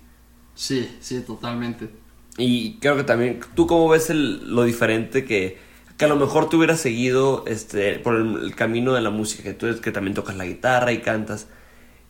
Sí, 0.56 0.90
sí, 1.02 1.20
totalmente. 1.20 1.90
Y 2.38 2.78
creo 2.80 2.96
que 2.96 3.04
también, 3.04 3.42
¿tú 3.56 3.68
cómo 3.68 3.90
ves 3.90 4.10
el, 4.10 4.56
lo 4.56 4.64
diferente 4.64 5.26
que, 5.26 5.58
que 5.98 6.06
a 6.06 6.08
lo 6.08 6.16
mejor 6.16 6.48
tú 6.48 6.60
hubieras 6.60 6.80
seguido 6.80 7.44
este, 7.46 8.00
por 8.00 8.16
el, 8.16 8.56
camino 8.56 8.94
de 8.94 9.02
la 9.02 9.10
música, 9.10 9.44
que 9.44 9.54
tú 9.54 9.82
que 9.82 9.92
también 9.92 10.14
tocas 10.14 10.38
la 10.38 10.46
guitarra 10.46 10.94
y 10.94 11.00
cantas? 11.00 11.50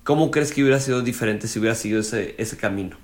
¿Cómo 0.04 0.30
crees 0.30 0.52
que 0.52 0.62
hubiera 0.62 0.80
sido 0.80 1.02
diferente 1.02 1.48
si 1.48 1.58
hubieras 1.58 1.80
seguido 1.80 2.02
ese, 2.02 2.36
ese 2.38 2.56
camino? 2.56 2.98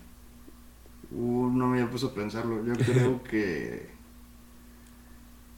Uh, 1.10 1.50
no 1.50 1.66
me 1.66 1.80
había 1.80 1.90
puesto 1.90 2.10
a 2.10 2.14
pensarlo. 2.14 2.64
Yo 2.64 2.74
creo 2.74 3.24
que 3.32 3.98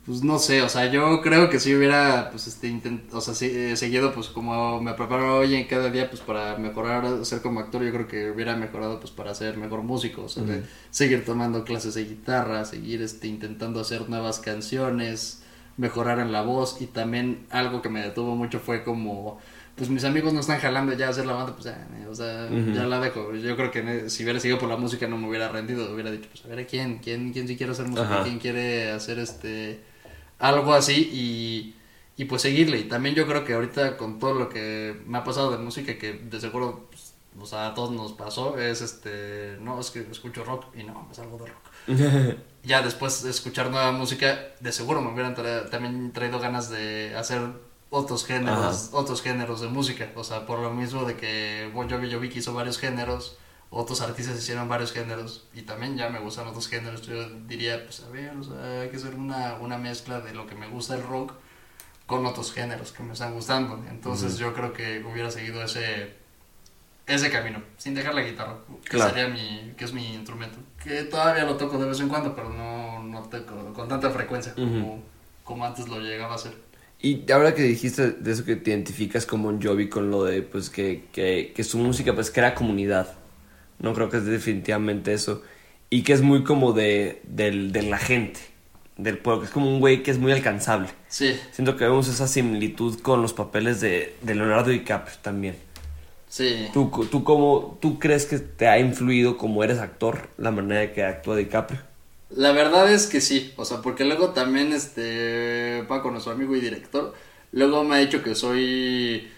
pues 0.05 0.23
no 0.23 0.39
sé, 0.39 0.63
o 0.63 0.69
sea, 0.69 0.87
yo 0.91 1.21
creo 1.21 1.49
que 1.49 1.59
si 1.59 1.75
hubiera, 1.75 2.29
pues, 2.31 2.47
este, 2.47 2.67
intent, 2.67 3.13
o 3.13 3.21
sea, 3.21 3.35
eh, 3.47 3.75
seguido, 3.77 4.11
pues, 4.13 4.29
como 4.29 4.81
me 4.81 4.93
preparo 4.93 5.37
hoy 5.37 5.53
en 5.53 5.67
cada 5.67 5.91
día, 5.91 6.09
pues, 6.09 6.21
para 6.23 6.57
mejorar, 6.57 7.23
ser 7.23 7.41
como 7.41 7.59
actor, 7.59 7.83
yo 7.83 7.91
creo 7.91 8.07
que 8.07 8.31
hubiera 8.31 8.55
mejorado, 8.55 8.99
pues, 8.99 9.11
para 9.11 9.35
ser 9.35 9.57
mejor 9.57 9.83
músico, 9.83 10.23
o 10.23 10.29
sea, 10.29 10.43
seguir 10.89 11.23
tomando 11.23 11.63
clases 11.63 11.93
de 11.93 12.05
guitarra, 12.05 12.65
seguir, 12.65 13.03
este, 13.03 13.27
intentando 13.27 13.79
hacer 13.79 14.09
nuevas 14.09 14.39
canciones, 14.39 15.43
mejorar 15.77 16.17
en 16.17 16.31
la 16.31 16.41
voz, 16.41 16.81
y 16.81 16.87
también 16.87 17.45
algo 17.51 17.83
que 17.83 17.89
me 17.89 18.01
detuvo 18.01 18.35
mucho 18.35 18.59
fue 18.59 18.83
como, 18.83 19.37
pues, 19.75 19.91
mis 19.91 20.03
amigos 20.03 20.33
no 20.33 20.39
están 20.39 20.57
jalando 20.59 20.93
ya 20.93 21.07
a 21.07 21.09
hacer 21.11 21.27
la 21.27 21.33
banda, 21.33 21.55
pues, 21.55 21.67
o 22.09 22.15
sea, 22.15 22.49
ya 22.73 22.85
la 22.85 22.99
dejo, 22.99 23.35
yo 23.35 23.55
creo 23.55 23.69
que 23.69 24.09
si 24.09 24.23
hubiera 24.23 24.39
seguido 24.39 24.57
por 24.57 24.67
la 24.67 24.77
música 24.77 25.07
no 25.07 25.17
me 25.17 25.29
hubiera 25.29 25.47
rendido, 25.49 25.93
hubiera 25.93 26.09
dicho, 26.09 26.27
pues, 26.31 26.43
a 26.43 26.47
ver, 26.47 26.65
¿quién, 26.65 26.97
quién, 26.97 27.31
quién 27.31 27.47
sí 27.47 27.55
quiere 27.55 27.73
hacer 27.73 27.87
música, 27.87 28.23
quién 28.23 28.39
quiere 28.39 28.89
hacer, 28.91 29.19
este 29.19 29.90
algo 30.41 30.73
así 30.73 31.09
y, 31.13 31.75
y 32.21 32.25
pues 32.25 32.41
seguirle. 32.41 32.79
Y 32.79 32.83
también 32.85 33.15
yo 33.15 33.25
creo 33.27 33.45
que 33.45 33.53
ahorita 33.53 33.95
con 33.97 34.19
todo 34.19 34.33
lo 34.33 34.49
que 34.49 35.01
me 35.05 35.19
ha 35.19 35.23
pasado 35.23 35.51
de 35.51 35.57
música, 35.57 35.97
que 35.97 36.13
de 36.13 36.41
seguro 36.41 36.87
pues, 36.89 37.13
o 37.39 37.45
sea, 37.45 37.67
a 37.67 37.73
todos 37.73 37.91
nos 37.91 38.11
pasó, 38.13 38.59
es 38.59 38.81
este, 38.81 39.57
no, 39.61 39.79
es 39.79 39.91
que 39.91 40.05
escucho 40.11 40.43
rock 40.43 40.65
y 40.75 40.83
no, 40.83 41.05
me 41.07 41.15
salgo 41.15 41.37
de 41.37 41.45
rock. 41.45 42.37
ya 42.63 42.81
después 42.81 43.23
de 43.23 43.29
escuchar 43.29 43.71
nueva 43.71 43.91
música, 43.91 44.49
de 44.59 44.71
seguro 44.71 45.01
me 45.01 45.13
hubieran 45.13 45.35
también 45.69 46.11
traído 46.11 46.39
ganas 46.39 46.69
de 46.69 47.15
hacer 47.15 47.41
otros 47.89 48.25
géneros, 48.25 48.89
otros 48.93 49.21
géneros 49.21 49.61
de 49.61 49.67
música. 49.67 50.11
O 50.15 50.23
sea, 50.23 50.45
por 50.45 50.59
lo 50.59 50.71
mismo 50.71 51.05
de 51.05 51.15
que 51.15 51.69
Bon 51.73 51.89
Jovi, 51.89 52.09
yo 52.09 52.19
vi 52.19 52.29
que 52.29 52.39
hizo 52.39 52.53
varios 52.53 52.77
géneros 52.79 53.37
otros 53.71 54.01
artistas 54.01 54.37
hicieron 54.37 54.67
varios 54.69 54.91
géneros 54.91 55.47
y 55.53 55.63
también 55.63 55.97
ya 55.97 56.09
me 56.09 56.19
gustan 56.19 56.47
otros 56.47 56.67
géneros. 56.67 57.01
Yo 57.01 57.27
diría, 57.47 57.83
pues 57.85 58.01
a 58.01 58.09
ver, 58.09 58.35
o 58.37 58.43
sea, 58.43 58.81
hay 58.81 58.89
que 58.89 58.97
hacer 58.97 59.15
una, 59.15 59.55
una 59.55 59.77
mezcla 59.77 60.19
de 60.21 60.33
lo 60.33 60.45
que 60.45 60.53
me 60.55 60.67
gusta 60.67 60.95
el 60.95 61.03
rock 61.03 61.33
con 62.05 62.25
otros 62.25 62.53
géneros 62.53 62.91
que 62.91 63.01
me 63.03 63.13
están 63.13 63.33
gustando. 63.33 63.81
Entonces 63.89 64.37
yo 64.37 64.53
creo 64.53 64.73
que 64.73 65.03
hubiera 65.09 65.31
seguido 65.31 65.63
ese 65.63 66.19
ese 67.07 67.29
camino, 67.29 67.61
sin 67.77 67.93
dejar 67.95 68.13
la 68.13 68.21
guitarra, 68.21 68.57
que 68.83 68.89
Claro. 68.91 69.09
sería 69.13 69.27
mi, 69.27 69.73
que 69.75 69.83
es 69.85 69.91
mi 69.91 70.13
instrumento, 70.13 70.59
que 70.81 71.03
todavía 71.03 71.43
lo 71.43 71.57
toco 71.57 71.77
de 71.77 71.87
vez 71.89 71.99
en 71.99 72.07
cuando, 72.07 72.33
pero 72.35 72.49
no, 72.49 73.03
no 73.03 73.23
toco 73.23 73.73
con 73.73 73.87
tanta 73.89 74.11
frecuencia 74.11 74.53
como, 74.53 75.01
como 75.43 75.65
antes 75.65 75.89
lo 75.89 75.99
llegaba 75.99 76.33
a 76.33 76.35
hacer. 76.35 76.53
Y 77.01 77.29
ahora 77.31 77.53
que 77.55 77.63
dijiste 77.63 78.11
de 78.11 78.31
eso 78.31 78.45
que 78.45 78.55
te 78.55 78.69
identificas 78.69 79.25
como 79.25 79.49
un 79.49 79.61
Jovi 79.61 79.89
con 79.89 80.11
lo 80.11 80.23
de 80.23 80.41
pues 80.43 80.69
que, 80.69 81.05
que, 81.11 81.51
que 81.53 81.63
su 81.63 81.79
música 81.79 82.13
pues 82.13 82.29
crea 82.29 82.53
comunidad. 82.53 83.17
No 83.81 83.93
creo 83.93 84.09
que 84.09 84.17
es 84.17 84.25
definitivamente 84.25 85.13
eso. 85.13 85.43
Y 85.89 86.03
que 86.03 86.13
es 86.13 86.21
muy 86.21 86.43
como 86.43 86.73
de, 86.73 87.21
del, 87.25 87.71
de 87.73 87.83
la 87.83 87.97
gente, 87.99 88.39
del 88.97 89.17
pueblo, 89.19 89.41
que 89.41 89.47
es 89.47 89.51
como 89.53 89.69
un 89.69 89.79
güey 89.79 90.03
que 90.03 90.11
es 90.11 90.19
muy 90.19 90.31
alcanzable. 90.31 90.89
Sí, 91.07 91.39
Siento 91.51 91.77
que 91.77 91.85
vemos 91.85 92.07
esa 92.09 92.27
similitud 92.27 92.99
con 93.01 93.21
los 93.21 93.33
papeles 93.33 93.81
de, 93.81 94.17
de 94.21 94.35
Leonardo 94.35 94.71
DiCaprio 94.71 95.17
también. 95.21 95.57
sí. 96.27 96.71
¿Tú, 96.71 96.89
tú, 97.11 97.23
cómo, 97.23 97.77
¿Tú 97.81 97.99
crees 97.99 98.25
que 98.25 98.39
te 98.39 98.67
ha 98.67 98.79
influido 98.79 99.37
como 99.37 99.63
eres 99.63 99.79
actor 99.79 100.29
la 100.37 100.51
manera 100.51 100.93
que 100.93 101.03
actúa 101.03 101.35
DiCaprio? 101.35 101.81
La 102.29 102.53
verdad 102.53 102.91
es 102.91 103.07
que 103.07 103.19
sí, 103.19 103.53
o 103.57 103.65
sea, 103.65 103.81
porque 103.81 104.05
luego 104.05 104.31
también 104.33 104.71
este 104.71 105.83
Paco, 105.87 106.11
nuestro 106.11 106.31
amigo 106.31 106.55
y 106.55 106.61
director, 106.61 107.13
luego 107.51 107.83
me 107.83 107.95
ha 107.95 107.99
dicho 107.99 108.23
que 108.23 108.35
soy, 108.35 109.29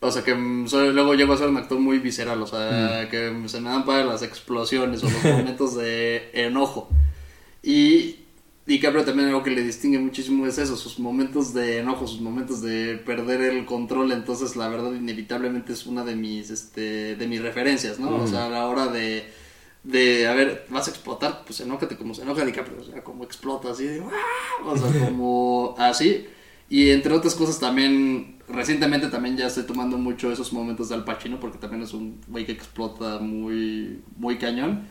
o 0.00 0.10
sea, 0.10 0.22
que 0.22 0.34
mm, 0.34 0.66
soy, 0.66 0.92
luego 0.92 1.14
llego 1.14 1.32
a 1.32 1.36
ser 1.36 1.48
un 1.48 1.56
actor 1.56 1.78
muy 1.78 1.98
visceral, 1.98 2.40
o 2.42 2.46
sea, 2.46 3.08
que 3.10 3.32
se 3.46 3.60
me 3.60 3.68
dan 3.68 3.84
para 3.84 4.04
las 4.04 4.22
explosiones 4.22 5.02
o 5.04 5.10
los 5.10 5.24
momentos 5.24 5.76
de 5.76 6.30
enojo. 6.32 6.88
Y 7.62 8.16
DiCaprio 8.66 9.04
también 9.04 9.28
algo 9.28 9.42
que 9.42 9.50
le 9.50 9.62
distingue 9.62 9.98
muchísimo 9.98 10.46
es 10.46 10.58
eso, 10.58 10.76
sus 10.76 10.98
momentos 10.98 11.52
de 11.52 11.78
enojo, 11.78 12.06
sus 12.06 12.20
momentos 12.20 12.62
de 12.62 12.96
perder 13.04 13.40
el 13.42 13.66
control, 13.66 14.12
entonces 14.12 14.56
la 14.56 14.68
verdad 14.68 14.92
inevitablemente 14.92 15.72
es 15.72 15.86
una 15.86 16.04
de 16.04 16.16
mis, 16.16 16.50
este, 16.50 17.16
de 17.16 17.26
mis 17.26 17.42
referencias, 17.42 17.98
¿no? 17.98 18.16
O 18.16 18.26
sea, 18.26 18.46
a 18.46 18.50
la 18.50 18.66
hora 18.66 18.86
de 18.86 19.40
de, 19.82 20.28
a 20.28 20.34
ver, 20.34 20.66
vas 20.68 20.88
a 20.88 20.90
explotar, 20.90 21.42
pues 21.46 21.60
enójate 21.60 21.96
como 21.96 22.14
se 22.14 22.22
enoja 22.22 22.44
DiCaprio, 22.44 22.80
o 22.80 22.84
sea, 22.84 23.02
como 23.02 23.24
explota 23.24 23.70
así 23.70 23.84
de, 23.84 24.00
"¡Ah!", 24.00 24.62
o 24.66 24.76
sea, 24.76 25.06
como 25.06 25.74
así. 25.78 26.26
Y 26.70 26.90
entre 26.90 27.12
otras 27.12 27.34
cosas 27.34 27.58
también, 27.60 28.38
recientemente 28.48 29.08
también 29.08 29.36
ya 29.36 29.48
estoy 29.48 29.64
tomando 29.64 29.98
mucho 29.98 30.30
esos 30.32 30.52
momentos 30.52 30.88
de 30.88 30.94
Al 30.94 31.04
Pacino, 31.04 31.38
porque 31.40 31.58
también 31.58 31.82
es 31.82 31.92
un 31.92 32.20
güey 32.28 32.46
que 32.46 32.52
explota 32.52 33.18
muy, 33.18 34.00
muy 34.16 34.38
cañón. 34.38 34.86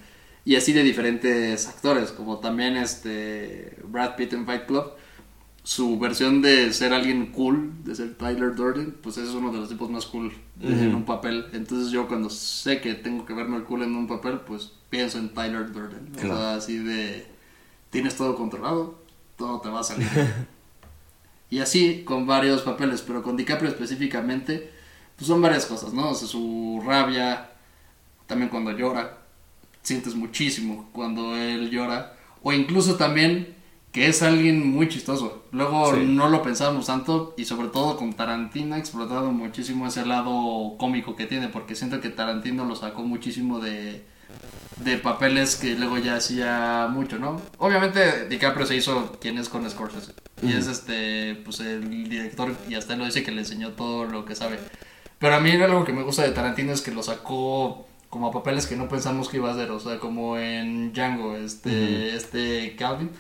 Y 0.46 0.56
así 0.56 0.74
de 0.74 0.84
diferentes 0.84 1.68
actores, 1.68 2.12
como 2.12 2.40
también 2.40 2.76
este 2.78 3.78
Brad 3.88 4.16
Pitt 4.18 4.34
en 4.34 4.46
Fight 4.46 4.66
Club. 4.66 4.92
Su 5.64 6.00
versión 6.00 6.42
de 6.42 6.74
ser 6.74 6.94
alguien 6.94 7.28
cool, 7.28 7.72
de 7.84 7.94
ser 7.96 8.16
Tyler 8.16 8.56
Durden, 8.56 8.96
pues 9.04 9.18
ese 9.18 9.28
es 9.28 9.34
uno 9.36 9.52
de 9.52 9.60
los 9.60 9.70
tipos 9.70 9.90
más 9.90 10.06
cool 10.08 10.32
de- 10.56 10.68
en 10.86 10.96
un 10.96 11.04
papel. 11.06 11.46
Entonces 11.54 11.92
yo 11.92 12.08
cuando 12.08 12.30
sé 12.30 12.82
que 12.82 12.96
tengo 12.96 13.26
que 13.26 13.34
verme 13.34 13.58
el 13.58 13.64
cool 13.64 13.84
en 13.84 13.96
un 13.96 14.08
papel, 14.08 14.40
pues 14.40 14.72
pienso 14.90 15.18
en 15.20 15.30
Tyler 15.34 15.72
Durden. 15.72 16.10
O 16.16 16.18
Claro. 16.20 16.38
sea, 16.38 16.56
así 16.56 16.78
de, 16.80 17.26
tienes 17.92 18.16
todo 18.16 18.36
controlado, 18.36 19.00
todo 19.38 19.62
te 19.62 19.70
va 19.70 19.82
a 19.82 19.84
salir. 19.84 20.08
y 21.50 21.60
así 21.60 22.04
con 22.06 22.28
varios 22.28 22.62
papeles, 22.62 23.02
pero 23.02 23.24
con 23.24 23.38
DiCaprio 23.38 23.70
específicamente, 23.70 24.72
pues 25.16 25.28
son 25.28 25.42
varias 25.42 25.66
cosas, 25.66 25.94
¿no? 25.94 26.12
O 26.12 26.16
sea, 26.16 26.28
su 26.28 26.82
rabia, 26.86 27.52
también 28.28 28.50
cuando 28.50 28.72
llora, 28.72 29.18
sientes 29.82 30.16
muchísimo 30.16 30.90
cuando 30.94 31.36
él 31.36 31.70
llora, 31.70 32.16
o 32.44 32.54
incluso 32.54 32.96
también 32.96 33.56
que 33.92 34.08
es 34.08 34.22
alguien 34.22 34.70
muy 34.70 34.88
chistoso. 34.88 35.46
Luego 35.52 35.94
Sí. 35.96 36.02
no 36.06 36.30
lo 36.30 36.44
pensábamos 36.44 36.86
tanto 36.86 37.34
y 37.38 37.46
sobre 37.46 37.70
todo 37.70 37.98
con 37.98 38.14
Tarantino 38.14 38.76
ha 38.76 38.78
explotado 38.78 39.32
muchísimo 39.32 39.88
ese 39.88 40.06
lado 40.06 40.76
cómico 40.78 41.16
que 41.16 41.26
tiene, 41.26 41.48
porque 41.48 41.76
siento 41.76 42.00
que 42.00 42.10
Tarantino 42.10 42.66
lo 42.66 42.76
sacó 42.76 43.02
muchísimo 43.02 43.60
de, 43.60 44.06
de 44.78 44.98
papeles 44.98 45.56
que 45.56 45.76
luego 45.76 45.98
ya 45.98 46.16
hacía 46.16 46.88
mucho, 46.90 47.20
¿no? 47.20 47.42
Obviamente 47.58 48.28
DiCaprio 48.30 48.66
se 48.66 48.76
hizo 48.76 49.18
quien 49.20 49.38
es 49.38 49.50
con 49.50 49.70
Scorsese 49.70 50.14
y 50.42 50.54
es 50.54 50.68
este, 50.68 51.36
pues 51.44 51.60
el 51.60 52.10
director 52.10 52.56
y 52.70 52.76
hasta 52.76 52.94
él 52.94 53.00
lo 53.00 53.06
dice 53.06 53.24
que 53.24 53.32
le 53.32 53.42
enseñó 53.42 53.72
todo 53.72 54.06
lo 54.06 54.26
que 54.26 54.36
sabe. 54.36 54.58
Pero 55.20 55.36
a 55.36 55.40
mí 55.40 55.52
algo 55.52 55.84
que 55.84 55.94
me 55.94 56.04
gusta 56.04 56.24
de 56.24 56.32
Tarantino 56.32 56.72
es 56.72 56.82
que 56.82 56.92
lo 56.92 57.04
sacó 57.04 57.86
como 58.10 58.28
a 58.28 58.32
papeles 58.32 58.68
que 58.68 58.76
no 58.76 58.90
pensamos 58.90 59.30
que 59.30 59.38
iba 59.38 59.50
a 59.50 59.54
hacer, 59.54 59.70
o 59.72 59.80
sea, 59.80 60.00
como 60.00 60.38
en 60.38 60.94
Django, 60.94 61.36
este, 61.36 62.16
este 62.16 62.76
Calvin. 62.76 63.12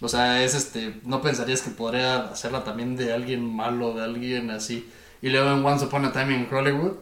O 0.00 0.08
sea, 0.08 0.42
es 0.42 0.54
este, 0.54 1.00
no 1.04 1.20
pensarías 1.20 1.60
que 1.60 1.70
podría 1.70 2.30
hacerla 2.30 2.64
también 2.64 2.96
de 2.96 3.12
alguien 3.12 3.54
malo, 3.54 3.92
de 3.94 4.04
alguien 4.04 4.50
así. 4.50 4.88
Y 5.20 5.28
luego 5.28 5.52
en 5.52 5.64
Once 5.64 5.84
Upon 5.84 6.06
a 6.06 6.12
Time 6.12 6.34
in 6.34 6.48
Hollywood, 6.50 6.92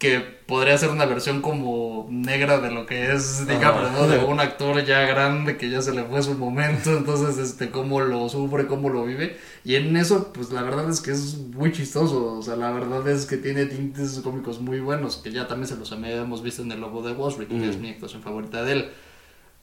que 0.00 0.20
podría 0.20 0.78
ser 0.78 0.88
una 0.88 1.04
versión 1.04 1.42
como 1.42 2.08
negra 2.10 2.58
de 2.58 2.70
lo 2.70 2.86
que 2.86 3.12
es 3.12 3.46
DiCaprio, 3.46 3.90
¿no? 3.90 4.08
De 4.08 4.18
un 4.18 4.40
actor 4.40 4.82
ya 4.82 5.02
grande 5.02 5.58
que 5.58 5.68
ya 5.68 5.82
se 5.82 5.92
le 5.92 6.04
fue 6.04 6.22
su 6.22 6.32
momento, 6.38 6.90
entonces, 6.96 7.36
este, 7.36 7.70
cómo 7.70 8.00
lo 8.00 8.26
sufre, 8.30 8.66
cómo 8.66 8.88
lo 8.88 9.04
vive. 9.04 9.36
Y 9.62 9.74
en 9.74 9.94
eso, 9.98 10.32
pues 10.32 10.52
la 10.52 10.62
verdad 10.62 10.88
es 10.88 11.02
que 11.02 11.10
es 11.10 11.36
muy 11.36 11.70
chistoso, 11.70 12.38
o 12.38 12.42
sea, 12.42 12.56
la 12.56 12.72
verdad 12.72 13.06
es 13.08 13.26
que 13.26 13.36
tiene 13.36 13.66
tintes 13.66 14.18
cómicos 14.24 14.58
muy 14.58 14.80
buenos, 14.80 15.18
que 15.18 15.32
ya 15.32 15.46
también 15.46 15.68
se 15.68 15.76
los 15.76 15.92
hemos 15.92 16.42
visto 16.42 16.62
en 16.62 16.72
El 16.72 16.80
Lobo 16.80 17.02
de 17.02 17.12
Wall 17.12 17.32
Street, 17.32 17.48
que 17.48 17.68
es 17.68 17.76
mi 17.76 17.90
actuación 17.90 18.22
favorita 18.22 18.64
de 18.64 18.72
él. 18.72 18.90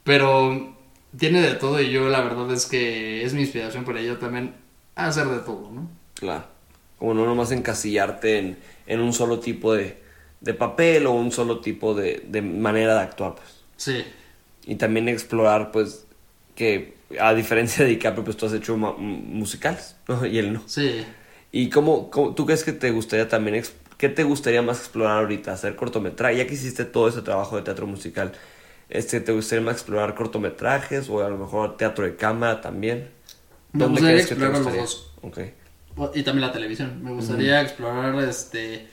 Pero 0.04 0.78
tiene 1.18 1.42
de 1.42 1.56
todo 1.56 1.82
y 1.82 1.90
yo 1.90 2.10
la 2.10 2.22
verdad 2.22 2.52
es 2.52 2.68
que 2.68 3.26
es 3.26 3.34
mi 3.34 3.42
inspiración 3.42 3.86
para 3.86 4.04
yo 4.04 4.20
también 4.20 4.54
hacer 4.94 5.26
de 5.30 5.40
todo, 5.40 5.72
¿no? 5.72 5.90
Claro. 6.14 6.46
Como 7.00 7.16
no 7.16 7.26
nomás 7.26 7.52
encasillarte 7.52 8.38
en, 8.38 8.58
en 8.86 9.00
un 9.00 9.14
solo 9.14 9.40
tipo 9.40 9.74
de, 9.74 10.06
de 10.42 10.54
papel 10.54 11.08
o 11.08 11.12
un 11.12 11.32
solo 11.32 11.60
tipo 11.62 11.94
de, 11.94 12.24
de 12.28 12.42
manera 12.42 12.96
de 12.96 13.02
actuar, 13.02 13.36
pues. 13.36 13.62
Sí. 13.78 14.04
Y 14.66 14.76
también 14.76 15.08
explorar, 15.10 15.72
pues, 15.72 16.06
que 16.56 16.96
a 17.20 17.34
diferencia 17.34 17.84
de 17.86 17.92
DiCaprio, 17.92 18.24
pues 18.24 18.38
tú 18.38 18.46
has 18.46 18.54
hecho 18.54 18.76
musicales, 18.78 19.96
¿no? 20.08 20.26
Y 20.28 20.38
él 20.40 20.54
no. 20.54 20.62
Sí. 20.68 21.06
¿Y 21.52 21.70
cómo, 21.70 22.10
cómo- 22.12 22.36
tú 22.36 22.46
crees 22.46 22.64
que 22.64 22.74
te 22.74 22.92
gustaría 22.92 23.28
también, 23.30 23.64
qué 23.98 24.10
te 24.10 24.24
gustaría 24.24 24.62
más 24.62 24.80
explorar 24.80 25.20
ahorita? 25.20 25.54
¿Hacer 25.54 25.76
cortometraje? 25.76 26.38
Ya 26.38 26.48
que 26.48 26.54
hiciste 26.56 26.86
todo 26.86 27.08
ese 27.08 27.22
trabajo 27.22 27.56
de 27.56 27.62
teatro 27.64 27.88
musical, 27.88 28.34
este, 28.90 29.22
¿te 29.22 29.32
gustaría 29.32 29.64
más 29.64 29.76
explorar 29.76 30.16
cortometrajes 30.16 31.10
o 31.10 31.24
a 31.24 31.30
lo 31.30 31.38
mejor 31.38 31.78
teatro 31.78 32.06
de 32.06 32.16
cámara 32.16 32.62
también? 32.62 33.10
Me 33.74 33.86
gustaría 33.86 34.24
crees 34.24 34.28
que 34.28 34.36
te 34.36 34.46
explorar 34.46 34.74
los 34.74 34.76
dos. 34.76 35.14
Ok. 35.22 35.40
Y 36.14 36.24
también 36.24 36.48
la 36.48 36.52
televisión. 36.54 37.04
Me 37.04 37.12
gustaría 37.12 37.62
explorar 37.62 38.16
este. 38.24 38.88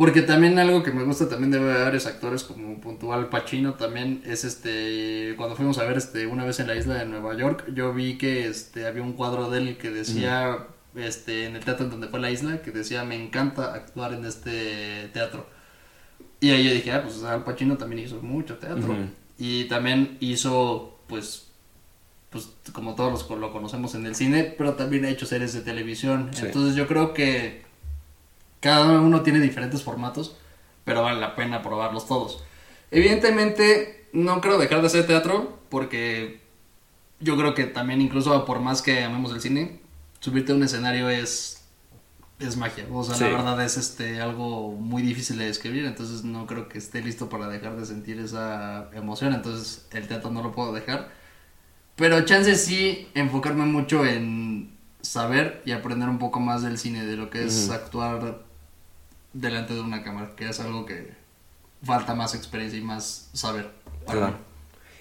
Porque 0.00 0.22
también 0.22 0.58
algo 0.58 0.82
que 0.82 0.92
me 0.92 1.04
gusta 1.04 1.28
también 1.28 1.50
de 1.50 1.58
varios 1.58 2.06
actores, 2.06 2.42
como 2.42 2.80
puntual 2.80 3.28
Pacino, 3.28 3.74
también 3.74 4.22
es 4.24 4.44
este. 4.44 5.34
Cuando 5.36 5.56
fuimos 5.56 5.76
a 5.76 5.84
ver 5.84 5.98
este 5.98 6.26
una 6.26 6.46
vez 6.46 6.58
en 6.58 6.68
la 6.68 6.74
isla 6.74 6.94
de 6.94 7.04
Nueva 7.04 7.36
York, 7.36 7.66
yo 7.74 7.92
vi 7.92 8.16
que 8.16 8.46
este 8.46 8.86
había 8.86 9.02
un 9.02 9.12
cuadro 9.12 9.50
de 9.50 9.58
él 9.58 9.76
que 9.76 9.90
decía. 9.90 10.68
Este, 10.94 11.44
en 11.44 11.54
el 11.54 11.62
teatro 11.62 11.84
en 11.84 11.90
donde 11.90 12.08
fue 12.08 12.18
la 12.18 12.30
isla, 12.30 12.62
que 12.62 12.70
decía 12.70 13.04
me 13.04 13.14
encanta 13.14 13.74
actuar 13.74 14.14
en 14.14 14.24
este 14.24 15.10
teatro. 15.12 15.46
Y 16.40 16.48
ahí 16.48 16.64
yo 16.64 16.72
dije, 16.72 16.92
ah, 16.92 17.02
pues 17.02 17.22
Al 17.22 17.44
Pacino 17.44 17.76
también 17.76 18.06
hizo 18.06 18.22
mucho 18.22 18.56
teatro. 18.56 18.96
Y 19.36 19.64
también 19.64 20.16
hizo, 20.20 20.98
pues, 21.08 21.48
pues 22.30 22.48
como 22.72 22.94
todos 22.94 23.28
los 23.28 23.38
lo 23.38 23.52
conocemos 23.52 23.94
en 23.94 24.06
el 24.06 24.14
cine, 24.14 24.54
pero 24.56 24.76
también 24.76 25.04
ha 25.04 25.10
hecho 25.10 25.26
series 25.26 25.52
de 25.52 25.60
televisión. 25.60 26.30
Sí. 26.32 26.46
Entonces 26.46 26.74
yo 26.74 26.86
creo 26.86 27.12
que 27.12 27.68
cada 28.60 29.00
uno 29.00 29.22
tiene 29.22 29.40
diferentes 29.40 29.82
formatos, 29.82 30.36
pero 30.84 31.02
vale 31.02 31.20
la 31.20 31.34
pena 31.34 31.62
probarlos 31.62 32.06
todos. 32.06 32.42
Evidentemente, 32.90 34.08
no 34.12 34.40
creo 34.40 34.58
dejar 34.58 34.80
de 34.80 34.86
hacer 34.88 35.06
teatro, 35.06 35.58
porque 35.68 36.40
yo 37.20 37.36
creo 37.36 37.54
que 37.54 37.64
también 37.64 38.00
incluso 38.00 38.44
por 38.44 38.60
más 38.60 38.82
que 38.82 39.04
amemos 39.04 39.32
el 39.32 39.40
cine, 39.40 39.80
subirte 40.20 40.52
a 40.52 40.54
un 40.54 40.62
escenario 40.62 41.08
es 41.08 41.56
es 42.38 42.56
magia, 42.56 42.86
o 42.90 43.04
sea, 43.04 43.14
Sí. 43.16 43.24
la 43.24 43.30
verdad 43.30 43.62
es 43.62 43.76
este 43.76 44.18
algo 44.22 44.72
muy 44.72 45.02
difícil 45.02 45.36
de 45.36 45.44
describir, 45.44 45.84
entonces 45.84 46.24
no 46.24 46.46
creo 46.46 46.70
que 46.70 46.78
esté 46.78 47.02
listo 47.02 47.28
para 47.28 47.48
dejar 47.48 47.76
de 47.76 47.84
sentir 47.84 48.18
esa 48.18 48.88
emoción, 48.94 49.34
entonces 49.34 49.86
el 49.92 50.08
teatro 50.08 50.30
no 50.30 50.42
lo 50.42 50.52
puedo 50.52 50.72
dejar. 50.72 51.10
Pero 51.96 52.22
chance 52.24 52.54
sí 52.56 53.08
enfocarme 53.14 53.66
mucho 53.66 54.06
en 54.06 54.74
saber 55.02 55.60
y 55.66 55.72
aprender 55.72 56.08
un 56.08 56.18
poco 56.18 56.40
más 56.40 56.62
del 56.62 56.78
cine, 56.78 57.04
de 57.04 57.16
lo 57.16 57.28
que 57.28 57.44
es 57.44 57.68
actuar 57.68 58.42
delante 59.32 59.74
de 59.74 59.80
una 59.80 60.02
cámara, 60.02 60.32
que 60.36 60.48
es 60.48 60.60
algo 60.60 60.86
que 60.86 61.12
falta 61.82 62.14
más 62.14 62.34
experiencia 62.34 62.78
y 62.78 62.82
más 62.82 63.30
saber. 63.32 63.70
para 64.06 64.18
Claro. 64.18 64.36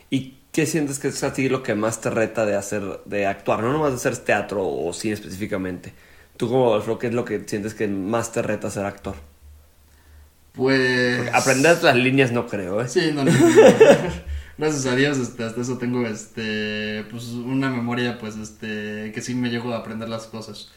¿Y 0.10 0.38
qué 0.52 0.66
sientes 0.66 1.00
que 1.00 1.10
es 1.10 1.24
a 1.24 1.34
ti 1.34 1.50
lo 1.50 1.64
que 1.64 1.76
más 1.76 2.02
te 2.02 2.10
reta 2.10 2.46
de 2.46 2.56
hacer, 2.56 3.02
de 3.06 3.26
actuar? 3.28 3.62
No 3.62 3.72
nomás 3.72 3.92
de 3.92 3.98
hacer 3.98 4.18
teatro 4.18 4.68
o 4.68 4.92
cine 4.94 5.14
específicamente. 5.14 5.94
Tú 6.38 6.50
como 6.50 7.00
¿qué 7.00 7.08
es 7.08 7.14
lo 7.14 7.26
que 7.26 7.44
sientes 7.48 7.74
que 7.74 7.88
más 7.88 8.32
te 8.32 8.42
reta 8.42 8.72
ser 8.72 8.86
actor? 8.86 9.16
Pues... 10.54 11.18
Porque 11.18 11.32
aprender 11.38 11.84
las 11.84 11.96
líneas 11.96 12.32
no 12.32 12.48
creo, 12.48 12.82
¿eh? 12.82 12.88
Sí, 12.88 13.12
no, 13.14 13.24
no, 13.24 13.32
no. 13.32 13.38
Gracias 14.58 14.86
a 14.88 14.96
Dios, 14.96 15.18
este, 15.18 15.46
hasta 15.46 15.62
eso 15.62 15.78
tengo, 15.78 16.06
este, 16.06 17.06
pues, 17.10 17.28
una 17.28 17.70
memoria, 17.70 18.18
pues, 18.20 18.36
este, 18.36 19.12
que 19.14 19.22
sí 19.22 19.34
me 19.34 19.50
llego 19.50 19.74
a 19.74 19.78
aprender 19.78 20.10
las 20.10 20.26
cosas. 20.26 20.72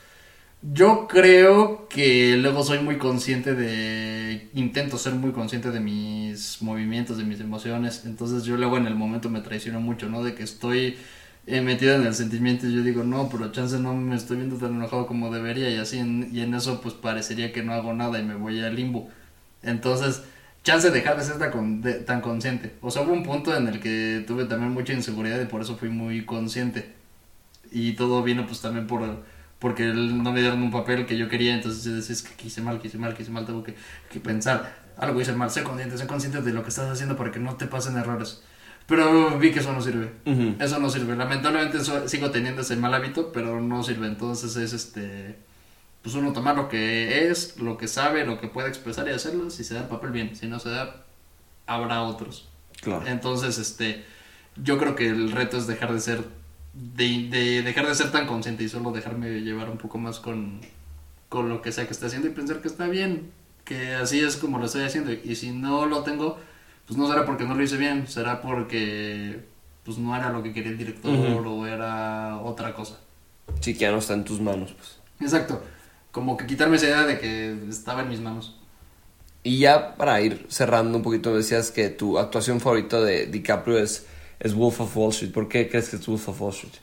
Yo 0.64 1.08
creo 1.08 1.88
que 1.88 2.36
luego 2.36 2.62
soy 2.62 2.78
muy 2.80 2.96
consciente 2.98 3.54
de... 3.54 4.48
Intento 4.54 4.96
ser 4.96 5.14
muy 5.14 5.32
consciente 5.32 5.70
de 5.72 5.80
mis 5.80 6.62
movimientos, 6.62 7.18
de 7.18 7.24
mis 7.24 7.40
emociones. 7.40 8.02
Entonces 8.06 8.44
yo 8.44 8.56
luego 8.56 8.76
en 8.76 8.86
el 8.86 8.94
momento 8.94 9.28
me 9.28 9.40
traiciono 9.40 9.80
mucho, 9.80 10.08
¿no? 10.08 10.22
De 10.22 10.34
que 10.36 10.44
estoy 10.44 10.96
eh, 11.48 11.60
metido 11.62 11.96
en 11.96 12.06
el 12.06 12.14
sentimiento 12.14 12.68
y 12.68 12.74
yo 12.76 12.82
digo, 12.84 13.02
no, 13.02 13.28
pero 13.28 13.50
chance 13.50 13.76
no 13.80 13.92
me 13.94 14.14
estoy 14.14 14.36
viendo 14.36 14.56
tan 14.56 14.74
enojado 14.76 15.06
como 15.08 15.32
debería 15.34 15.68
y 15.70 15.78
así. 15.78 15.98
en- 15.98 16.28
y 16.32 16.40
en 16.42 16.54
eso 16.54 16.80
pues 16.80 16.94
parecería 16.94 17.52
que 17.52 17.62
no 17.64 17.72
hago 17.72 17.92
nada 17.92 18.20
y 18.20 18.24
me 18.24 18.36
voy 18.36 18.60
al 18.60 18.76
limbo. 18.76 19.08
Entonces, 19.64 20.22
chance 20.62 20.90
de 20.90 20.94
dejar 20.94 21.16
de 21.18 21.24
ser 21.24 21.38
tan, 21.38 21.82
de- 21.82 21.94
tan 21.94 22.20
consciente. 22.20 22.74
O 22.82 22.90
sea, 22.92 23.02
hubo 23.02 23.12
un 23.12 23.24
punto 23.24 23.56
en 23.56 23.66
el 23.68 23.80
que 23.80 24.22
tuve 24.28 24.44
también 24.44 24.70
mucha 24.72 24.92
inseguridad 24.92 25.40
y 25.40 25.46
por 25.46 25.60
eso 25.62 25.76
fui 25.76 25.88
muy 25.88 26.24
consciente. 26.24 26.92
Y 27.70 27.92
todo 27.94 28.22
vino 28.22 28.46
pues 28.46 28.60
también 28.60 28.86
por 28.86 29.24
porque 29.62 29.84
él 29.88 30.22
no 30.22 30.32
me 30.32 30.40
dieron 30.40 30.60
un 30.62 30.70
papel 30.70 31.06
que 31.06 31.16
yo 31.16 31.28
quería, 31.28 31.54
entonces 31.54 31.84
yo 31.84 31.94
decía, 31.94 32.12
es 32.14 32.22
que 32.22 32.46
hice 32.48 32.60
mal, 32.60 32.80
que 32.80 32.88
hice 32.88 32.98
mal, 32.98 33.14
que 33.14 33.22
hice 33.22 33.30
mal, 33.30 33.46
tengo 33.46 33.62
que, 33.62 33.74
que 34.10 34.20
pensar, 34.20 34.76
algo 34.98 35.20
hice 35.20 35.32
mal, 35.32 35.50
sé 35.50 35.62
consciente, 35.62 35.96
sé 35.96 36.06
consciente 36.06 36.42
de 36.42 36.52
lo 36.52 36.62
que 36.62 36.68
estás 36.70 36.90
haciendo 36.90 37.16
para 37.16 37.30
que 37.30 37.38
no 37.38 37.54
te 37.56 37.66
pasen 37.66 37.96
errores. 37.96 38.42
Pero 38.86 39.38
vi 39.38 39.52
que 39.52 39.60
eso 39.60 39.72
no 39.72 39.80
sirve. 39.80 40.12
Ujú. 40.26 40.56
Eso 40.58 40.78
no 40.80 40.90
sirve. 40.90 41.14
Lamentablemente 41.16 41.78
eso- 41.78 42.08
sigo 42.08 42.30
teniendo 42.32 42.62
ese 42.62 42.74
mal 42.76 42.92
hábito, 42.92 43.30
pero 43.32 43.60
no 43.60 43.82
sirve. 43.84 44.08
Entonces 44.08 44.56
es 44.56 44.72
este 44.72 45.38
pues 46.02 46.16
uno 46.16 46.32
tomar 46.32 46.56
lo 46.56 46.68
que 46.68 47.28
es, 47.30 47.58
lo 47.58 47.78
que 47.78 47.86
sabe, 47.86 48.26
lo 48.26 48.40
que 48.40 48.48
puede 48.48 48.68
expresar 48.68 49.06
y 49.06 49.12
hacerlo. 49.12 49.50
Si 49.50 49.62
se 49.62 49.74
da 49.74 49.82
el 49.82 49.86
papel 49.86 50.10
bien, 50.10 50.34
si 50.34 50.48
no 50.48 50.58
se 50.58 50.68
da, 50.70 51.04
habrá 51.66 52.02
otros. 52.02 52.48
Claro. 52.80 53.06
Entonces, 53.06 53.58
este, 53.58 54.04
yo 54.56 54.78
creo 54.78 54.96
que 54.96 55.06
el 55.08 55.30
reto 55.30 55.56
es 55.58 55.68
dejar 55.68 55.92
de 55.92 56.00
ser, 56.00 56.24
de, 56.72 57.28
de 57.28 57.62
dejar 57.62 57.86
de 57.86 57.94
ser 57.94 58.10
tan 58.10 58.26
consciente 58.26 58.64
y 58.64 58.68
solo 58.68 58.92
dejarme 58.92 59.40
llevar 59.40 59.70
un 59.70 59.78
poco 59.78 59.98
más 59.98 60.20
con, 60.20 60.60
con 61.28 61.48
lo 61.48 61.62
que 61.62 61.72
sea 61.72 61.86
que 61.86 61.92
esté 61.92 62.06
haciendo 62.06 62.28
y 62.28 62.32
pensar 62.32 62.60
que 62.60 62.68
está 62.68 62.86
bien, 62.88 63.30
que 63.64 63.94
así 63.94 64.20
es 64.20 64.36
como 64.36 64.58
lo 64.58 64.66
estoy 64.66 64.82
haciendo. 64.82 65.12
Y 65.12 65.34
si 65.36 65.50
no 65.50 65.86
lo 65.86 66.02
tengo, 66.02 66.38
pues 66.86 66.98
no 66.98 67.08
será 67.08 67.24
porque 67.24 67.44
no 67.44 67.54
lo 67.54 67.62
hice 67.62 67.76
bien, 67.76 68.06
será 68.06 68.40
porque 68.40 69.40
pues 69.84 69.98
no 69.98 70.14
era 70.14 70.30
lo 70.30 70.42
que 70.42 70.52
quería 70.52 70.70
el 70.70 70.78
director 70.78 71.12
o 71.12 71.66
era 71.66 72.38
otra 72.38 72.74
cosa. 72.74 72.98
Sí, 73.60 73.74
que 73.74 73.80
ya 73.80 73.90
no 73.90 73.98
está 73.98 74.14
en 74.14 74.24
tus 74.24 74.40
manos, 74.40 74.72
pues. 74.72 74.98
Exacto, 75.20 75.62
como 76.10 76.36
que 76.36 76.46
quitarme 76.46 76.76
esa 76.76 76.86
idea 76.86 77.04
de 77.04 77.18
que 77.18 77.56
estaba 77.68 78.02
en 78.02 78.08
mis 78.08 78.20
manos. 78.20 78.56
Y 79.44 79.58
ya 79.58 79.96
para 79.96 80.20
ir 80.20 80.46
cerrando 80.48 80.98
un 80.98 81.02
poquito, 81.02 81.36
decías 81.36 81.70
que 81.72 81.88
tu 81.88 82.18
actuación 82.18 82.60
favorita 82.60 83.00
de 83.00 83.26
DiCaprio 83.26 83.78
es, 83.78 84.06
es 84.43 84.55
Wolf 84.55 84.80
of 84.80 84.97
Wall 84.97 85.11
Street. 85.11 85.32
¿Por 85.32 85.49
qué 85.49 85.68
crees 85.68 85.88
que 85.90 85.97
es 85.97 86.07
Wolf 86.07 86.28
of 86.28 86.40
Wall 86.40 86.53
Street? 86.53 86.74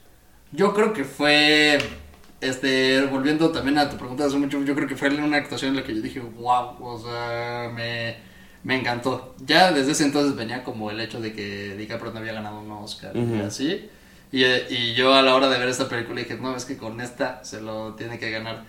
Yo 0.52 0.74
creo 0.74 0.94
que 0.94 1.04
fue, 1.04 1.78
este, 2.42 3.02
volviendo 3.06 3.52
también 3.52 3.78
a 3.78 3.90
tu 3.90 3.98
pregunta 3.98 4.26
hace 4.26 4.38
mucho, 4.38 4.64
yo 4.64 4.76
creo 4.76 4.88
que 4.88 4.96
fue 4.96 5.10
una 5.10 5.38
actuación 5.38 5.72
en 5.72 5.76
la 5.78 5.84
que 5.84 5.96
yo 5.96 6.02
dije, 6.02 6.20
wow, 6.22 6.76
o 6.82 7.00
sea, 7.00 7.72
me, 7.76 8.18
me 8.64 8.76
encantó. 8.80 9.36
Ya 9.46 9.72
desde 9.72 9.92
ese 9.92 10.06
entonces 10.06 10.36
venía 10.36 10.64
como 10.64 10.90
el 10.92 11.00
hecho 11.00 11.22
de 11.22 11.34
que 11.34 11.76
DiCaprio 11.78 12.12
no 12.14 12.20
había 12.20 12.34
ganado 12.34 12.62
un 12.62 12.72
Oscar 12.72 13.16
y 13.16 13.20
Ujú. 13.20 13.44
así. 13.44 13.90
Y, 14.32 14.44
y 14.46 14.94
yo 14.96 15.14
a 15.14 15.22
la 15.22 15.36
hora 15.36 15.50
de 15.50 15.60
ver 15.60 15.70
esta 15.70 15.88
película 15.90 16.20
dije, 16.22 16.38
no, 16.38 16.56
es 16.56 16.66
que 16.66 16.78
con 16.78 17.02
esta 17.02 17.44
se 17.44 17.62
lo 17.62 17.96
tiene 17.96 18.18
que 18.20 18.32
ganar. 18.32 18.66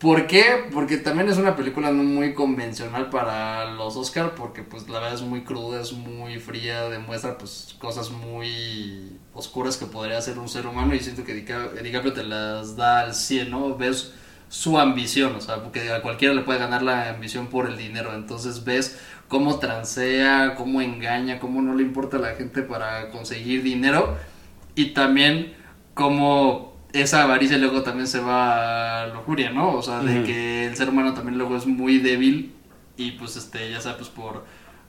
¿Por 0.00 0.26
qué? 0.26 0.64
Porque 0.72 0.96
también 0.96 1.28
es 1.28 1.36
una 1.36 1.56
película 1.56 1.90
no 1.92 2.02
muy 2.02 2.32
convencional 2.32 3.10
para 3.10 3.66
los 3.66 3.96
Oscar, 3.96 4.34
porque 4.34 4.62
pues 4.62 4.88
la 4.88 4.94
verdad 4.98 5.12
es 5.14 5.20
muy 5.20 5.42
cruda, 5.44 5.82
es 5.82 5.92
muy 5.92 6.38
fría, 6.38 6.88
demuestra 6.88 7.36
pues 7.36 7.76
cosas 7.78 8.10
muy 8.10 9.18
oscuras 9.34 9.76
que 9.76 9.84
podría 9.84 10.16
hacer 10.16 10.38
un 10.38 10.48
ser 10.48 10.66
humano 10.66 10.94
y 10.94 11.00
siento 11.00 11.22
que 11.22 11.34
Dica- 11.34 11.68
DiCaprio 11.82 12.14
te 12.14 12.22
las 12.24 12.76
da 12.76 13.00
al 13.00 13.14
100, 13.14 13.50
¿no? 13.50 13.76
Ves 13.76 14.14
su 14.48 14.78
ambición, 14.78 15.34
o 15.36 15.40
sea, 15.42 15.62
porque 15.62 15.92
a 15.92 16.00
cualquiera 16.00 16.32
le 16.32 16.42
puede 16.42 16.58
ganar 16.60 16.82
la 16.82 17.10
ambición 17.10 17.48
por 17.48 17.68
el 17.68 17.76
dinero, 17.76 18.14
entonces 18.14 18.64
ves 18.64 18.98
cómo 19.28 19.58
transea, 19.58 20.54
cómo 20.56 20.80
engaña, 20.80 21.38
cómo 21.38 21.60
no 21.60 21.74
le 21.74 21.82
importa 21.82 22.16
a 22.16 22.20
la 22.20 22.34
gente 22.36 22.62
para 22.62 23.10
conseguir 23.10 23.62
dinero 23.62 24.16
y 24.74 24.92
también 24.94 25.54
cómo 25.94 26.69
esa 26.92 27.22
avaricia 27.22 27.58
luego 27.58 27.82
también 27.82 28.06
se 28.06 28.20
va 28.20 29.02
a 29.02 29.06
lujuria, 29.08 29.50
¿no? 29.50 29.72
O 29.72 29.82
sea, 29.82 30.00
de 30.00 30.24
que 30.24 30.66
el 30.66 30.76
ser 30.76 30.88
humano 30.88 31.14
también 31.14 31.38
luego 31.38 31.56
es 31.56 31.66
muy 31.66 31.98
débil 31.98 32.52
y 32.96 33.12
pues 33.12 33.36
este, 33.36 33.70
ya 33.70 33.80
sea 33.80 33.96
pues 33.96 34.08
por, 34.08 34.44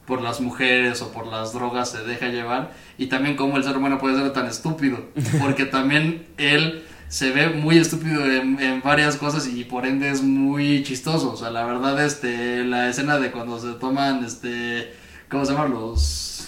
por 0.06 0.20
las 0.20 0.40
mujeres 0.40 1.00
o 1.02 1.12
por 1.12 1.26
las 1.26 1.52
drogas 1.52 1.90
se 1.90 2.02
deja 2.04 2.28
llevar. 2.28 2.72
Y 2.98 3.06
también 3.06 3.36
cómo 3.36 3.56
el 3.56 3.64
ser 3.64 3.76
humano 3.76 3.98
puede 3.98 4.16
ser 4.16 4.32
tan 4.32 4.46
estúpido, 4.46 4.98
porque 5.40 5.64
también 5.64 6.26
él 6.36 6.84
se 7.08 7.30
ve 7.30 7.50
muy 7.50 7.76
estúpido 7.78 8.24
en, 8.24 8.58
en 8.58 8.80
varias 8.80 9.16
cosas 9.16 9.46
y 9.46 9.64
por 9.64 9.84
ende 9.84 10.10
es 10.10 10.22
muy 10.22 10.82
chistoso, 10.82 11.32
o 11.32 11.36
sea, 11.36 11.50
la 11.50 11.64
verdad 11.66 12.02
este, 12.02 12.64
la 12.64 12.88
escena 12.88 13.18
de 13.18 13.30
cuando 13.30 13.60
se 13.60 13.78
toman 13.78 14.24
este, 14.24 14.94
¿cómo 15.28 15.44
se 15.44 15.52
llaman 15.52 15.72
los... 15.72 16.41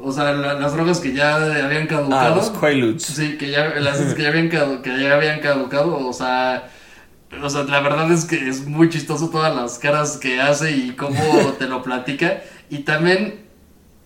O 0.00 0.10
sea, 0.10 0.32
la- 0.32 0.54
las 0.54 0.72
drogas 0.74 0.98
que 1.00 1.12
ya 1.12 1.36
habían 1.36 1.84
Ah, 1.84 1.88
caducado. 1.88 2.36
los 2.36 2.50
Quaaludes. 2.50 3.02
Sí, 3.02 3.36
que 3.38 3.50
ya, 3.50 3.68
las 3.78 3.98
que 4.14 4.22
ya 4.22 4.28
habían, 4.28 4.50
cadu- 4.50 4.80
que 4.82 4.98
ya 5.00 5.14
habían 5.14 5.40
caducado, 5.40 6.08
o 6.08 6.12
sea, 6.12 6.68
o 7.40 7.48
sea, 7.48 7.62
la 7.64 7.80
verdad 7.80 8.10
es 8.10 8.24
que 8.24 8.48
es 8.48 8.66
muy 8.66 8.88
chistoso 8.88 9.30
todas 9.30 9.54
las 9.54 9.78
caras 9.78 10.16
que 10.18 10.40
hace 10.40 10.72
y 10.72 10.90
cómo 10.92 11.16
te 11.58 11.66
lo 11.68 11.82
platica. 11.82 12.42
Y 12.68 12.78
también, 12.80 13.40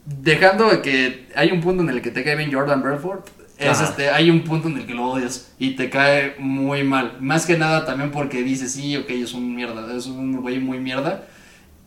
dejando 0.04 0.68
de 0.70 0.82
que 0.82 1.28
hay 1.34 1.50
un 1.50 1.60
punto 1.60 1.82
en 1.82 1.90
el 1.90 2.02
que 2.02 2.10
te 2.10 2.22
cae 2.24 2.36
bien 2.36 2.52
Jordan 2.52 2.82
Belfort, 2.82 3.26
es 3.58 3.80
este, 3.80 4.10
hay 4.10 4.28
un 4.28 4.42
punto 4.42 4.68
en 4.68 4.76
el 4.76 4.86
que 4.86 4.92
lo 4.92 5.06
odias 5.06 5.50
y 5.58 5.76
te 5.76 5.88
cae 5.88 6.34
muy 6.38 6.84
mal. 6.84 7.16
Más 7.20 7.46
que 7.46 7.56
nada 7.56 7.86
también 7.86 8.10
porque 8.10 8.42
dices, 8.42 8.72
sí, 8.72 8.96
ok, 8.98 9.08
es 9.08 9.32
un 9.32 9.56
mierda, 9.56 9.96
es 9.96 10.06
un 10.06 10.42
güey 10.42 10.58
muy 10.58 10.78
mierda. 10.78 11.24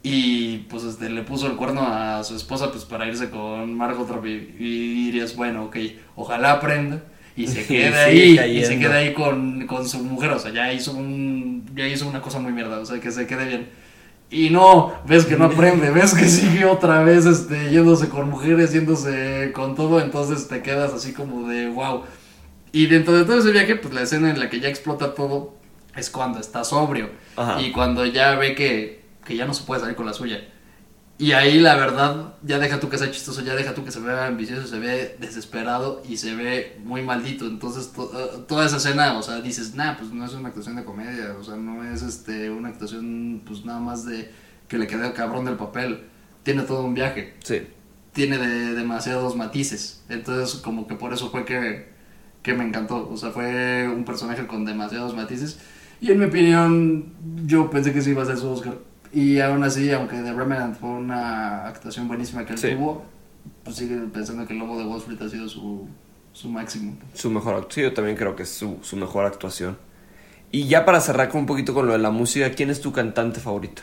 Y 0.01 0.59
pues 0.69 0.83
este, 0.83 1.09
le 1.09 1.23
puso 1.23 1.47
el 1.47 1.55
cuerno 1.55 1.81
a 1.81 2.23
su 2.23 2.35
esposa 2.35 2.71
pues 2.71 2.85
para 2.85 3.07
irse 3.07 3.29
con 3.29 3.75
Margot 3.75 4.09
Robbie. 4.09 4.55
Y 4.57 5.05
dirías, 5.05 5.35
bueno, 5.35 5.65
ok, 5.65 5.77
ojalá 6.15 6.53
aprenda 6.53 7.03
y 7.35 7.47
se 7.47 7.63
sigue 7.65 7.93
ahí. 7.93 8.39
Y 8.57 8.65
se 8.65 8.79
quede 8.79 8.93
ahí 8.93 9.13
con, 9.13 9.67
con 9.67 9.87
su 9.87 9.99
mujer. 9.99 10.31
O 10.31 10.39
sea, 10.39 10.51
ya 10.51 10.71
hizo, 10.71 10.93
un, 10.93 11.65
ya 11.75 11.87
hizo 11.87 12.07
una 12.07 12.21
cosa 12.21 12.39
muy 12.39 12.53
mierda. 12.53 12.79
O 12.79 12.85
sea, 12.85 12.99
que 12.99 13.11
se 13.11 13.27
quede 13.27 13.45
bien. 13.45 13.69
Y 14.31 14.51
no, 14.51 14.93
ves 15.07 15.25
que 15.25 15.35
no 15.35 15.45
aprende, 15.45 15.89
ves 15.91 16.13
que 16.13 16.25
sigue 16.25 16.63
otra 16.65 17.01
vez 17.01 17.25
este, 17.25 17.71
yéndose 17.71 18.09
con 18.09 18.29
mujeres, 18.29 18.71
yéndose 18.71 19.51
con 19.53 19.75
todo. 19.75 19.99
Entonces 19.99 20.47
te 20.47 20.61
quedas 20.61 20.93
así 20.93 21.13
como 21.13 21.47
de 21.47 21.67
wow. 21.67 22.03
Y 22.71 22.85
dentro 22.85 23.17
de 23.17 23.25
todo 23.25 23.39
ese 23.39 23.51
viaje, 23.51 23.75
pues 23.75 23.93
la 23.93 24.03
escena 24.03 24.29
en 24.29 24.39
la 24.39 24.49
que 24.49 24.59
ya 24.59 24.69
explota 24.69 25.15
todo 25.15 25.55
es 25.95 26.09
cuando 26.09 26.39
está 26.39 26.63
sobrio. 26.63 27.09
Ajá. 27.35 27.61
Y 27.61 27.71
cuando 27.71 28.05
ya 28.05 28.35
ve 28.35 28.53
que, 28.53 28.98
que 29.25 29.35
ya 29.35 29.45
no 29.45 29.53
se 29.53 29.63
puede 29.63 29.81
salir 29.81 29.95
con 29.95 30.05
la 30.05 30.13
suya. 30.13 30.39
Y 31.17 31.33
ahí 31.33 31.59
la 31.59 31.75
verdad, 31.75 32.35
ya 32.43 32.59
deja 32.59 32.79
tú 32.79 32.87
que 32.89 32.97
sea 32.97 33.11
chistoso, 33.11 33.41
ya 33.41 33.53
deja 33.53 33.73
tú 33.73 33.83
que 33.83 33.91
se 33.91 33.99
vea 33.99 34.27
ambicioso, 34.27 34.65
se 34.67 34.79
ve 34.79 35.17
desesperado 35.19 36.01
y 36.07 36.15
se 36.15 36.33
ve 36.33 36.77
muy 36.83 37.01
maldito. 37.01 37.45
Entonces 37.45 37.91
to- 37.91 38.09
eh, 38.17 38.45
toda 38.47 38.65
esa 38.65 38.77
escena, 38.77 39.17
o 39.17 39.21
sea, 39.21 39.41
dices, 39.41 39.75
nah, 39.75 39.97
pues 39.97 40.11
no 40.11 40.25
es 40.25 40.33
una 40.33 40.47
actuación 40.49 40.77
de 40.77 40.85
comedia, 40.85 41.35
o 41.37 41.43
sea, 41.43 41.57
no 41.57 41.83
es 41.83 42.03
este 42.03 42.49
una 42.49 42.69
actuación 42.69 43.41
pues 43.45 43.65
nada 43.65 43.79
más 43.81 44.05
de 44.05 44.31
que 44.69 44.77
le 44.77 44.87
quede 44.87 45.11
cabrón 45.13 45.43
del 45.45 45.55
papel. 45.57 46.05
Tiene 46.43 46.63
todo 46.63 46.83
un 46.85 46.93
viaje 46.93 47.35
Sí. 47.43 47.67
tiene 48.13 48.37
de, 48.37 48.73
demasiados 48.75 49.35
matices. 49.35 50.03
Entonces, 50.09 50.59
como 50.61 50.87
que 50.87 50.95
por 50.95 51.13
eso 51.13 51.29
fue 51.31 51.43
que, 51.45 51.89
que 52.43 52.53
me 52.53 52.63
encantó. 52.65 53.09
O 53.09 53.17
sea, 53.17 53.31
fue 53.31 53.87
un 53.89 54.05
personaje 54.05 54.47
con 54.47 54.63
demasiados 54.65 55.15
matices. 55.15 55.59
Y 56.01 56.11
en 56.11 56.19
mi 56.19 56.25
opinión, 56.25 57.13
yo 57.45 57.69
pensé 57.69 57.91
que 57.93 58.01
sí 58.01 58.11
iba 58.11 58.23
a 58.23 58.25
ser 58.25 58.37
su 58.37 58.47
Oscar. 58.49 58.77
Y 59.11 59.39
aún 59.39 59.63
así, 59.63 59.91
aunque 59.91 60.17
The 60.17 60.33
Remnant 60.33 60.77
fue 60.79 60.89
una 60.89 61.65
actuación 61.67 62.07
buenísima 62.07 62.45
que 62.45 62.53
él 62.53 62.59
Sí. 62.59 62.71
tuvo, 62.75 63.05
pues 63.63 63.75
sigue 63.77 63.97
pensando 64.13 64.45
que 64.45 64.53
el 64.53 64.59
Lobo 64.59 64.77
de 64.77 64.85
Wall 64.85 64.99
Street 64.99 65.21
ha 65.21 65.29
sido 65.29 65.49
su, 65.49 65.87
su 66.31 66.49
máximo. 66.49 66.95
Su 67.13 67.29
mejor 67.31 67.55
actuación. 67.55 67.85
yo 67.89 67.93
también 67.93 68.15
creo 68.17 68.35
que 68.35 68.43
es 68.43 68.49
su, 68.49 68.77
su 68.81 68.95
mejor 68.97 69.25
actuación. 69.25 69.77
Y 70.51 70.67
ya 70.67 70.85
para 70.85 70.99
cerrar 71.01 71.29
con 71.29 71.41
un 71.41 71.45
poquito 71.47 71.73
con 71.73 71.85
lo 71.87 71.93
de 71.93 71.99
la 71.99 72.11
música, 72.11 72.51
¿quién 72.51 72.69
es 72.69 72.81
tu 72.81 72.91
cantante 72.91 73.39
favorito? 73.39 73.81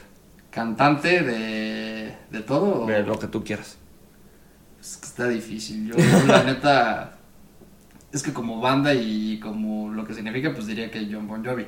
¿Cantante 0.50 1.22
de, 1.22 2.14
de 2.30 2.40
todo? 2.40 2.84
o- 2.84 2.86
De 2.86 3.02
lo 3.02 3.18
que 3.18 3.26
tú 3.26 3.42
quieras. 3.44 3.76
Es 4.80 4.96
que 4.96 5.06
está 5.06 5.28
difícil. 5.28 5.88
Yo, 5.88 5.94
la 6.26 6.44
neta, 6.44 7.16
es 8.12 8.22
que 8.22 8.32
como 8.32 8.60
banda 8.60 8.94
y 8.94 9.38
como 9.40 9.92
lo 9.92 10.04
que 10.06 10.14
significa, 10.14 10.52
pues 10.54 10.66
diría 10.68 10.90
que 10.90 11.08
John 11.10 11.26
Bon 11.26 11.44
Jovi. 11.44 11.66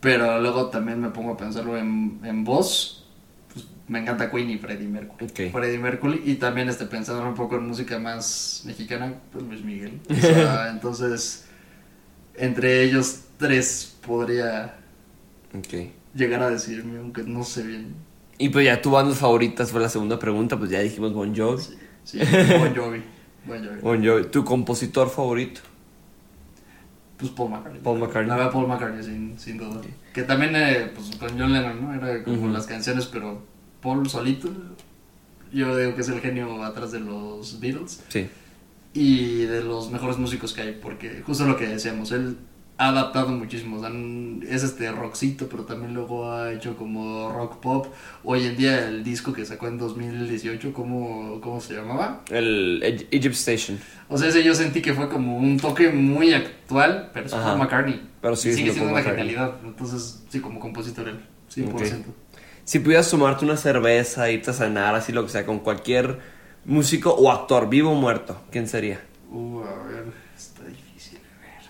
Pero 0.00 0.40
luego 0.40 0.66
también 0.66 1.00
me 1.00 1.10
pongo 1.10 1.32
a 1.32 1.36
pensarlo 1.36 1.76
en, 1.76 2.20
en 2.22 2.44
voz. 2.44 3.04
Pues 3.52 3.66
me 3.88 3.98
encanta 3.98 4.30
Queen 4.30 4.50
y 4.50 4.58
Freddie 4.58 4.88
Mercury. 4.88 5.24
Ok. 5.26 5.52
Freddie 5.52 5.78
Mercury. 5.78 6.22
Y 6.24 6.34
también 6.36 6.68
este, 6.68 6.86
pensando 6.86 7.26
un 7.26 7.34
poco 7.34 7.56
en 7.56 7.66
música 7.66 7.98
más 7.98 8.62
mexicana, 8.64 9.14
pues 9.32 9.44
Luis 9.44 9.64
Miguel. 9.64 10.00
O 10.08 10.14
sea, 10.20 10.70
entonces, 10.70 11.46
entre 12.36 12.84
ellos 12.84 13.22
tres 13.38 13.96
podría 14.06 14.74
llegar 16.14 16.42
a 16.42 16.50
decirme, 16.50 16.98
aunque 16.98 17.22
no 17.22 17.42
sé 17.42 17.62
bien. 17.64 17.94
Y 18.38 18.50
pues 18.50 18.64
ya 18.64 18.80
tu 18.80 18.90
bandas 18.92 19.18
favoritas 19.18 19.72
fue 19.72 19.80
la 19.80 19.88
segunda 19.88 20.18
pregunta, 20.18 20.56
pues 20.56 20.70
ya 20.70 20.80
dijimos 20.80 21.12
Bon 21.12 21.34
Jovi. 21.34 21.60
Sí, 21.60 21.76
sí, 22.04 22.18
Bon 22.58 22.74
Jovi. 22.74 23.02
Bon 23.46 23.58
Jovi. 23.64 23.80
Bon 23.82 24.04
Jovi. 24.04 24.24
¿Tu 24.26 24.44
compositor 24.44 25.10
favorito? 25.10 25.60
Pues 27.18 27.30
Paul 27.32 27.50
McCartney. 27.50 27.80
Paul 27.82 27.98
McCartney. 27.98 28.28
La 28.28 28.36
verdad, 28.36 28.52
Paul 28.52 28.68
McCartney, 28.68 29.02
sin, 29.02 29.38
sin 29.38 29.58
duda. 29.58 29.80
Que 30.12 30.22
también, 30.22 30.54
eh, 30.54 30.92
pues 30.94 31.16
con 31.16 31.30
John 31.38 31.52
Lennon, 31.52 31.82
¿no? 31.82 31.94
Era 31.94 32.22
como 32.22 32.48
las 32.48 32.66
canciones, 32.66 33.06
pero 33.06 33.42
Paul 33.82 34.08
solito, 34.08 34.48
yo 35.52 35.76
digo 35.76 35.94
que 35.94 36.00
es 36.02 36.08
el 36.08 36.20
genio 36.20 36.62
atrás 36.64 36.92
de 36.92 37.00
los 37.00 37.58
Beatles 37.60 38.02
Sí. 38.08 38.28
y 38.94 39.42
de 39.44 39.62
los 39.64 39.90
mejores 39.90 40.16
músicos 40.18 40.52
que 40.52 40.60
hay, 40.62 40.78
porque 40.80 41.22
justo 41.26 41.44
lo 41.46 41.56
que 41.56 41.66
decíamos, 41.66 42.12
él 42.12 42.36
ha 42.80 42.88
adaptado 42.90 43.28
muchísimo, 43.30 43.76
o 43.76 43.80
sea, 43.80 43.88
n- 43.90 44.46
es 44.48 44.62
este 44.62 44.90
rockcito, 44.92 45.48
pero 45.48 45.64
también 45.64 45.94
luego 45.94 46.30
ha 46.30 46.52
hecho 46.52 46.76
como 46.76 47.30
rock 47.32 47.56
pop. 47.60 47.86
Hoy 48.22 48.46
en 48.46 48.56
día 48.56 48.86
el 48.88 49.02
disco 49.02 49.32
que 49.32 49.44
sacó 49.44 49.66
en 49.66 49.78
2018, 49.78 50.72
¿cómo, 50.72 51.40
cómo 51.40 51.60
se 51.60 51.74
llamaba? 51.74 52.22
El 52.30 52.80
Egypt 53.10 53.34
Station. 53.34 53.78
O 54.08 54.16
sea, 54.16 54.28
ese 54.28 54.44
yo 54.44 54.54
sentí 54.54 54.80
que 54.80 54.94
fue 54.94 55.08
como 55.08 55.36
un 55.36 55.58
toque 55.58 55.88
muy 55.90 56.32
actual, 56.32 57.10
pero 57.12 57.26
es 57.26 57.32
Ajá. 57.34 57.46
Paul 57.48 57.58
McCartney. 57.58 58.08
Pero 58.20 58.36
sigue 58.36 58.54
sigue 58.54 58.70
siendo 58.72 58.90
una 58.92 59.00
McCartney. 59.00 59.26
genialidad, 59.26 59.58
entonces 59.64 60.22
sí, 60.28 60.40
como 60.40 60.60
compositor 60.60 61.08
él, 61.08 61.20
100%. 61.52 62.04
Si 62.64 62.78
pudieras 62.78 63.10
tomarte 63.10 63.44
una 63.44 63.56
cerveza, 63.56 64.30
irte 64.30 64.50
a 64.50 64.54
cenar, 64.54 64.94
así 64.94 65.10
lo 65.10 65.24
que 65.24 65.30
sea, 65.30 65.44
con 65.44 65.58
cualquier 65.58 66.18
músico 66.64 67.12
o 67.14 67.32
actor, 67.32 67.68
vivo 67.68 67.90
o 67.90 67.94
muerto, 67.94 68.40
¿quién 68.52 68.68
sería? 68.68 69.00
Uh, 69.32 69.60
a 69.62 69.82
ver, 69.86 70.04
está 70.36 70.64
difícil, 70.64 71.18
a 71.18 71.40
ver. 71.42 71.62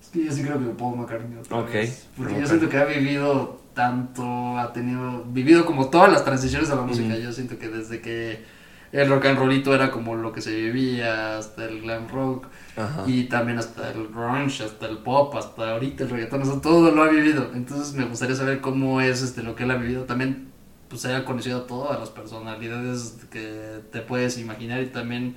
Es 0.00 0.05
que 0.16 0.24
yo 0.26 0.32
sí 0.32 0.42
creo 0.42 0.58
que 0.58 0.66
Paul 0.66 0.98
McCartney 0.98 1.38
otra 1.38 1.58
Ok, 1.58 1.72
vez, 1.72 2.08
Porque 2.16 2.32
Paul 2.32 2.42
yo 2.42 2.48
siento 2.48 2.68
que 2.68 2.78
ha 2.78 2.84
vivido 2.84 3.60
tanto, 3.74 4.58
ha 4.58 4.72
tenido, 4.72 5.24
vivido 5.24 5.66
como 5.66 5.90
todas 5.90 6.10
las 6.10 6.24
transiciones 6.24 6.70
a 6.70 6.76
la 6.76 6.82
música. 6.82 7.16
Yo 7.16 7.30
siento 7.32 7.58
que 7.58 7.68
desde 7.68 8.00
que 8.00 8.44
el 8.92 9.08
rock 9.08 9.26
and 9.26 9.38
rollito 9.38 9.74
era 9.74 9.90
como 9.90 10.14
lo 10.14 10.32
que 10.32 10.40
se 10.40 10.54
vivía, 10.54 11.36
hasta 11.36 11.66
el 11.66 11.82
glam 11.82 12.08
rock, 12.08 12.46
Ajá. 12.76 13.04
y 13.06 13.24
también 13.24 13.58
hasta 13.58 13.90
el 13.90 14.08
grunge, 14.08 14.64
hasta 14.64 14.86
el 14.86 14.98
pop, 14.98 15.34
hasta 15.36 15.72
ahorita 15.72 16.04
el 16.04 16.10
reggaetón, 16.10 16.42
o 16.42 16.44
sea, 16.46 16.60
todo 16.60 16.90
lo 16.92 17.02
ha 17.02 17.08
vivido. 17.08 17.50
Entonces 17.54 17.94
me 17.94 18.04
gustaría 18.06 18.34
saber 18.34 18.60
cómo 18.60 19.00
es 19.00 19.22
este 19.22 19.42
lo 19.42 19.54
que 19.54 19.64
él 19.64 19.70
ha 19.70 19.76
vivido. 19.76 20.04
También 20.04 20.48
pues 20.88 21.04
haya 21.04 21.24
conocido 21.24 21.58
a 21.58 21.66
todas 21.66 21.98
las 21.98 22.10
personalidades 22.10 23.18
que 23.30 23.80
te 23.90 24.00
puedes 24.00 24.38
imaginar 24.38 24.80
y 24.82 24.86
también 24.86 25.34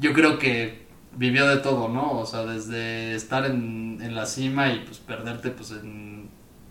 yo 0.00 0.12
creo 0.12 0.38
que 0.38 0.87
vivió 1.18 1.46
de 1.48 1.56
todo, 1.58 1.88
¿no? 1.88 2.12
O 2.18 2.26
sea, 2.26 2.44
desde 2.44 3.14
estar 3.14 3.44
en, 3.44 3.98
en 4.00 4.14
la 4.14 4.24
cima 4.24 4.72
y 4.72 4.80
pues 4.80 4.98
perderte 4.98 5.50
pues 5.50 5.72
en 5.72 6.28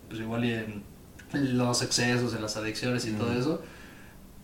pues 0.08 0.20
igual 0.20 0.44
y 0.44 0.52
en 0.54 0.82
los 1.58 1.82
excesos, 1.82 2.34
en 2.34 2.40
las 2.42 2.56
adicciones 2.56 3.06
y 3.06 3.12
todo 3.12 3.30
eso, 3.32 3.62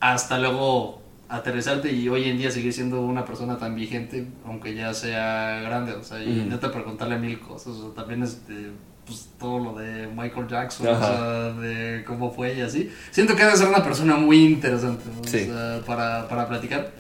hasta 0.01 0.39
luego 0.39 1.03
aterrizarte 1.31 1.91
y 1.91 2.07
hoy 2.11 2.25
en 2.29 2.37
día 2.37 2.51
seguir 2.51 2.73
siendo 2.75 3.01
una 3.01 3.25
persona 3.25 3.57
tan 3.57 3.75
vigente, 3.75 4.29
aunque 4.45 4.75
ya 4.75 4.93
sea 4.93 5.61
grande, 5.63 5.93
o 5.93 6.03
sea, 6.05 6.23
y 6.23 6.41
Ujú. 6.41 6.51
neta 6.51 6.71
preguntarle 6.71 7.19
mil 7.19 7.41
cosas, 7.41 7.69
o 7.77 7.83
sea, 7.87 7.95
también 7.95 8.23
este, 8.23 8.71
pues 9.07 9.31
todo 9.39 9.59
lo 9.59 9.75
de 9.79 10.07
Michael 10.09 10.47
Jackson, 10.47 10.87
Ajá. 10.89 10.99
o 10.99 11.07
sea, 11.07 11.53
de 11.63 12.05
cómo 12.07 12.31
fue 12.31 12.55
y 12.55 12.61
así. 12.61 12.91
Siento 13.11 13.35
que 13.35 13.43
debe 13.45 13.57
ser 13.57 13.69
una 13.69 13.83
persona 13.83 14.17
muy 14.17 14.45
interesante, 14.45 15.05
o 15.23 15.27
Sí. 15.27 15.47
sea, 15.47 15.81
para, 15.87 16.29
para 16.29 16.47
platicar 16.47 16.93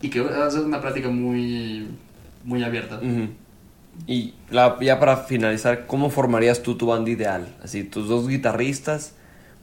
y 0.00 0.08
que 0.08 0.20
va 0.20 0.46
a 0.46 0.50
ser 0.50 0.60
una 0.60 0.80
plática 0.80 1.08
muy, 1.08 1.88
muy 2.44 2.62
abierta. 2.62 3.00
Y 4.06 4.34
la- 4.50 4.76
ya 4.80 4.98
para 4.98 5.16
finalizar, 5.18 5.86
¿cómo 5.86 6.10
formarías 6.10 6.62
tú 6.62 6.76
tu 6.76 6.86
banda 6.86 7.10
ideal? 7.10 7.54
Así, 7.62 7.84
tus 7.84 8.08
dos 8.08 8.28
guitarristas, 8.28 9.14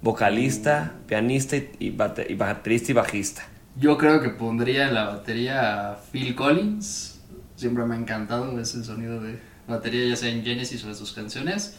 vocalista, 0.01 0.93
pianista 1.07 1.57
y, 1.57 1.69
y 1.79 1.91
bate- 1.91 2.27
y 2.29 2.35
baterista 2.35 2.91
y 2.91 2.95
bajista. 2.95 3.43
Yo 3.77 3.97
creo 3.97 4.21
que 4.21 4.29
pondría 4.29 4.87
en 4.87 4.95
la 4.95 5.05
batería 5.05 5.91
a 5.91 5.95
Phil 6.11 6.35
Collins. 6.35 7.19
Siempre 7.55 7.85
me 7.85 7.95
ha 7.95 7.97
encantado 7.97 8.59
ese 8.59 8.83
sonido 8.83 9.21
de 9.21 9.37
batería, 9.67 10.07
ya 10.09 10.15
sea 10.15 10.29
en 10.29 10.43
Genesis 10.43 10.83
o 10.85 10.87
en 10.89 10.95
sus 10.95 11.11
canciones. 11.13 11.77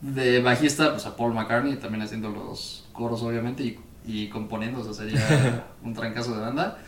De 0.00 0.40
bajista, 0.42 0.90
pues 0.92 1.06
a 1.06 1.16
Paul 1.16 1.34
McCartney, 1.34 1.76
también 1.76 2.02
haciendo 2.02 2.28
los 2.28 2.86
coros, 2.92 3.22
obviamente, 3.22 3.62
y, 3.64 3.78
y 4.06 4.28
componiendo, 4.28 4.80
o 4.80 4.84
sea, 4.84 4.92
sería 4.92 5.64
un 5.82 5.94
trancazo 5.94 6.34
de 6.34 6.40
banda. 6.42 6.78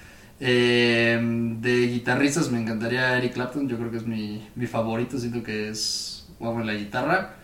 Eh, 0.40 1.47
de 1.61 1.88
guitarristas 1.88 2.50
me 2.50 2.61
encantaría 2.61 3.16
Eric 3.16 3.34
Clapton, 3.34 3.68
yo 3.68 3.76
creo 3.76 3.90
que 3.90 3.96
es 3.98 4.06
mi, 4.06 4.46
mi 4.54 4.66
favorito, 4.66 5.18
siento 5.18 5.42
que 5.42 5.68
es 5.68 6.26
guapo 6.38 6.61
en 6.61 6.66
la 6.66 6.74
guitarra. 6.74 7.34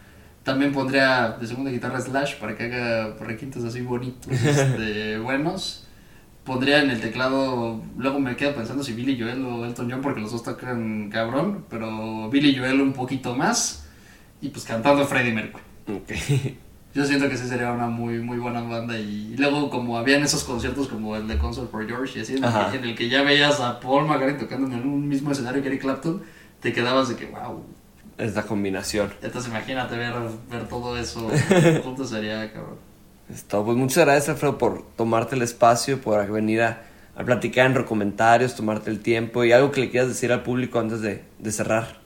También 0.43 0.73
pondría 0.73 1.37
de 1.41 1.47
segunda 1.47 1.71
guitarra 1.71 2.01
Slash 2.01 2.37
para 2.37 2.57
que 2.57 2.65
haga 2.65 3.15
requintos 3.21 3.65
así 3.65 3.81
bonitos, 3.81 4.31
este, 4.45 5.19
buenos. 5.19 5.87
Pondría 6.45 6.83
en 6.83 6.91
el 6.91 7.01
teclado, 7.01 7.83
luego 7.97 8.21
me 8.21 8.37
quedo 8.37 8.55
pensando 8.55 8.85
si 8.85 8.93
Billy 8.93 9.19
Joel 9.19 9.43
o 9.47 9.65
Elton 9.65 9.91
John, 9.91 10.03
porque 10.03 10.21
los 10.21 10.31
dos 10.31 10.43
tocan 10.43 11.09
cabrón, 11.09 11.65
pero 11.71 12.29
Billy 12.29 12.55
Joel 12.55 12.83
un 12.83 12.93
poquito 12.93 13.35
más, 13.35 13.87
y 14.43 14.51
pues 14.51 14.67
cantando 14.67 15.07
Freddie 15.07 15.33
Mercury. 15.33 15.65
Ok. 15.89 16.13
Yo 16.95 17.05
siento 17.05 17.29
que 17.29 17.37
sí 17.37 17.49
sería 17.49 17.73
una 17.73 17.89
muy 17.89 18.19
muy 18.21 18.39
buena 18.39 18.63
banda 18.63 18.97
y 18.99 19.35
luego 19.37 19.69
como 19.69 19.99
habían 19.99 20.23
esos 20.23 20.45
conciertos 20.45 20.89
como 20.89 21.17
el 21.17 21.27
de 21.27 21.39
Concert 21.39 21.71
for 21.71 21.87
George 21.87 22.19
y 22.19 22.23
así 22.23 22.37
en 22.37 22.45
el, 22.45 22.53
que, 22.71 22.77
en 22.77 22.85
el 22.85 22.95
que 22.95 23.09
ya 23.09 23.23
veías 23.23 23.61
a 23.61 23.81
Paul 23.81 24.07
McCartney 24.07 24.39
tocando 24.39 24.69
en 24.77 24.87
un 24.87 25.09
mismo 25.09 25.33
escenario 25.33 25.61
que 25.63 25.69
Eric 25.69 25.83
Clapton, 25.83 26.23
te 26.61 26.73
quedabas 26.73 27.09
de 27.09 27.17
que 27.17 27.27
wow, 27.27 27.65
Es 28.17 28.35
la 28.35 28.45
combinación. 28.45 29.13
entonces 29.23 29.51
imagínate 29.51 29.97
ver, 29.97 30.15
ver 30.51 30.69
todo 30.69 30.97
eso 30.97 31.29
juntos 31.83 32.11
sería 32.11 32.53
cabrón. 32.53 32.79
Esto, 33.29 33.65
pues 33.65 33.77
muchas 33.77 34.05
gracias 34.05 34.29
Alfredo 34.31 34.59
por 34.59 34.83
tomarte 34.97 35.35
el 35.35 35.43
espacio, 35.43 36.01
por 36.01 36.31
venir 36.31 36.63
a, 36.63 36.85
a 37.17 37.25
platicar 37.25 37.67
en 37.77 37.85
comentarios, 37.85 38.55
tomarte 38.55 38.91
el 38.91 39.01
tiempo 39.01 39.45
y 39.45 39.53
algo 39.53 39.71
que 39.73 39.81
le 39.81 39.91
quieras 39.91 40.09
decir 40.09 40.31
al 40.33 40.43
público 40.43 40.79
antes 40.79 41.01
de, 41.01 41.25
de 41.39 41.53
cerrar. 41.53 42.01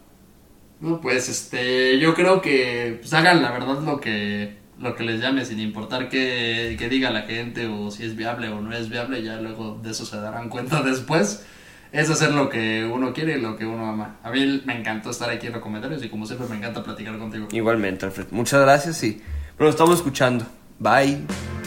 No, 0.81 1.01
pues 1.01 1.29
este, 1.29 1.99
yo 1.99 2.15
creo 2.15 2.41
que 2.41 2.99
pues, 3.01 3.13
hagan 3.13 3.43
la 3.43 3.51
verdad 3.51 3.81
lo 3.83 4.01
que 4.01 4.57
lo 4.81 4.95
que 4.95 5.05
les 5.05 5.21
llame, 5.21 5.45
sin 5.45 5.61
importar 5.61 6.09
qué, 6.09 6.77
qué 6.79 6.89
diga 6.89 7.11
la 7.11 7.23
gente 7.23 7.67
o 7.67 7.91
si 7.91 8.05
es 8.05 8.17
viable 8.17 8.49
o 8.49 8.61
no 8.61 8.73
es 8.73 8.89
viable, 8.89 9.23
ya 9.23 9.41
luego 9.41 9.79
de 9.83 9.91
eso 9.91 10.05
se 10.07 10.17
darán 10.17 10.49
cuenta 10.49 10.83
después. 10.85 11.45
Es 11.91 12.11
hacer 12.11 12.33
lo 12.33 12.51
que 12.51 12.85
uno 12.85 13.15
quiere 13.15 13.39
y 13.39 13.41
lo 13.41 13.57
que 13.57 13.65
uno 13.65 13.87
ama. 13.87 14.17
A 14.23 14.31
mí 14.31 14.63
me 14.67 14.79
encantó 14.79 15.11
estar 15.11 15.31
aquí 15.31 15.47
en 15.47 15.55
los 15.55 15.63
comentarios 15.63 16.05
y 16.05 16.11
como 16.11 16.27
siempre 16.27 16.47
me 16.47 16.57
encanta 16.57 16.85
platicar 16.85 17.19
contigo. 17.19 17.49
Igualmente, 17.51 18.05
Alfredo. 18.05 18.29
Muchas 18.33 18.61
gracias 18.61 19.03
y 19.05 19.23
nos 19.59 19.71
estamos 19.71 19.97
escuchando. 19.97 20.45
Bye. 20.79 21.58